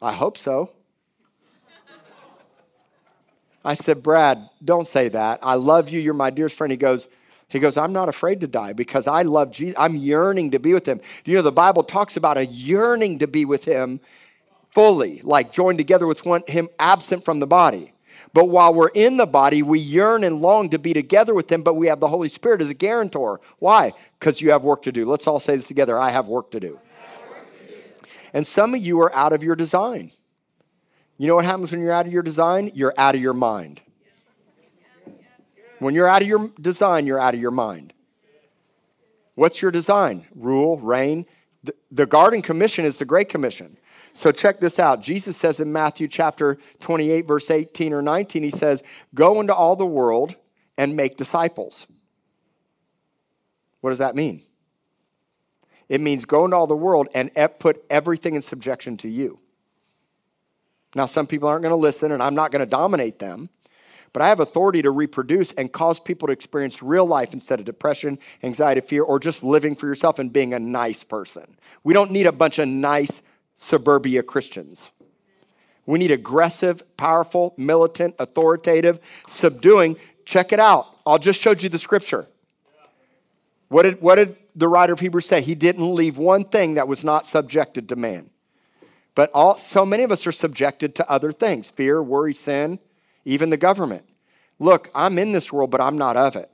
I 0.00 0.12
hope 0.12 0.36
so. 0.36 0.70
I 3.64 3.74
said, 3.74 4.02
Brad, 4.02 4.48
don't 4.64 4.86
say 4.86 5.08
that. 5.10 5.38
I 5.42 5.54
love 5.54 5.88
you. 5.88 6.00
You're 6.00 6.14
my 6.14 6.30
dearest 6.30 6.56
friend. 6.56 6.72
He 6.72 6.76
goes, 6.76 7.08
he 7.46 7.60
goes, 7.60 7.76
I'm 7.76 7.92
not 7.92 8.08
afraid 8.08 8.40
to 8.40 8.48
die 8.48 8.72
because 8.72 9.06
I 9.06 9.22
love 9.22 9.52
Jesus. 9.52 9.76
I'm 9.78 9.94
yearning 9.94 10.52
to 10.52 10.58
be 10.58 10.74
with 10.74 10.86
him. 10.86 11.00
You 11.24 11.36
know, 11.36 11.42
the 11.42 11.52
Bible 11.52 11.84
talks 11.84 12.16
about 12.16 12.38
a 12.38 12.46
yearning 12.46 13.20
to 13.20 13.28
be 13.28 13.44
with 13.44 13.64
him 13.64 14.00
fully, 14.70 15.20
like 15.22 15.52
joined 15.52 15.78
together 15.78 16.06
with 16.06 16.24
one, 16.24 16.42
him 16.48 16.68
absent 16.78 17.24
from 17.24 17.40
the 17.40 17.46
body. 17.46 17.91
But 18.34 18.48
while 18.48 18.72
we're 18.72 18.88
in 18.88 19.18
the 19.18 19.26
body, 19.26 19.62
we 19.62 19.78
yearn 19.78 20.24
and 20.24 20.40
long 20.40 20.70
to 20.70 20.78
be 20.78 20.92
together 20.92 21.34
with 21.34 21.52
him, 21.52 21.62
but 21.62 21.74
we 21.74 21.88
have 21.88 22.00
the 22.00 22.08
Holy 22.08 22.28
Spirit 22.28 22.62
as 22.62 22.70
a 22.70 22.74
guarantor. 22.74 23.40
Why? 23.58 23.92
Because 24.18 24.40
you 24.40 24.50
have 24.52 24.64
work 24.64 24.82
to 24.82 24.92
do. 24.92 25.04
Let's 25.04 25.26
all 25.26 25.40
say 25.40 25.54
this 25.54 25.64
together 25.64 25.98
I 25.98 26.10
have 26.10 26.28
work 26.28 26.50
to 26.52 26.60
do. 26.60 26.78
And 28.32 28.46
some 28.46 28.74
of 28.74 28.80
you 28.80 29.00
are 29.00 29.14
out 29.14 29.34
of 29.34 29.42
your 29.42 29.54
design. 29.54 30.12
You 31.18 31.28
know 31.28 31.34
what 31.34 31.44
happens 31.44 31.70
when 31.70 31.82
you're 31.82 31.92
out 31.92 32.06
of 32.06 32.12
your 32.12 32.22
design? 32.22 32.70
You're 32.74 32.94
out 32.96 33.14
of 33.14 33.20
your 33.20 33.34
mind. 33.34 33.82
When 35.78 35.94
you're 35.94 36.08
out 36.08 36.22
of 36.22 36.28
your 36.28 36.50
design, 36.60 37.06
you're 37.06 37.18
out 37.18 37.34
of 37.34 37.40
your 37.40 37.50
mind. 37.50 37.92
What's 39.34 39.60
your 39.60 39.70
design? 39.70 40.26
Rule, 40.34 40.78
reign. 40.78 41.26
The, 41.64 41.74
the 41.90 42.06
Garden 42.06 42.40
Commission 42.40 42.84
is 42.84 42.96
the 42.96 43.04
Great 43.04 43.28
Commission. 43.28 43.76
So 44.14 44.30
check 44.30 44.60
this 44.60 44.78
out. 44.78 45.00
Jesus 45.00 45.36
says 45.36 45.58
in 45.58 45.72
Matthew 45.72 46.06
chapter 46.08 46.58
28, 46.80 47.26
verse 47.26 47.50
18 47.50 47.92
or 47.92 48.02
19, 48.02 48.42
he 48.42 48.50
says, 48.50 48.82
Go 49.14 49.40
into 49.40 49.54
all 49.54 49.76
the 49.76 49.86
world 49.86 50.36
and 50.76 50.96
make 50.96 51.16
disciples. 51.16 51.86
What 53.80 53.90
does 53.90 53.98
that 53.98 54.14
mean? 54.14 54.42
It 55.88 56.00
means 56.00 56.24
go 56.24 56.44
into 56.44 56.56
all 56.56 56.66
the 56.66 56.76
world 56.76 57.08
and 57.14 57.30
put 57.58 57.84
everything 57.90 58.34
in 58.34 58.42
subjection 58.42 58.96
to 58.98 59.08
you. 59.08 59.40
Now, 60.94 61.06
some 61.06 61.26
people 61.26 61.48
aren't 61.48 61.62
going 61.62 61.72
to 61.72 61.76
listen, 61.76 62.12
and 62.12 62.22
I'm 62.22 62.34
not 62.34 62.50
going 62.50 62.60
to 62.60 62.66
dominate 62.66 63.18
them. 63.18 63.48
But 64.12 64.22
I 64.22 64.28
have 64.28 64.40
authority 64.40 64.82
to 64.82 64.90
reproduce 64.90 65.52
and 65.52 65.72
cause 65.72 65.98
people 65.98 66.28
to 66.28 66.32
experience 66.32 66.82
real 66.82 67.06
life 67.06 67.32
instead 67.32 67.60
of 67.60 67.64
depression, 67.64 68.18
anxiety, 68.42 68.82
fear, 68.82 69.02
or 69.02 69.18
just 69.18 69.42
living 69.42 69.74
for 69.74 69.86
yourself 69.86 70.18
and 70.18 70.30
being 70.30 70.52
a 70.52 70.58
nice 70.58 71.02
person. 71.02 71.56
We 71.82 71.94
don't 71.94 72.10
need 72.10 72.26
a 72.26 72.32
bunch 72.32 72.58
of 72.58 72.68
nice 72.68 73.22
suburbia 73.66 74.22
Christians. 74.22 74.90
We 75.86 75.98
need 75.98 76.10
aggressive, 76.10 76.82
powerful, 76.96 77.54
militant, 77.56 78.14
authoritative, 78.18 79.00
subduing. 79.28 79.96
Check 80.24 80.52
it 80.52 80.60
out. 80.60 80.86
I'll 81.04 81.18
just 81.18 81.40
show 81.40 81.52
you 81.52 81.68
the 81.68 81.78
scripture. 81.78 82.26
What 83.68 83.82
did, 83.84 84.00
what 84.00 84.16
did 84.16 84.36
the 84.54 84.68
writer 84.68 84.92
of 84.92 85.00
Hebrews 85.00 85.26
say? 85.26 85.40
He 85.40 85.54
didn't 85.54 85.94
leave 85.94 86.18
one 86.18 86.44
thing 86.44 86.74
that 86.74 86.86
was 86.86 87.02
not 87.02 87.26
subjected 87.26 87.88
to 87.88 87.96
man. 87.96 88.30
But 89.14 89.30
all, 89.34 89.58
so 89.58 89.84
many 89.84 90.02
of 90.04 90.12
us 90.12 90.26
are 90.26 90.32
subjected 90.32 90.94
to 90.96 91.10
other 91.10 91.32
things 91.32 91.70
fear, 91.70 92.02
worry, 92.02 92.34
sin, 92.34 92.78
even 93.24 93.50
the 93.50 93.56
government. 93.56 94.04
Look, 94.58 94.90
I'm 94.94 95.18
in 95.18 95.32
this 95.32 95.52
world, 95.52 95.70
but 95.70 95.80
I'm 95.80 95.98
not 95.98 96.16
of 96.16 96.36
it. 96.36 96.50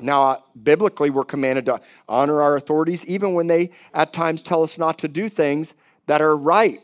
Now, 0.00 0.22
uh, 0.22 0.38
biblically, 0.62 1.10
we're 1.10 1.24
commanded 1.24 1.66
to 1.66 1.80
honor 2.08 2.40
our 2.40 2.56
authorities, 2.56 3.04
even 3.06 3.34
when 3.34 3.48
they 3.48 3.70
at 3.92 4.12
times 4.12 4.42
tell 4.42 4.62
us 4.62 4.78
not 4.78 4.98
to 5.00 5.08
do 5.08 5.28
things 5.28 5.74
that 6.06 6.20
are 6.20 6.36
right. 6.36 6.80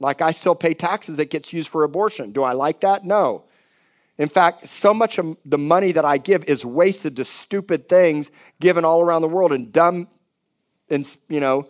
Like 0.00 0.22
I 0.22 0.32
still 0.32 0.54
pay 0.54 0.74
taxes 0.74 1.16
that 1.18 1.30
gets 1.30 1.52
used 1.52 1.68
for 1.68 1.84
abortion. 1.84 2.32
Do 2.32 2.42
I 2.42 2.52
like 2.52 2.80
that? 2.80 3.04
No. 3.04 3.44
In 4.16 4.28
fact, 4.28 4.68
so 4.68 4.94
much 4.94 5.18
of 5.18 5.36
the 5.44 5.58
money 5.58 5.92
that 5.92 6.04
I 6.04 6.18
give 6.18 6.44
is 6.44 6.64
wasted 6.64 7.16
to 7.16 7.24
stupid 7.24 7.88
things 7.88 8.30
given 8.60 8.84
all 8.84 9.00
around 9.00 9.22
the 9.22 9.28
world 9.28 9.52
and 9.52 9.72
dumb, 9.72 10.08
and 10.88 11.08
you 11.28 11.40
know, 11.40 11.66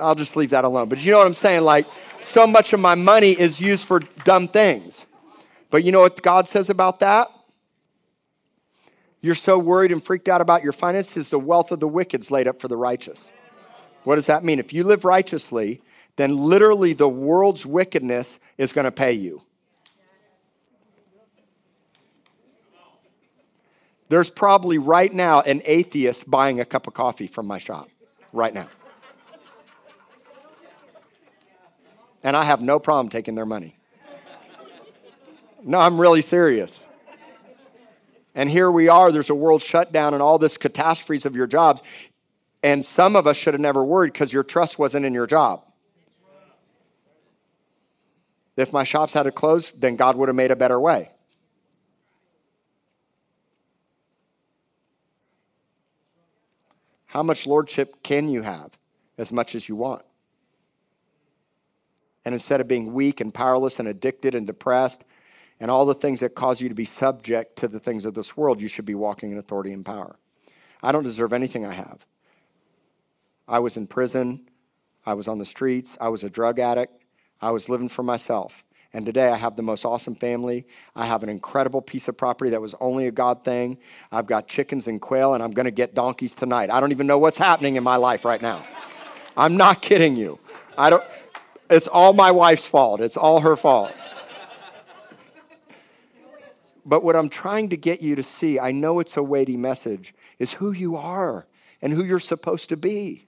I'll 0.00 0.14
just 0.14 0.36
leave 0.36 0.50
that 0.50 0.64
alone. 0.64 0.88
But 0.88 1.04
you 1.04 1.12
know 1.12 1.18
what 1.18 1.26
I'm 1.26 1.34
saying? 1.34 1.62
Like, 1.62 1.86
so 2.20 2.46
much 2.46 2.72
of 2.72 2.80
my 2.80 2.94
money 2.94 3.32
is 3.32 3.60
used 3.60 3.86
for 3.86 4.00
dumb 4.24 4.48
things. 4.48 5.04
But 5.70 5.84
you 5.84 5.92
know 5.92 6.00
what 6.00 6.20
God 6.22 6.48
says 6.48 6.70
about 6.70 7.00
that? 7.00 7.28
You're 9.24 9.34
so 9.34 9.58
worried 9.58 9.90
and 9.90 10.04
freaked 10.04 10.28
out 10.28 10.42
about 10.42 10.62
your 10.62 10.74
finances, 10.74 11.30
the 11.30 11.38
wealth 11.38 11.72
of 11.72 11.80
the 11.80 11.88
wicked 11.88 12.20
is 12.20 12.30
laid 12.30 12.46
up 12.46 12.60
for 12.60 12.68
the 12.68 12.76
righteous. 12.76 13.26
What 14.02 14.16
does 14.16 14.26
that 14.26 14.44
mean? 14.44 14.58
If 14.58 14.74
you 14.74 14.84
live 14.84 15.02
righteously, 15.02 15.80
then 16.16 16.36
literally 16.36 16.92
the 16.92 17.08
world's 17.08 17.64
wickedness 17.64 18.38
is 18.58 18.74
going 18.74 18.84
to 18.84 18.90
pay 18.90 19.12
you. 19.12 19.40
There's 24.10 24.28
probably 24.28 24.76
right 24.76 25.10
now 25.10 25.40
an 25.40 25.62
atheist 25.64 26.28
buying 26.28 26.60
a 26.60 26.66
cup 26.66 26.86
of 26.86 26.92
coffee 26.92 27.26
from 27.26 27.46
my 27.46 27.56
shop 27.56 27.88
right 28.30 28.52
now. 28.52 28.68
And 32.22 32.36
I 32.36 32.44
have 32.44 32.60
no 32.60 32.78
problem 32.78 33.08
taking 33.08 33.36
their 33.36 33.46
money. 33.46 33.78
No, 35.62 35.78
I'm 35.78 35.98
really 35.98 36.20
serious. 36.20 36.78
And 38.34 38.50
here 38.50 38.70
we 38.70 38.88
are, 38.88 39.12
there's 39.12 39.30
a 39.30 39.34
world 39.34 39.62
shutdown 39.62 40.12
and 40.12 40.22
all 40.22 40.38
this 40.38 40.56
catastrophes 40.56 41.24
of 41.24 41.36
your 41.36 41.46
jobs. 41.46 41.82
And 42.62 42.84
some 42.84 43.14
of 43.14 43.26
us 43.26 43.36
should 43.36 43.54
have 43.54 43.60
never 43.60 43.84
worried 43.84 44.12
because 44.12 44.32
your 44.32 44.42
trust 44.42 44.78
wasn't 44.78 45.06
in 45.06 45.14
your 45.14 45.26
job. 45.26 45.70
If 48.56 48.72
my 48.72 48.84
shops 48.84 49.12
had 49.12 49.24
to 49.24 49.32
close, 49.32 49.72
then 49.72 49.96
God 49.96 50.16
would 50.16 50.28
have 50.28 50.36
made 50.36 50.50
a 50.50 50.56
better 50.56 50.80
way. 50.80 51.10
How 57.06 57.22
much 57.22 57.46
lordship 57.46 58.02
can 58.02 58.28
you 58.28 58.42
have? 58.42 58.70
As 59.16 59.30
much 59.30 59.54
as 59.54 59.68
you 59.68 59.76
want. 59.76 60.02
And 62.24 62.32
instead 62.32 62.60
of 62.60 62.66
being 62.66 62.92
weak 62.94 63.20
and 63.20 63.32
powerless 63.32 63.78
and 63.78 63.86
addicted 63.86 64.34
and 64.34 64.46
depressed 64.46 65.04
and 65.60 65.70
all 65.70 65.86
the 65.86 65.94
things 65.94 66.20
that 66.20 66.34
cause 66.34 66.60
you 66.60 66.68
to 66.68 66.74
be 66.74 66.84
subject 66.84 67.56
to 67.56 67.68
the 67.68 67.80
things 67.80 68.04
of 68.04 68.14
this 68.14 68.36
world, 68.36 68.60
you 68.60 68.68
should 68.68 68.84
be 68.84 68.94
walking 68.94 69.32
in 69.32 69.38
authority 69.38 69.72
and 69.72 69.84
power. 69.84 70.16
I 70.82 70.92
don't 70.92 71.04
deserve 71.04 71.32
anything 71.32 71.64
I 71.64 71.72
have. 71.72 72.04
I 73.46 73.58
was 73.58 73.76
in 73.76 73.86
prison. 73.86 74.48
I 75.06 75.14
was 75.14 75.28
on 75.28 75.38
the 75.38 75.44
streets. 75.44 75.96
I 76.00 76.08
was 76.08 76.24
a 76.24 76.30
drug 76.30 76.58
addict. 76.58 77.02
I 77.40 77.50
was 77.50 77.68
living 77.68 77.88
for 77.88 78.02
myself. 78.02 78.64
And 78.92 79.04
today 79.04 79.28
I 79.28 79.36
have 79.36 79.56
the 79.56 79.62
most 79.62 79.84
awesome 79.84 80.14
family. 80.14 80.66
I 80.94 81.04
have 81.06 81.22
an 81.24 81.28
incredible 81.28 81.82
piece 81.82 82.06
of 82.06 82.16
property 82.16 82.50
that 82.52 82.60
was 82.60 82.74
only 82.80 83.06
a 83.06 83.10
God 83.10 83.44
thing. 83.44 83.78
I've 84.12 84.26
got 84.26 84.46
chickens 84.46 84.86
and 84.86 85.00
quail, 85.00 85.34
and 85.34 85.42
I'm 85.42 85.50
going 85.50 85.64
to 85.64 85.72
get 85.72 85.94
donkeys 85.94 86.32
tonight. 86.32 86.70
I 86.70 86.78
don't 86.78 86.92
even 86.92 87.06
know 87.06 87.18
what's 87.18 87.36
happening 87.36 87.74
in 87.74 87.82
my 87.82 87.96
life 87.96 88.24
right 88.24 88.40
now. 88.40 88.64
I'm 89.36 89.56
not 89.56 89.82
kidding 89.82 90.14
you. 90.14 90.38
I 90.78 90.90
don't, 90.90 91.02
it's 91.68 91.88
all 91.88 92.12
my 92.12 92.30
wife's 92.30 92.68
fault. 92.68 93.00
It's 93.00 93.16
all 93.16 93.40
her 93.40 93.56
fault. 93.56 93.92
But 96.86 97.02
what 97.02 97.16
I'm 97.16 97.28
trying 97.28 97.70
to 97.70 97.76
get 97.76 98.02
you 98.02 98.14
to 98.14 98.22
see, 98.22 98.58
I 98.58 98.72
know 98.72 99.00
it's 99.00 99.16
a 99.16 99.22
weighty 99.22 99.56
message, 99.56 100.14
is 100.38 100.54
who 100.54 100.72
you 100.72 100.96
are 100.96 101.46
and 101.80 101.92
who 101.92 102.04
you're 102.04 102.18
supposed 102.18 102.68
to 102.68 102.76
be. 102.76 103.26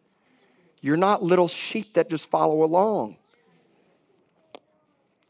You're 0.80 0.96
not 0.96 1.22
little 1.22 1.48
sheep 1.48 1.94
that 1.94 2.10
just 2.10 2.26
follow 2.26 2.62
along. 2.62 3.16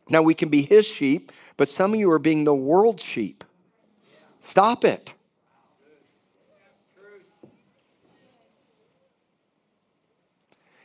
Now, 0.08 0.22
we 0.22 0.34
can 0.34 0.48
be 0.48 0.62
his 0.62 0.86
sheep, 0.86 1.32
but 1.56 1.68
some 1.68 1.94
of 1.94 2.00
you 2.00 2.10
are 2.10 2.18
being 2.18 2.44
the 2.44 2.54
world's 2.54 3.02
sheep. 3.02 3.44
Stop 4.40 4.84
it. 4.84 5.12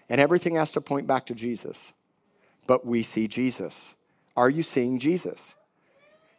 And 0.10 0.20
everything 0.20 0.56
has 0.56 0.72
to 0.72 0.82
point 0.82 1.08
back 1.08 1.26
to 1.28 1.36
Jesus. 1.36 1.78
But 2.68 2.86
we 2.86 3.04
see 3.04 3.28
Jesus. 3.28 3.76
Are 4.36 4.50
you 4.50 4.64
seeing 4.64 5.00
Jesus? 5.00 5.54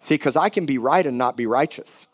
See, 0.03 0.15
because 0.15 0.37
I 0.37 0.49
can 0.49 0.67
be 0.67 0.79
right 0.79 1.07
and 1.07 1.17
not 1.17 1.37
be 1.37 1.47
righteous. 1.47 2.07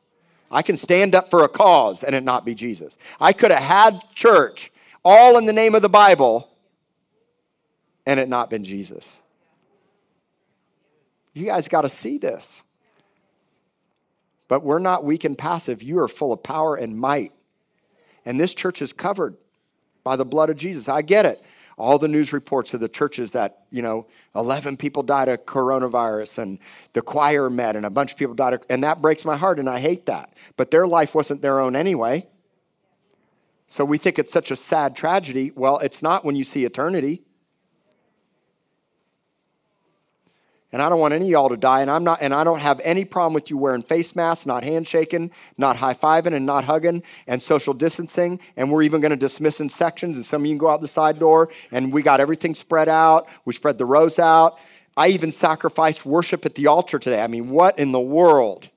I 0.51 0.63
can 0.63 0.77
stand 0.77 1.15
up 1.15 1.31
for 1.31 1.43
a 1.43 1.49
cause 1.49 2.05
and 2.05 2.15
it 2.15 2.23
not 2.23 2.45
be 2.45 2.55
Jesus. 2.55 2.97
I 3.21 3.33
could 3.33 3.51
have 3.51 3.63
had 3.63 4.01
church 4.15 4.71
all 5.05 5.39
in 5.39 5.47
the 5.47 5.53
name 5.53 5.75
of 5.75 5.83
the 5.83 5.89
Bible 5.89 6.51
and 8.07 8.21
it 8.21 8.29
not 8.29 8.51
been 8.51 8.65
Jesus. 8.65 9.05
You 11.35 11.47
guys 11.47 11.69
got 11.69 11.83
to 11.83 11.89
see 11.89 12.19
this. 12.19 12.61
But 14.49 14.63
we're 14.63 14.79
not 14.79 15.05
weak 15.05 15.25
and 15.25 15.37
passive. 15.37 15.83
You 15.83 15.99
are 16.01 16.09
full 16.09 16.33
of 16.33 16.43
power 16.43 16.75
and 16.75 16.97
might. 16.97 17.33
And 18.25 18.41
this 18.41 18.55
church 18.55 18.81
is 18.81 18.93
covered 18.93 19.37
by 20.05 20.17
the 20.17 20.25
blood 20.25 20.51
of 20.51 20.57
Jesus. 20.57 20.89
I 20.89 21.03
get 21.03 21.27
it. 21.27 21.43
All 21.79 21.99
the 21.99 22.09
news 22.09 22.33
reports 22.33 22.75
of 22.75 22.81
the 22.81 22.89
churches 22.89 23.31
that, 23.31 23.65
you 23.71 23.83
know, 23.83 24.07
11 24.35 24.77
people 24.77 25.03
died 25.03 25.29
of 25.29 25.47
coronavirus 25.47 26.39
and 26.39 26.59
the 26.93 27.03
choir 27.03 27.49
met 27.49 27.77
and 27.77 27.87
a 27.87 27.91
bunch 27.91 28.13
of 28.13 28.19
people 28.19 28.35
died. 28.35 28.55
Of, 28.55 28.63
and 28.69 28.83
that 28.85 29.01
breaks 29.01 29.25
my 29.25 29.37
heart 29.37 29.59
and 29.59 29.71
I 29.71 29.79
hate 29.79 30.07
that. 30.07 30.35
But 30.57 30.71
their 30.71 30.87
life 30.87 31.15
wasn't 31.15 31.41
their 31.41 31.61
own 31.61 31.77
anyway. 31.77 32.27
So 33.69 33.85
we 33.85 33.99
think 33.99 34.19
it's 34.19 34.33
such 34.33 34.51
a 34.51 34.57
sad 34.57 34.97
tragedy. 34.97 35.53
Well, 35.55 35.79
it's 35.79 36.03
not 36.03 36.25
when 36.25 36.37
you 36.37 36.45
see 36.45 36.65
eternity. 36.65 37.23
And 40.71 40.83
I 40.83 40.91
don't 40.91 41.01
want 41.01 41.15
any 41.15 41.27
of 41.27 41.31
y'all 41.31 41.49
to 41.49 41.57
die. 41.57 41.81
And 41.81 41.91
I'm 41.91 42.05
not, 42.05 42.21
and 42.21 42.35
I 42.35 42.45
don't 42.45 42.59
have 42.59 42.79
any 42.85 43.05
problem 43.05 43.33
with 43.33 43.49
you 43.49 43.57
wearing 43.57 43.83
face 43.83 44.15
masks, 44.15 44.45
not 44.45 44.65
handshaking, 44.65 45.31
not 45.57 45.77
high-fiving, 45.77 46.35
and 46.35 46.45
not 46.45 46.65
hugging, 46.65 47.03
and 47.27 47.41
social 47.41 47.73
distancing. 47.73 48.39
And 48.57 48.71
we're 48.71 48.83
even 48.83 49.01
going 49.01 49.11
to 49.11 49.17
dismiss 49.17 49.61
in 49.61 49.71
sections. 49.71 50.17
And 50.17 50.27
some 50.27 50.43
of 50.43 50.47
you 50.47 50.53
can 50.53 50.59
go 50.59 50.69
out 50.69 50.83
the 50.83 50.89
side 50.89 51.19
door. 51.19 51.49
And 51.73 51.91
we 51.93 52.03
got 52.03 52.21
everything 52.21 52.55
spread 52.55 52.89
out. 52.89 53.29
We 53.47 53.55
spread 53.55 53.79
the 53.79 53.87
rows 53.87 54.19
out. 54.19 54.59
I 54.97 55.09
even 55.09 55.33
sacrificed 55.33 56.05
worship 56.05 56.45
at 56.45 56.55
the 56.55 56.67
altar 56.67 56.99
today. 56.99 57.23
I 57.23 57.29
mean, 57.29 57.49
what 57.49 57.79
in 57.79 57.93
the 57.93 58.01
world? 58.01 58.69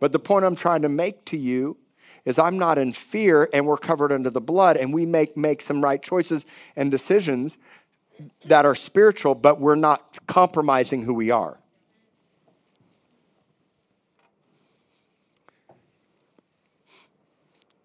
But 0.00 0.12
the 0.12 0.18
point 0.18 0.44
I'm 0.44 0.56
trying 0.56 0.82
to 0.82 0.88
make 0.88 1.24
to 1.26 1.36
you 1.36 1.76
is 2.24 2.38
I'm 2.38 2.58
not 2.58 2.78
in 2.78 2.92
fear 2.92 3.48
and 3.52 3.66
we're 3.66 3.76
covered 3.76 4.12
under 4.12 4.30
the 4.30 4.40
blood 4.40 4.76
and 4.76 4.94
we 4.94 5.04
make 5.04 5.36
make 5.36 5.60
some 5.60 5.82
right 5.82 6.00
choices 6.00 6.46
and 6.76 6.90
decisions 6.90 7.58
that 8.44 8.64
are 8.64 8.74
spiritual, 8.74 9.34
but 9.34 9.60
we're 9.60 9.74
not 9.74 10.18
compromising 10.26 11.02
who 11.02 11.14
we 11.14 11.30
are. 11.30 11.58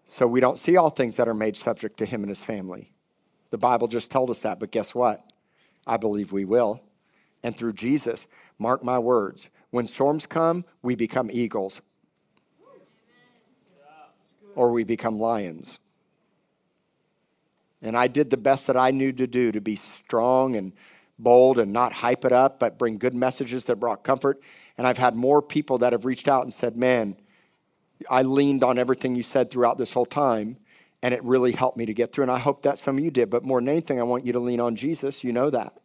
So 0.06 0.26
we 0.26 0.40
don't 0.40 0.58
see 0.58 0.76
all 0.76 0.90
things 0.90 1.16
that 1.16 1.28
are 1.28 1.34
made 1.34 1.56
subject 1.56 1.96
to 1.98 2.06
him 2.06 2.22
and 2.22 2.28
his 2.28 2.42
family. 2.42 2.90
The 3.50 3.58
Bible 3.58 3.86
just 3.86 4.10
told 4.10 4.30
us 4.30 4.40
that, 4.40 4.58
but 4.58 4.70
guess 4.70 4.94
what? 4.94 5.24
I 5.86 5.96
believe 5.96 6.32
we 6.32 6.44
will. 6.44 6.82
And 7.42 7.56
through 7.56 7.74
Jesus, 7.74 8.26
mark 8.58 8.82
my 8.82 8.98
words, 8.98 9.48
when 9.70 9.86
storms 9.86 10.26
come, 10.26 10.64
we 10.82 10.96
become 10.96 11.30
eagles 11.32 11.80
or 14.56 14.72
we 14.72 14.82
become 14.82 15.20
lions. 15.20 15.78
And 17.82 17.96
I 17.96 18.08
did 18.08 18.30
the 18.30 18.36
best 18.36 18.66
that 18.66 18.76
I 18.76 18.90
knew 18.90 19.12
to 19.12 19.26
do 19.26 19.52
to 19.52 19.60
be 19.60 19.76
strong 19.76 20.56
and 20.56 20.72
bold 21.18 21.58
and 21.58 21.72
not 21.72 21.92
hype 21.92 22.24
it 22.24 22.32
up, 22.32 22.58
but 22.58 22.78
bring 22.78 22.98
good 22.98 23.14
messages 23.14 23.64
that 23.64 23.76
brought 23.76 24.04
comfort. 24.04 24.40
And 24.76 24.86
I've 24.86 24.98
had 24.98 25.14
more 25.14 25.42
people 25.42 25.78
that 25.78 25.92
have 25.92 26.04
reached 26.04 26.28
out 26.28 26.44
and 26.44 26.52
said, 26.52 26.76
Man, 26.76 27.16
I 28.08 28.22
leaned 28.22 28.62
on 28.62 28.78
everything 28.78 29.14
you 29.14 29.22
said 29.22 29.50
throughout 29.50 29.78
this 29.78 29.92
whole 29.92 30.06
time, 30.06 30.56
and 31.02 31.12
it 31.12 31.22
really 31.24 31.52
helped 31.52 31.76
me 31.76 31.86
to 31.86 31.94
get 31.94 32.12
through. 32.12 32.22
And 32.22 32.30
I 32.30 32.38
hope 32.38 32.62
that 32.62 32.78
some 32.78 32.98
of 32.98 33.04
you 33.04 33.10
did. 33.10 33.30
But 33.30 33.44
more 33.44 33.60
than 33.60 33.68
anything, 33.68 33.98
I 33.98 34.04
want 34.04 34.24
you 34.24 34.32
to 34.32 34.40
lean 34.40 34.60
on 34.60 34.76
Jesus. 34.76 35.24
You 35.24 35.32
know 35.32 35.50
that. 35.50 35.78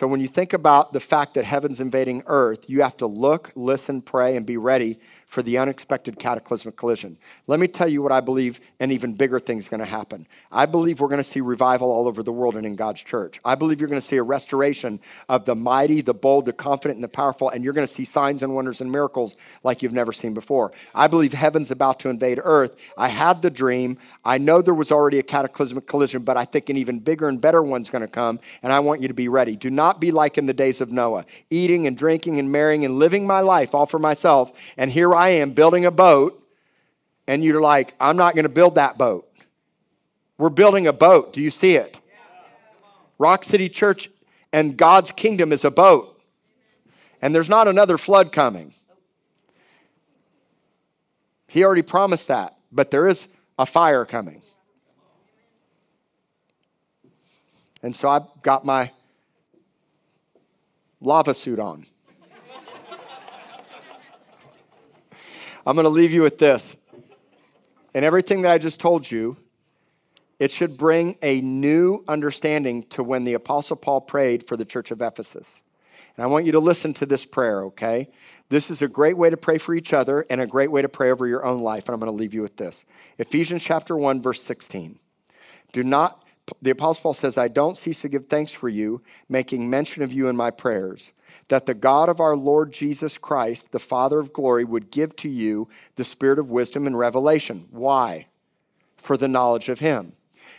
So 0.00 0.06
when 0.06 0.20
you 0.20 0.28
think 0.28 0.54
about 0.54 0.94
the 0.94 1.00
fact 1.00 1.34
that 1.34 1.44
heaven's 1.44 1.78
invading 1.78 2.22
earth, 2.26 2.64
you 2.68 2.82
have 2.82 2.96
to 2.98 3.06
look, 3.06 3.52
listen, 3.54 4.00
pray, 4.00 4.36
and 4.36 4.46
be 4.46 4.56
ready 4.56 4.98
for 5.32 5.42
the 5.42 5.56
unexpected 5.56 6.18
cataclysmic 6.18 6.76
collision. 6.76 7.16
Let 7.46 7.58
me 7.58 7.66
tell 7.66 7.88
you 7.88 8.02
what 8.02 8.12
I 8.12 8.20
believe 8.20 8.60
an 8.80 8.92
even 8.92 9.14
bigger 9.14 9.40
thing 9.40 9.56
is 9.56 9.66
going 9.66 9.80
to 9.80 9.86
happen. 9.86 10.26
I 10.50 10.66
believe 10.66 11.00
we're 11.00 11.08
going 11.08 11.20
to 11.20 11.24
see 11.24 11.40
revival 11.40 11.90
all 11.90 12.06
over 12.06 12.22
the 12.22 12.30
world 12.30 12.54
and 12.54 12.66
in 12.66 12.76
God's 12.76 13.02
church. 13.02 13.40
I 13.42 13.54
believe 13.54 13.80
you're 13.80 13.88
going 13.88 14.00
to 14.00 14.06
see 14.06 14.18
a 14.18 14.22
restoration 14.22 15.00
of 15.30 15.46
the 15.46 15.54
mighty, 15.54 16.02
the 16.02 16.12
bold, 16.12 16.44
the 16.44 16.52
confident, 16.52 16.98
and 16.98 17.04
the 17.04 17.08
powerful, 17.08 17.48
and 17.48 17.64
you're 17.64 17.72
going 17.72 17.86
to 17.86 17.92
see 17.92 18.04
signs 18.04 18.42
and 18.42 18.54
wonders 18.54 18.82
and 18.82 18.92
miracles 18.92 19.36
like 19.64 19.82
you've 19.82 19.94
never 19.94 20.12
seen 20.12 20.34
before. 20.34 20.70
I 20.94 21.06
believe 21.06 21.32
heaven's 21.32 21.70
about 21.70 21.98
to 22.00 22.10
invade 22.10 22.38
earth. 22.44 22.76
I 22.98 23.08
had 23.08 23.40
the 23.40 23.50
dream. 23.50 23.96
I 24.26 24.36
know 24.36 24.60
there 24.60 24.74
was 24.74 24.92
already 24.92 25.18
a 25.18 25.22
cataclysmic 25.22 25.86
collision, 25.86 26.24
but 26.24 26.36
I 26.36 26.44
think 26.44 26.68
an 26.68 26.76
even 26.76 26.98
bigger 26.98 27.26
and 27.26 27.40
better 27.40 27.62
one's 27.62 27.88
going 27.88 28.02
to 28.02 28.06
come, 28.06 28.38
and 28.62 28.70
I 28.70 28.80
want 28.80 29.00
you 29.00 29.08
to 29.08 29.14
be 29.14 29.28
ready. 29.28 29.56
Do 29.56 29.70
not 29.70 29.98
be 29.98 30.12
like 30.12 30.36
in 30.36 30.44
the 30.44 30.52
days 30.52 30.82
of 30.82 30.92
Noah, 30.92 31.24
eating 31.48 31.86
and 31.86 31.96
drinking 31.96 32.38
and 32.38 32.52
marrying 32.52 32.84
and 32.84 32.98
living 32.98 33.26
my 33.26 33.40
life 33.40 33.74
all 33.74 33.86
for 33.86 33.98
myself, 33.98 34.52
and 34.76 34.92
here 34.92 35.14
I 35.14 35.21
I 35.22 35.28
am 35.28 35.52
building 35.52 35.86
a 35.86 35.92
boat, 35.92 36.44
and 37.28 37.44
you're 37.44 37.60
like, 37.60 37.94
I'm 38.00 38.16
not 38.16 38.34
going 38.34 38.42
to 38.42 38.48
build 38.48 38.74
that 38.74 38.98
boat. 38.98 39.28
We're 40.36 40.50
building 40.50 40.88
a 40.88 40.92
boat. 40.92 41.32
Do 41.32 41.40
you 41.40 41.52
see 41.52 41.76
it? 41.76 42.00
Rock 43.20 43.44
City 43.44 43.68
Church 43.68 44.10
and 44.52 44.76
God's 44.76 45.12
kingdom 45.12 45.52
is 45.52 45.64
a 45.64 45.70
boat. 45.70 46.20
And 47.20 47.32
there's 47.32 47.48
not 47.48 47.68
another 47.68 47.98
flood 47.98 48.32
coming. 48.32 48.74
He 51.46 51.64
already 51.64 51.82
promised 51.82 52.26
that, 52.26 52.56
but 52.72 52.90
there 52.90 53.06
is 53.06 53.28
a 53.60 53.64
fire 53.64 54.04
coming. 54.04 54.42
And 57.80 57.94
so 57.94 58.08
I've 58.08 58.26
got 58.42 58.64
my 58.64 58.90
lava 61.00 61.32
suit 61.32 61.60
on. 61.60 61.86
I'm 65.66 65.74
going 65.74 65.84
to 65.84 65.90
leave 65.90 66.12
you 66.12 66.22
with 66.22 66.38
this. 66.38 66.76
And 67.94 68.04
everything 68.04 68.42
that 68.42 68.50
I 68.50 68.58
just 68.58 68.80
told 68.80 69.10
you 69.10 69.36
It 70.42 70.50
should 70.50 70.76
bring 70.76 71.16
a 71.22 71.40
new 71.40 72.02
understanding 72.08 72.82
to 72.90 73.04
when 73.04 73.22
the 73.22 73.34
Apostle 73.34 73.76
Paul 73.76 74.00
prayed 74.00 74.48
for 74.48 74.56
the 74.56 74.64
church 74.64 74.90
of 74.90 75.00
Ephesus. 75.00 75.62
And 76.16 76.24
I 76.24 76.26
want 76.26 76.46
you 76.46 76.50
to 76.50 76.58
listen 76.58 76.92
to 76.94 77.06
this 77.06 77.24
prayer, 77.24 77.62
okay? 77.66 78.08
This 78.48 78.68
is 78.68 78.82
a 78.82 78.88
great 78.88 79.16
way 79.16 79.30
to 79.30 79.36
pray 79.36 79.56
for 79.56 79.72
each 79.72 79.92
other 79.92 80.26
and 80.28 80.40
a 80.40 80.46
great 80.48 80.72
way 80.72 80.82
to 80.82 80.88
pray 80.88 81.12
over 81.12 81.28
your 81.28 81.44
own 81.44 81.60
life. 81.60 81.86
And 81.86 81.94
I'm 81.94 82.00
going 82.00 82.10
to 82.10 82.18
leave 82.18 82.34
you 82.34 82.42
with 82.42 82.56
this 82.56 82.84
Ephesians 83.18 83.62
chapter 83.62 83.96
1, 83.96 84.20
verse 84.20 84.42
16. 84.42 84.98
Do 85.72 85.84
not, 85.84 86.24
the 86.60 86.70
Apostle 86.70 87.02
Paul 87.02 87.14
says, 87.14 87.38
I 87.38 87.46
don't 87.46 87.76
cease 87.76 88.00
to 88.00 88.08
give 88.08 88.26
thanks 88.26 88.50
for 88.50 88.68
you, 88.68 89.00
making 89.28 89.70
mention 89.70 90.02
of 90.02 90.12
you 90.12 90.26
in 90.26 90.34
my 90.34 90.50
prayers, 90.50 91.12
that 91.48 91.66
the 91.66 91.74
God 91.74 92.08
of 92.08 92.20
our 92.20 92.36
Lord 92.36 92.72
Jesus 92.72 93.18
Christ, 93.18 93.72
the 93.72 93.78
Father 93.78 94.18
of 94.18 94.32
glory, 94.32 94.64
would 94.64 94.90
give 94.90 95.14
to 95.16 95.28
you 95.28 95.68
the 95.96 96.04
spirit 96.04 96.38
of 96.38 96.50
wisdom 96.50 96.86
and 96.86 96.98
revelation. 96.98 97.68
Why? 97.70 98.26
For 98.96 99.16
the 99.16 99.28
knowledge 99.28 99.68
of 99.68 99.80
him. 99.80 100.14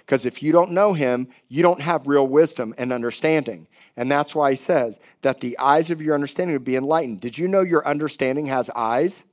Because 0.05 0.26
if 0.26 0.43
you 0.43 0.51
don't 0.51 0.71
know 0.71 0.93
him, 0.93 1.28
you 1.47 1.63
don't 1.63 1.82
have 1.82 2.07
real 2.07 2.28
wisdom 2.28 2.74
and 2.78 2.91
understanding. 2.91 3.67
And 3.95 4.11
that's 4.11 4.36
why 4.36 4.51
he 4.51 4.57
says 4.57 4.99
that 5.21 5.39
the 5.39 5.57
eyes 5.57 5.91
of 5.91 6.01
your 6.01 6.15
understanding 6.15 6.53
would 6.53 6.65
be 6.65 6.76
enlightened. 6.76 7.21
Did 7.21 7.38
you 7.38 7.47
know 7.47 7.61
your 7.61 7.88
understanding 7.88 8.47
has 8.47 8.69
eyes? 8.71 9.24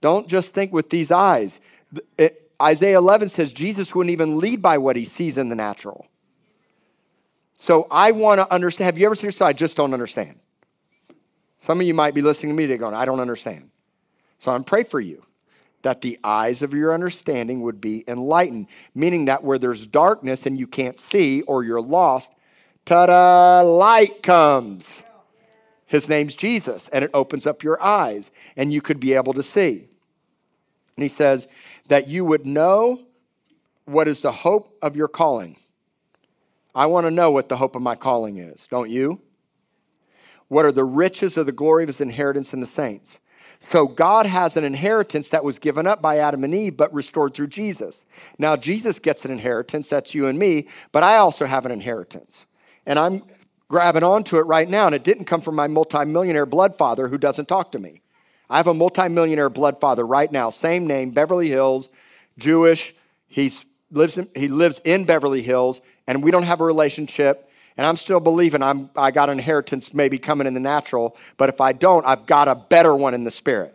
Don't 0.00 0.28
just 0.28 0.54
think 0.54 0.72
with 0.72 0.90
these 0.90 1.10
eyes. 1.10 1.60
It, 2.16 2.50
Isaiah 2.60 2.98
11 2.98 3.28
says 3.28 3.52
Jesus 3.52 3.94
wouldn't 3.94 4.12
even 4.12 4.38
lead 4.38 4.62
by 4.62 4.78
what 4.78 4.96
he 4.96 5.04
sees 5.04 5.36
in 5.36 5.48
the 5.48 5.54
natural. 5.54 6.06
So 7.60 7.86
I 7.90 8.12
want 8.12 8.38
to 8.40 8.52
understand. 8.52 8.86
Have 8.86 8.98
you 8.98 9.06
ever 9.06 9.14
said, 9.14 9.34
I 9.42 9.52
just 9.52 9.76
don't 9.76 9.92
understand? 9.92 10.38
Some 11.58 11.80
of 11.80 11.86
you 11.86 11.94
might 11.94 12.14
be 12.14 12.22
listening 12.22 12.50
to 12.52 12.56
me 12.56 12.66
today 12.66 12.78
going, 12.78 12.94
I 12.94 13.04
don't 13.04 13.20
understand. 13.20 13.70
So 14.40 14.52
I'm 14.52 14.64
pray 14.64 14.84
for 14.84 15.00
you 15.00 15.24
that 15.82 16.00
the 16.00 16.18
eyes 16.22 16.62
of 16.62 16.72
your 16.72 16.92
understanding 16.92 17.62
would 17.62 17.80
be 17.80 18.04
enlightened, 18.08 18.66
meaning 18.94 19.26
that 19.26 19.42
where 19.42 19.58
there's 19.58 19.86
darkness 19.86 20.46
and 20.46 20.58
you 20.58 20.66
can't 20.66 20.98
see 20.98 21.42
or 21.42 21.64
you're 21.64 21.80
lost, 21.80 22.30
ta 22.84 23.06
da, 23.06 23.62
light 23.62 24.22
comes. 24.22 25.02
His 25.86 26.08
name's 26.08 26.34
Jesus, 26.34 26.88
and 26.92 27.04
it 27.04 27.10
opens 27.14 27.46
up 27.46 27.62
your 27.62 27.82
eyes, 27.82 28.30
and 28.56 28.72
you 28.72 28.82
could 28.82 29.00
be 29.00 29.14
able 29.14 29.32
to 29.32 29.42
see. 29.42 29.88
And 30.96 31.02
he 31.02 31.08
says 31.08 31.48
that 31.88 32.08
you 32.08 32.24
would 32.24 32.44
know 32.44 33.00
what 33.84 34.06
is 34.06 34.20
the 34.20 34.32
hope 34.32 34.76
of 34.82 34.96
your 34.96 35.08
calling. 35.08 35.56
I 36.74 36.86
want 36.86 37.06
to 37.06 37.10
know 37.10 37.30
what 37.30 37.48
the 37.48 37.56
hope 37.56 37.76
of 37.76 37.82
my 37.82 37.94
calling 37.94 38.38
is, 38.38 38.66
don't 38.70 38.90
you? 38.90 39.20
What 40.48 40.64
are 40.64 40.72
the 40.72 40.84
riches 40.84 41.36
of 41.36 41.46
the 41.46 41.52
glory 41.52 41.84
of 41.84 41.88
his 41.88 42.00
inheritance 42.00 42.52
in 42.52 42.60
the 42.60 42.66
saints? 42.66 43.18
So 43.60 43.88
God 43.88 44.26
has 44.26 44.56
an 44.56 44.64
inheritance 44.64 45.30
that 45.30 45.44
was 45.44 45.58
given 45.58 45.86
up 45.86 46.00
by 46.00 46.18
Adam 46.18 46.44
and 46.44 46.54
Eve, 46.54 46.76
but 46.76 46.94
restored 46.94 47.34
through 47.34 47.48
Jesus. 47.48 48.06
Now, 48.38 48.56
Jesus 48.56 48.98
gets 48.98 49.24
an 49.24 49.32
inheritance, 49.32 49.88
that's 49.88 50.14
you 50.14 50.26
and 50.26 50.38
me, 50.38 50.68
but 50.92 51.02
I 51.02 51.16
also 51.16 51.44
have 51.44 51.66
an 51.66 51.72
inheritance. 51.72 52.46
And 52.86 52.98
I'm 52.98 53.24
grabbing 53.68 54.04
onto 54.04 54.38
it 54.38 54.46
right 54.46 54.68
now, 54.68 54.86
and 54.86 54.94
it 54.94 55.04
didn't 55.04 55.24
come 55.24 55.40
from 55.40 55.56
my 55.56 55.66
multimillionaire 55.66 56.46
blood 56.46 56.78
father 56.78 57.08
who 57.08 57.18
doesn't 57.18 57.48
talk 57.48 57.72
to 57.72 57.78
me. 57.78 58.00
I 58.48 58.56
have 58.56 58.68
a 58.68 58.74
multimillionaire 58.74 59.50
blood 59.50 59.80
father 59.80 60.06
right 60.06 60.30
now, 60.30 60.50
same 60.50 60.86
name, 60.86 61.10
Beverly 61.10 61.48
Hills, 61.48 61.90
Jewish. 62.38 62.94
He's, 63.26 63.62
lives 63.90 64.16
in, 64.16 64.28
he 64.34 64.48
lives 64.48 64.80
in 64.84 65.04
Beverly 65.04 65.42
Hills, 65.42 65.82
and 66.08 66.24
we 66.24 66.32
don't 66.32 66.42
have 66.42 66.60
a 66.60 66.64
relationship 66.64 67.48
and 67.78 67.86
I'm 67.86 67.96
still 67.96 68.18
believing 68.18 68.60
I'm, 68.60 68.90
I 68.96 69.12
got 69.12 69.30
an 69.30 69.38
inheritance 69.38 69.94
maybe 69.94 70.18
coming 70.18 70.48
in 70.48 70.54
the 70.54 70.60
natural, 70.60 71.16
but 71.36 71.48
if 71.48 71.60
I 71.60 71.72
don't, 71.72 72.04
I've 72.04 72.26
got 72.26 72.48
a 72.48 72.56
better 72.56 72.92
one 72.92 73.14
in 73.14 73.22
the 73.22 73.30
spirit. 73.30 73.72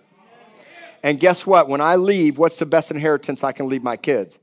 And 1.03 1.19
guess 1.19 1.47
what? 1.47 1.69
When 1.69 1.79
I 1.79 1.95
leave, 1.95 2.37
what's 2.37 2.57
the 2.57 2.65
best 2.65 2.91
inheritance 2.91 3.45
I 3.45 3.53
can 3.53 3.69
leave 3.69 3.81
my 3.81 3.95
kids? 3.95 4.39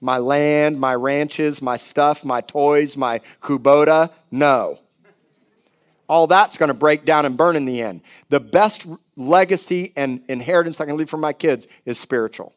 My 0.00 0.18
land, 0.18 0.78
my 0.78 0.94
ranches, 0.94 1.60
my 1.60 1.76
stuff, 1.76 2.24
my 2.24 2.40
toys, 2.40 2.96
my 2.96 3.20
Kubota? 3.40 4.10
No. 4.30 4.78
All 6.08 6.28
that's 6.28 6.56
going 6.56 6.68
to 6.68 6.74
break 6.74 7.04
down 7.04 7.26
and 7.26 7.36
burn 7.36 7.56
in 7.56 7.64
the 7.64 7.82
end. 7.82 8.02
The 8.28 8.40
best 8.40 8.86
legacy 9.16 9.92
and 9.96 10.22
inheritance 10.28 10.80
I 10.80 10.86
can 10.86 10.96
leave 10.96 11.10
for 11.10 11.16
my 11.16 11.32
kids 11.32 11.66
is 11.84 11.98
spiritual. 11.98 12.52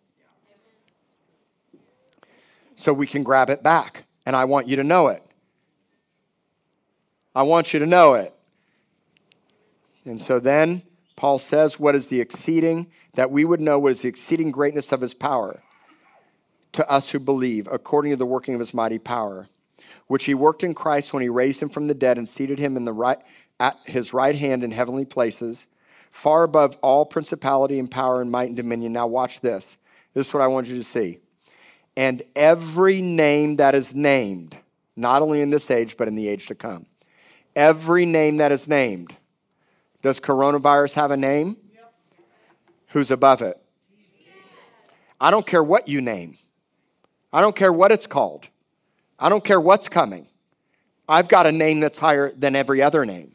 So 2.76 2.94
we 2.94 3.08
can 3.08 3.24
grab 3.24 3.50
it 3.50 3.64
back. 3.64 4.05
And 4.26 4.36
I 4.36 4.46
want 4.46 4.68
you 4.68 4.76
to 4.78 4.84
know 4.84 5.08
it. 5.08 5.24
I 7.36 7.44
want 7.44 7.74
you 7.74 7.80
to 7.80 7.86
know 7.86 8.14
it. 8.14 8.34
And 10.06 10.20
so 10.22 10.40
then 10.40 10.84
Paul 11.16 11.40
says, 11.40 11.80
What 11.80 11.96
is 11.96 12.08
the 12.08 12.22
exceeding, 12.22 12.88
that 13.14 13.32
we 13.32 13.46
would 13.46 13.62
know 13.62 13.80
what 13.80 13.92
is 13.92 14.02
the 14.02 14.08
exceeding 14.08 14.52
greatness 14.52 14.92
of 14.92 15.02
his 15.02 15.14
power 15.14 15.62
to 16.74 16.90
us 16.90 17.10
who 17.10 17.20
believe, 17.20 17.68
according 17.72 18.12
to 18.12 18.18
the 18.18 18.26
working 18.26 18.54
of 18.54 18.60
his 18.60 18.74
mighty 18.74 19.00
power, 19.00 19.48
which 20.08 20.26
he 20.26 20.34
worked 20.34 20.64
in 20.64 20.74
Christ 20.74 21.14
when 21.14 21.24
he 21.24 21.30
raised 21.30 21.62
him 21.62 21.70
from 21.70 21.88
the 21.88 21.94
dead 21.94 22.18
and 22.18 22.28
seated 22.28 22.60
him 22.60 22.78
in 22.78 22.86
the 22.86 22.94
right, 22.94 23.20
at 23.60 23.78
his 23.86 24.14
right 24.14 24.36
hand 24.36 24.64
in 24.64 24.72
heavenly 24.72 25.06
places, 25.06 25.66
far 26.12 26.44
above 26.44 26.78
all 26.82 27.06
principality 27.06 27.80
and 27.80 27.90
power 27.90 28.22
and 28.22 28.30
might 28.30 28.50
and 28.50 28.58
dominion. 28.58 28.94
Now, 28.94 29.08
watch 29.08 29.40
this. 29.40 29.78
This 30.14 30.28
is 30.28 30.34
what 30.34 30.44
I 30.44 30.48
want 30.48 30.68
you 30.68 30.76
to 30.76 30.84
see. 30.84 31.20
And 31.98 32.24
every 32.36 33.02
name 33.02 33.58
that 33.58 33.74
is 33.76 33.96
named, 33.96 34.58
not 34.96 35.22
only 35.22 35.42
in 35.42 35.50
this 35.50 35.72
age, 35.72 35.96
but 35.98 36.08
in 36.08 36.16
the 36.16 36.28
age 36.28 36.48
to 36.48 36.56
come 36.56 36.86
every 37.56 38.06
name 38.06 38.38
that 38.38 38.52
is 38.52 38.68
named. 38.68 39.16
Does 40.02 40.20
coronavirus 40.20 40.94
have 40.94 41.12
a 41.12 41.18
name? 41.18 41.58
Yep. 41.74 41.94
Who's 42.90 43.12
above 43.12 43.42
it? 43.42 43.60
I 45.20 45.32
don't 45.32 45.48
care 45.48 45.64
what 45.64 45.88
you 45.88 46.02
name. 46.02 46.38
I 47.32 47.42
don't 47.42 47.56
care 47.56 47.72
what 47.72 47.92
it's 47.92 48.06
called. 48.06 48.48
I 49.18 49.30
don't 49.30 49.44
care 49.44 49.60
what's 49.60 49.88
coming. 49.88 50.28
I've 51.08 51.28
got 51.28 51.48
a 51.48 51.52
name 51.52 51.80
that's 51.80 51.98
higher 51.98 52.32
than 52.32 52.56
every 52.56 52.82
other 52.82 53.06
name. 53.06 53.32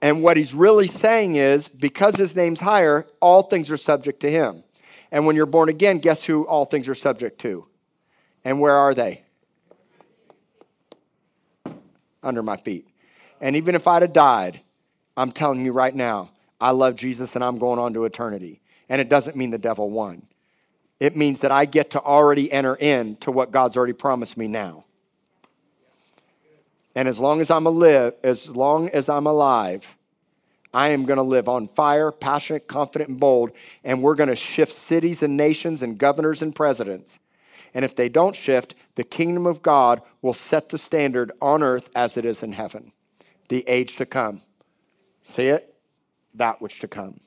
And 0.00 0.22
what 0.22 0.38
he's 0.38 0.54
really 0.54 0.86
saying 0.86 1.36
is 1.36 1.68
because 1.68 2.16
his 2.16 2.34
name's 2.34 2.60
higher, 2.60 3.06
all 3.20 3.42
things 3.42 3.70
are 3.70 3.76
subject 3.76 4.20
to 4.20 4.30
him. 4.30 4.63
And 5.14 5.26
when 5.26 5.36
you're 5.36 5.46
born 5.46 5.68
again, 5.68 6.00
guess 6.00 6.24
who 6.24 6.42
all 6.42 6.64
things 6.64 6.88
are 6.88 6.94
subject 6.94 7.40
to? 7.42 7.66
And 8.44 8.60
where 8.60 8.74
are 8.74 8.92
they? 8.92 9.22
Under 12.20 12.42
my 12.42 12.56
feet. 12.56 12.88
And 13.40 13.54
even 13.54 13.76
if 13.76 13.86
I'd 13.86 14.02
have 14.02 14.12
died, 14.12 14.60
I'm 15.16 15.30
telling 15.30 15.64
you 15.64 15.70
right 15.70 15.94
now, 15.94 16.30
I 16.60 16.72
love 16.72 16.96
Jesus 16.96 17.36
and 17.36 17.44
I'm 17.44 17.58
going 17.58 17.78
on 17.78 17.94
to 17.94 18.06
eternity. 18.06 18.60
And 18.88 19.00
it 19.00 19.08
doesn't 19.08 19.36
mean 19.36 19.50
the 19.50 19.56
devil 19.56 19.88
won. 19.88 20.26
It 20.98 21.16
means 21.16 21.38
that 21.40 21.52
I 21.52 21.64
get 21.64 21.90
to 21.90 22.00
already 22.00 22.50
enter 22.50 22.74
in 22.74 23.14
to 23.18 23.30
what 23.30 23.52
God's 23.52 23.76
already 23.76 23.92
promised 23.92 24.36
me 24.36 24.48
now. 24.48 24.84
And 26.96 27.06
as 27.06 27.20
long 27.20 27.40
as 27.40 27.52
I'm 27.52 27.66
alive, 27.66 28.14
as 28.24 28.48
long 28.48 28.88
as 28.88 29.08
I'm 29.08 29.28
alive, 29.28 29.86
I 30.74 30.88
am 30.88 31.06
going 31.06 31.18
to 31.18 31.22
live 31.22 31.48
on 31.48 31.68
fire, 31.68 32.10
passionate, 32.10 32.66
confident, 32.66 33.08
and 33.08 33.20
bold. 33.20 33.52
And 33.84 34.02
we're 34.02 34.16
going 34.16 34.28
to 34.28 34.36
shift 34.36 34.72
cities 34.72 35.22
and 35.22 35.36
nations 35.36 35.80
and 35.80 35.96
governors 35.96 36.42
and 36.42 36.54
presidents. 36.54 37.18
And 37.72 37.84
if 37.84 37.94
they 37.94 38.08
don't 38.08 38.34
shift, 38.34 38.74
the 38.96 39.04
kingdom 39.04 39.46
of 39.46 39.62
God 39.62 40.02
will 40.20 40.34
set 40.34 40.68
the 40.68 40.78
standard 40.78 41.30
on 41.40 41.62
earth 41.62 41.88
as 41.94 42.16
it 42.16 42.24
is 42.26 42.42
in 42.42 42.52
heaven 42.52 42.92
the 43.48 43.64
age 43.68 43.96
to 43.96 44.06
come. 44.06 44.40
See 45.28 45.46
it? 45.46 45.74
That 46.34 46.62
which 46.62 46.80
to 46.80 46.88
come. 46.88 47.20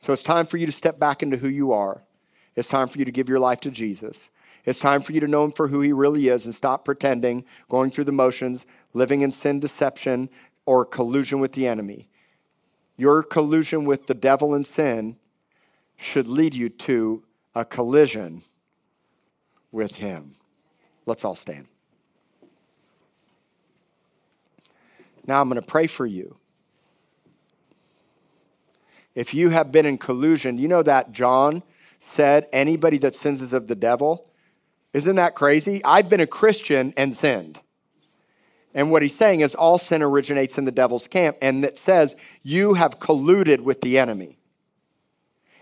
So 0.00 0.12
it's 0.12 0.22
time 0.22 0.46
for 0.46 0.56
you 0.56 0.66
to 0.66 0.72
step 0.72 0.98
back 0.98 1.22
into 1.22 1.36
who 1.36 1.48
you 1.48 1.72
are. 1.72 2.02
It's 2.56 2.66
time 2.66 2.88
for 2.88 2.98
you 2.98 3.04
to 3.04 3.12
give 3.12 3.28
your 3.28 3.38
life 3.38 3.60
to 3.60 3.70
Jesus. 3.70 4.18
It's 4.64 4.80
time 4.80 5.00
for 5.00 5.12
you 5.12 5.20
to 5.20 5.28
know 5.28 5.44
him 5.44 5.52
for 5.52 5.68
who 5.68 5.80
he 5.80 5.92
really 5.92 6.28
is 6.28 6.44
and 6.44 6.54
stop 6.54 6.84
pretending, 6.84 7.44
going 7.68 7.90
through 7.90 8.04
the 8.04 8.12
motions, 8.12 8.66
living 8.92 9.22
in 9.22 9.30
sin, 9.30 9.60
deception, 9.60 10.28
or 10.66 10.84
collusion 10.84 11.40
with 11.40 11.52
the 11.52 11.66
enemy. 11.66 12.08
Your 13.02 13.24
collusion 13.24 13.84
with 13.84 14.06
the 14.06 14.14
devil 14.14 14.54
and 14.54 14.64
sin 14.64 15.16
should 15.96 16.28
lead 16.28 16.54
you 16.54 16.68
to 16.68 17.24
a 17.52 17.64
collision 17.64 18.42
with 19.72 19.96
him. 19.96 20.36
Let's 21.04 21.24
all 21.24 21.34
stand. 21.34 21.66
Now 25.26 25.40
I'm 25.40 25.48
going 25.48 25.60
to 25.60 25.66
pray 25.66 25.88
for 25.88 26.06
you. 26.06 26.36
If 29.16 29.34
you 29.34 29.48
have 29.48 29.72
been 29.72 29.84
in 29.84 29.98
collusion, 29.98 30.56
you 30.56 30.68
know 30.68 30.84
that 30.84 31.10
John 31.10 31.64
said, 31.98 32.46
anybody 32.52 32.98
that 32.98 33.16
sins 33.16 33.42
is 33.42 33.52
of 33.52 33.66
the 33.66 33.74
devil. 33.74 34.30
Isn't 34.94 35.16
that 35.16 35.34
crazy? 35.34 35.82
I've 35.84 36.08
been 36.08 36.20
a 36.20 36.26
Christian 36.28 36.94
and 36.96 37.16
sinned. 37.16 37.58
And 38.74 38.90
what 38.90 39.02
he's 39.02 39.14
saying 39.14 39.40
is 39.40 39.54
all 39.54 39.78
sin 39.78 40.02
originates 40.02 40.56
in 40.56 40.64
the 40.64 40.72
devil's 40.72 41.06
camp, 41.06 41.36
and 41.42 41.62
that 41.64 41.76
says 41.76 42.16
you 42.42 42.74
have 42.74 42.98
colluded 42.98 43.60
with 43.60 43.80
the 43.80 43.98
enemy. 43.98 44.38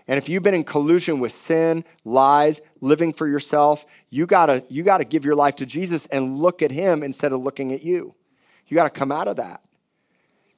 And 0.07 0.17
if 0.17 0.27
you've 0.27 0.43
been 0.43 0.53
in 0.53 0.63
collusion 0.63 1.19
with 1.19 1.31
sin, 1.31 1.85
lies, 2.03 2.59
living 2.81 3.13
for 3.13 3.27
yourself, 3.27 3.85
you 4.09 4.25
gotta, 4.25 4.63
you 4.69 4.83
gotta 4.83 5.05
give 5.05 5.25
your 5.25 5.35
life 5.35 5.55
to 5.57 5.65
Jesus 5.65 6.05
and 6.07 6.39
look 6.39 6.61
at 6.61 6.71
him 6.71 7.03
instead 7.03 7.31
of 7.31 7.41
looking 7.41 7.71
at 7.71 7.83
you. 7.83 8.15
You 8.67 8.75
got 8.75 8.85
to 8.85 8.89
come 8.89 9.11
out 9.11 9.27
of 9.27 9.35
that. 9.35 9.61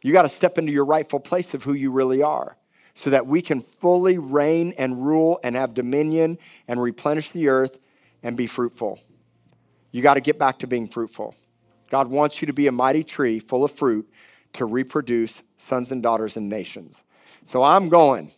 You 0.03 0.13
got 0.13 0.21
to 0.21 0.29
step 0.29 0.59
into 0.59 0.71
your 0.71 0.85
rightful 0.85 1.19
place 1.19 1.53
of 1.55 1.63
who 1.63 1.73
you 1.73 1.89
really 1.89 2.21
are. 2.21 2.57
so 2.95 3.09
that 3.09 3.27
we 3.27 3.41
can 3.41 3.61
fully 3.61 4.17
reign 4.17 4.73
and 4.77 5.05
rule 5.05 5.39
and 5.43 5.55
have 5.55 5.73
dominion 5.73 6.37
and 6.67 6.81
replenish 6.81 7.29
the 7.29 7.47
earth 7.47 7.79
and 8.21 8.37
be 8.37 8.47
fruitful. 8.47 8.99
You 9.91 10.01
got 10.01 10.15
to 10.15 10.21
get 10.21 10.39
back 10.39 10.59
to 10.59 10.67
being 10.67 10.87
fruitful. 10.87 11.35
God 11.93 12.07
wants 12.07 12.41
you 12.41 12.47
to 12.47 12.53
be 12.53 12.65
a 12.65 12.71
mighty 12.71 13.03
tree 13.03 13.37
full 13.37 13.63
of 13.63 13.71
fruit 13.71 14.09
to 14.53 14.65
reproduce 14.65 15.43
sons 15.57 15.91
and 15.91 16.01
daughters 16.01 16.35
and 16.35 16.49
nations. 16.49 17.03
So 17.43 17.61
I'm 17.61 17.87
going. 17.87 18.31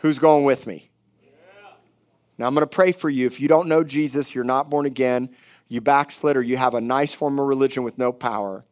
Who's 0.00 0.18
going 0.18 0.44
with 0.44 0.66
me? 0.66 0.90
Now 2.36 2.46
I'm 2.46 2.52
going 2.52 2.64
to 2.64 2.66
pray 2.66 2.92
for 2.92 3.08
you. 3.08 3.26
If 3.26 3.40
you 3.40 3.48
don't 3.48 3.66
know 3.66 3.82
Jesus, 3.82 4.34
you're 4.34 4.44
not 4.44 4.68
born 4.68 4.84
again, 4.84 5.30
you 5.68 5.80
backslid, 5.80 6.36
or 6.36 6.42
you 6.42 6.58
have 6.58 6.74
a 6.74 6.82
nice 6.82 7.14
form 7.14 7.38
of 7.38 7.46
religion 7.46 7.82
with 7.82 7.96
no 7.96 8.12
power. 8.12 8.62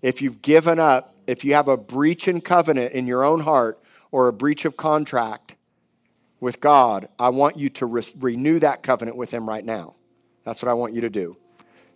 If 0.00 0.22
you've 0.22 0.40
given 0.40 0.78
up, 0.78 1.14
if 1.26 1.44
you 1.44 1.52
have 1.52 1.68
a 1.68 1.76
breach 1.76 2.26
in 2.26 2.40
covenant 2.40 2.94
in 2.94 3.06
your 3.06 3.22
own 3.22 3.40
heart 3.40 3.82
or 4.10 4.28
a 4.28 4.32
breach 4.32 4.64
of 4.64 4.78
contract 4.78 5.56
with 6.40 6.58
God, 6.62 7.10
I 7.18 7.28
want 7.28 7.58
you 7.58 7.68
to 7.68 7.84
re- 7.84 8.14
renew 8.18 8.60
that 8.60 8.82
covenant 8.82 9.18
with 9.18 9.30
Him 9.30 9.46
right 9.46 9.62
now. 9.62 9.94
That's 10.44 10.62
what 10.62 10.70
I 10.70 10.72
want 10.72 10.94
you 10.94 11.02
to 11.02 11.10
do. 11.10 11.36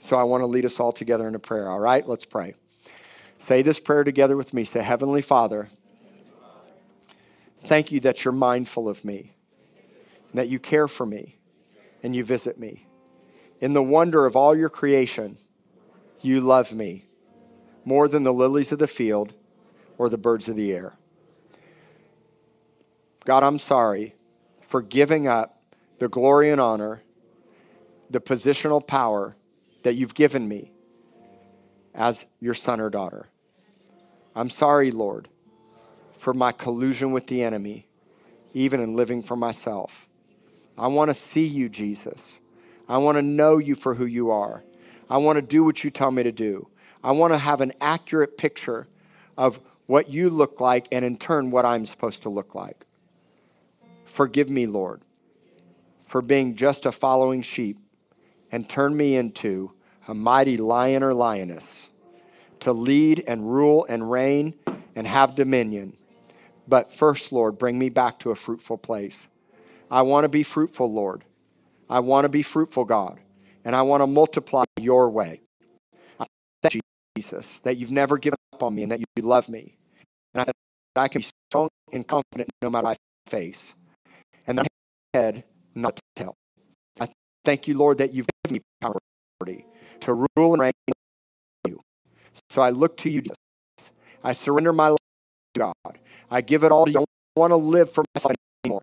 So 0.09 0.17
I 0.17 0.25
want 0.25 0.43
to 0.43 0.47
lead 0.47 0.65
us 0.65 0.81
all 0.81 0.93
together 0.93 1.29
in 1.29 1.35
a 1.35 1.39
prayer, 1.39 1.71
all 1.71 1.79
right? 1.79 2.07
Let's 2.07 2.25
pray. 2.25 2.55
Say 3.39 3.63
this 3.63 3.79
prayer 3.79 4.05
together 4.05 4.37
with 4.37 4.53
me. 4.53 4.65
Say, 4.65 4.83
Heavenly 4.83 5.23
Father, 5.23 5.69
thank 7.65 7.93
you 7.93 8.01
that 8.01 8.25
you're 8.25 8.33
mindful 8.33 8.89
of 8.89 9.05
me, 9.05 9.33
that 10.35 10.49
you 10.49 10.59
care 10.59 10.89
for 10.89 11.07
me, 11.07 11.39
and 12.03 12.17
you 12.17 12.25
visit 12.25 12.59
me. 12.59 12.87
In 13.61 13.75
the 13.75 13.83
wonder 13.83 14.27
of 14.27 14.35
all 14.35 14.57
your 14.57 14.69
creation, 14.69 15.39
you 16.21 16.41
love 16.41 16.73
me 16.73 17.07
more 17.85 18.09
than 18.09 18.23
the 18.23 18.33
lilies 18.33 18.73
of 18.73 18.79
the 18.79 18.89
field 18.89 19.35
or 19.99 20.09
the 20.09 20.19
birds 20.19 20.49
of 20.49 20.57
the 20.57 20.73
air. 20.73 20.95
God, 23.25 23.45
I'm 23.45 23.59
sorry 23.59 24.15
for 24.69 24.83
giving 24.83 25.29
up 25.29 25.63
the 25.99 26.09
glory 26.09 26.51
and 26.51 26.61
honor, 26.61 27.03
the 28.11 28.21
positional 28.21 28.85
power 28.85 29.37
that 29.83 29.95
you've 29.95 30.15
given 30.15 30.49
me 30.49 30.73
as 31.95 32.27
your 32.41 32.55
son 32.55 32.81
or 32.81 32.91
daughter. 32.91 33.29
I'm 34.35 34.51
sorry, 34.51 34.91
Lord, 34.91 35.29
for 36.19 36.33
my 36.33 36.53
collusion 36.53 37.13
with 37.13 37.27
the 37.27 37.43
enemy, 37.43 37.87
even 38.55 38.81
in 38.81 38.97
living 38.97 39.23
for 39.23 39.37
myself. 39.37 40.09
I 40.79 40.87
want 40.87 41.11
to 41.11 41.15
see 41.15 41.45
you, 41.45 41.69
Jesus. 41.69 42.21
I 42.89 42.99
want 42.99 43.17
to 43.17 43.23
know 43.23 43.59
you 43.59 43.75
for 43.75 43.95
who 43.95 44.07
you 44.07 44.31
are. 44.31 44.65
I 45.11 45.19
want 45.19 45.37
to 45.37 45.43
do 45.43 45.65
what 45.65 45.85
you 45.85 45.91
tell 45.91 46.11
me 46.11 46.23
to 46.23 46.33
do. 46.33 46.69
I 47.05 47.13
want 47.13 47.33
to 47.33 47.39
have 47.39 47.61
an 47.61 47.73
accurate 47.81 48.39
picture 48.39 48.89
of 49.37 49.61
what 49.87 50.09
you 50.09 50.31
look 50.31 50.61
like 50.61 50.89
and, 50.93 51.05
in 51.05 51.19
turn, 51.19 51.51
what 51.51 51.67
I'm 51.67 51.85
supposed 51.85 52.23
to 52.23 52.29
look 52.29 52.55
like. 52.55 52.87
Forgive 54.05 54.49
me, 54.49 54.67
Lord, 54.67 55.03
for 56.07 56.23
being 56.23 56.55
just 56.55 56.87
a 56.87 56.93
following 56.93 57.43
sheep 57.43 57.79
and 58.53 58.69
turn 58.69 58.97
me 58.97 59.17
into 59.17 59.73
a 60.07 60.15
mighty 60.15 60.57
lion 60.57 61.03
or 61.03 61.15
lioness 61.15 61.89
to 62.61 62.73
lead 62.73 63.25
and 63.27 63.53
rule 63.53 63.85
and 63.89 64.09
reign 64.09 64.55
and 64.95 65.07
have 65.07 65.35
dominion. 65.35 65.97
But 66.69 66.93
first, 66.93 67.33
Lord, 67.33 67.59
bring 67.59 67.79
me 67.79 67.89
back 67.89 68.21
to 68.21 68.31
a 68.31 68.37
fruitful 68.37 68.79
place. 68.79 69.27
I 69.91 70.03
want 70.03 70.25
to 70.25 70.29
be 70.29 70.43
fruitful, 70.43 70.93
Lord. 70.93 71.25
I 71.91 72.01
want 72.01 72.25
to 72.25 72.29
be 72.29 72.43
fruitful, 72.43 72.85
God. 72.85 73.19
And 73.65 73.75
I 73.75 73.83
want 73.83 74.03
to 74.03 74.07
multiply 74.07 74.65
your 74.81 75.11
way. 75.11 75.41
I 76.21 76.27
thank 76.63 76.77
you, 76.77 76.81
Jesus, 77.17 77.47
that 77.65 77.77
you've 77.79 77.91
never 77.91 78.17
given 78.17 78.39
up 78.53 78.63
on 78.63 78.75
me 78.75 78.85
and 78.85 78.93
that 78.93 79.01
you 79.01 79.07
love 79.23 79.49
me. 79.49 79.77
And 80.35 80.49
I, 80.97 81.01
I 81.01 81.09
can 81.09 81.21
be 81.21 81.29
strong 81.51 81.69
and 81.93 82.07
confident 82.07 82.49
no 82.63 82.71
matter 82.71 82.87
what 82.87 82.99
I 83.27 83.31
face. 83.31 83.75
And 84.47 84.59
that 84.59 84.69
head, 85.15 85.45
not 85.75 85.97
to 85.97 86.03
tell. 86.17 86.35
Thank 87.45 87.69
you, 87.69 87.77
Lord, 87.77 87.99
that 87.99 88.13
you've 88.13 88.27
given 88.45 88.57
me 88.57 88.63
power 88.81 88.99
to 90.03 90.27
rule 90.37 90.53
and 90.55 90.61
reign 90.61 90.73
you. 91.67 91.81
So 92.51 92.63
I 92.63 92.71
look 92.71 92.97
to 92.99 93.11
you, 93.11 93.23
Jesus. 93.23 93.37
I 94.23 94.33
surrender 94.33 94.73
my 94.73 94.89
life 94.89 94.99
to 95.55 95.61
God. 95.61 95.99
I 96.31 96.41
give 96.41 96.65
it 96.65 96.73
all 96.73 96.85
to 96.85 96.91
you. 96.91 96.99
I 96.99 97.01
don't 97.01 97.09
want 97.37 97.51
to 97.51 97.57
live 97.57 97.91
for 97.91 98.05
myself 98.15 98.35
anymore. 98.65 98.83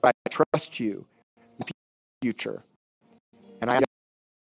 But 0.00 0.14
I 0.26 0.28
trust 0.30 0.80
you, 0.80 1.06
in 1.58 1.66
the 1.66 1.72
future. 2.22 2.62
And 3.60 3.70
I 3.70 3.74
have 3.74 3.84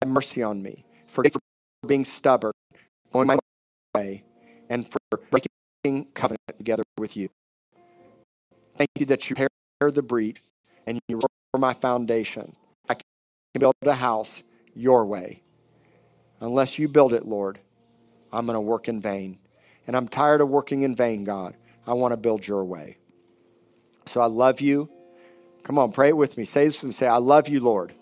mercy 0.06 0.42
on 0.42 0.62
me. 0.62 0.84
Forgive 1.06 1.32
for 1.32 1.40
being 1.86 2.04
stubborn, 2.04 2.52
going 3.12 3.26
my 3.26 3.38
way, 3.94 4.24
and 4.68 4.88
for 4.90 5.18
breaking 5.30 6.06
covenant 6.14 6.40
together 6.56 6.82
with 6.98 7.16
you. 7.16 7.28
Thank 8.76 8.90
you 8.98 9.06
that 9.06 9.28
you 9.28 9.34
repair 9.34 9.90
the 9.90 10.02
breach 10.02 10.42
and 10.86 10.98
you 11.08 11.20
for 11.20 11.58
my 11.58 11.74
foundation. 11.74 12.56
Can 13.54 13.60
build 13.60 13.74
a 13.82 13.92
house 13.92 14.42
your 14.74 15.04
way. 15.04 15.42
Unless 16.40 16.78
you 16.78 16.88
build 16.88 17.12
it, 17.12 17.26
Lord, 17.26 17.58
I'm 18.32 18.46
going 18.46 18.56
to 18.56 18.60
work 18.60 18.88
in 18.88 18.98
vain. 18.98 19.38
And 19.86 19.94
I'm 19.94 20.08
tired 20.08 20.40
of 20.40 20.48
working 20.48 20.84
in 20.84 20.94
vain, 20.94 21.22
God. 21.22 21.54
I 21.86 21.92
want 21.92 22.12
to 22.12 22.16
build 22.16 22.46
your 22.46 22.64
way. 22.64 22.96
So 24.10 24.22
I 24.22 24.26
love 24.26 24.62
you. 24.62 24.88
Come 25.64 25.78
on, 25.78 25.92
pray 25.92 26.08
it 26.08 26.16
with 26.16 26.38
me. 26.38 26.46
Say 26.46 26.64
this 26.64 26.80
with 26.80 26.94
me. 26.94 26.94
Say, 26.94 27.06
I 27.06 27.18
love 27.18 27.46
you, 27.46 27.60
Lord. 27.60 27.92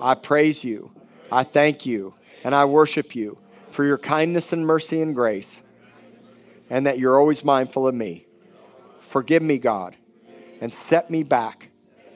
I 0.00 0.14
praise 0.14 0.64
you. 0.64 0.90
I 1.30 1.42
thank 1.42 1.84
you. 1.84 2.14
And 2.42 2.54
I 2.54 2.64
worship 2.64 3.14
you 3.14 3.36
for 3.70 3.84
your 3.84 3.98
kindness 3.98 4.54
and 4.54 4.66
mercy 4.66 5.02
and 5.02 5.14
grace. 5.14 5.60
And 6.70 6.86
that 6.86 6.98
you're 6.98 7.18
always 7.18 7.44
mindful 7.44 7.86
of 7.86 7.94
me. 7.94 8.26
Forgive 9.00 9.42
me, 9.42 9.58
God, 9.58 9.96
and 10.62 10.72
set 10.72 11.10
me 11.10 11.24
back 11.24 11.68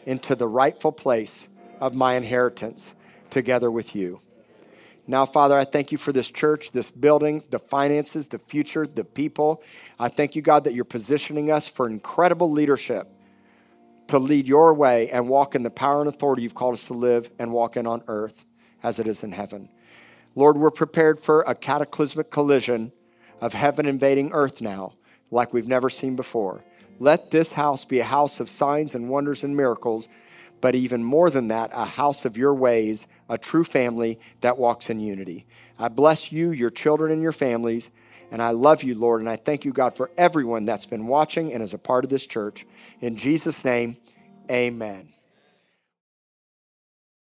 into 0.07 0.35
the 0.35 0.49
rightful 0.49 0.93
place 0.93 1.49
of 1.83 1.97
my 1.97 2.15
inheritance 2.15 2.93
together 3.29 3.69
with 3.69 3.97
you. 3.97 4.21
Now, 5.09 5.27
Father, 5.27 5.59
I 5.59 5.65
thank 5.65 5.91
you 5.91 5.99
for 5.99 6.13
this 6.13 6.29
church, 6.29 6.71
this 6.71 6.93
building, 6.93 7.43
the 7.51 7.59
finances, 7.59 8.27
the 8.27 8.39
future, 8.39 8.87
the 8.87 9.05
people. 9.05 9.65
I 9.99 10.09
thank 10.09 10.37
you, 10.37 10.43
God, 10.43 10.63
that 10.63 10.75
you're 10.75 10.85
positioning 10.85 11.51
us 11.51 11.67
for 11.67 11.89
incredible 11.89 12.53
leadership 12.53 13.09
to 14.07 14.19
lead 14.21 14.47
your 14.47 14.73
way 14.75 15.11
and 15.11 15.29
walk 15.29 15.57
in 15.57 15.65
the 15.65 15.71
power 15.71 16.01
and 16.01 16.09
authority 16.09 16.43
you've 16.43 16.55
called 16.55 16.75
us 16.75 16.85
to 16.85 16.93
live 16.93 17.33
and 17.41 17.51
walk 17.51 17.77
in 17.77 17.85
on 17.89 18.05
earth 18.07 18.47
as 18.85 19.01
it 19.01 19.09
is 19.09 19.25
in 19.25 19.33
heaven. 19.33 19.69
Lord, 20.37 20.57
we're 20.57 20.71
prepared 20.71 21.19
for 21.19 21.43
a 21.49 21.55
cataclysmic 21.55 22.31
collision 22.31 22.93
of 23.41 23.55
heaven 23.55 23.87
invading 23.87 24.31
earth 24.33 24.61
now, 24.61 24.93
like 25.33 25.53
we've 25.53 25.67
never 25.67 25.91
seen 25.91 26.15
before. 26.15 26.63
Let 27.01 27.33
this 27.33 27.53
house 27.53 27.85
be 27.85 27.99
a 27.99 28.05
house 28.05 28.39
of 28.39 28.49
signs 28.49 28.95
and 28.95 29.09
wonders 29.09 29.43
and 29.43 29.57
miracles, 29.57 30.07
but 30.63 30.75
even 30.75 31.05
more 31.05 31.29
than 31.29 31.49
that, 31.49 31.71
a 31.75 31.85
house 31.85 32.25
of 32.25 32.39
your 32.39 32.55
ways 32.55 33.07
a 33.29 33.39
true 33.39 33.65
family 33.65 34.21
that 34.43 34.59
walks 34.59 34.91
in 34.91 35.01
unity. 35.01 35.47
I 35.79 35.89
bless 35.89 36.31
you, 36.31 36.51
your 36.51 36.71
children, 36.71 37.11
and 37.11 37.23
your 37.23 37.33
families. 37.33 37.91
And 38.31 38.43
I 38.43 38.51
love 38.51 38.83
you, 38.83 38.95
Lord. 38.95 39.21
And 39.21 39.29
I 39.29 39.37
thank 39.37 39.65
you, 39.65 39.73
God, 39.73 39.97
for 39.97 40.11
everyone 40.19 40.65
that's 40.67 40.87
been 40.87 41.07
watching 41.07 41.53
and 41.53 41.63
is 41.63 41.75
a 41.75 41.79
part 41.79 42.05
of 42.05 42.11
this 42.11 42.27
church. 42.27 42.67
In 43.01 43.17
Jesus' 43.17 43.65
name, 43.65 43.97
amen. 44.51 45.12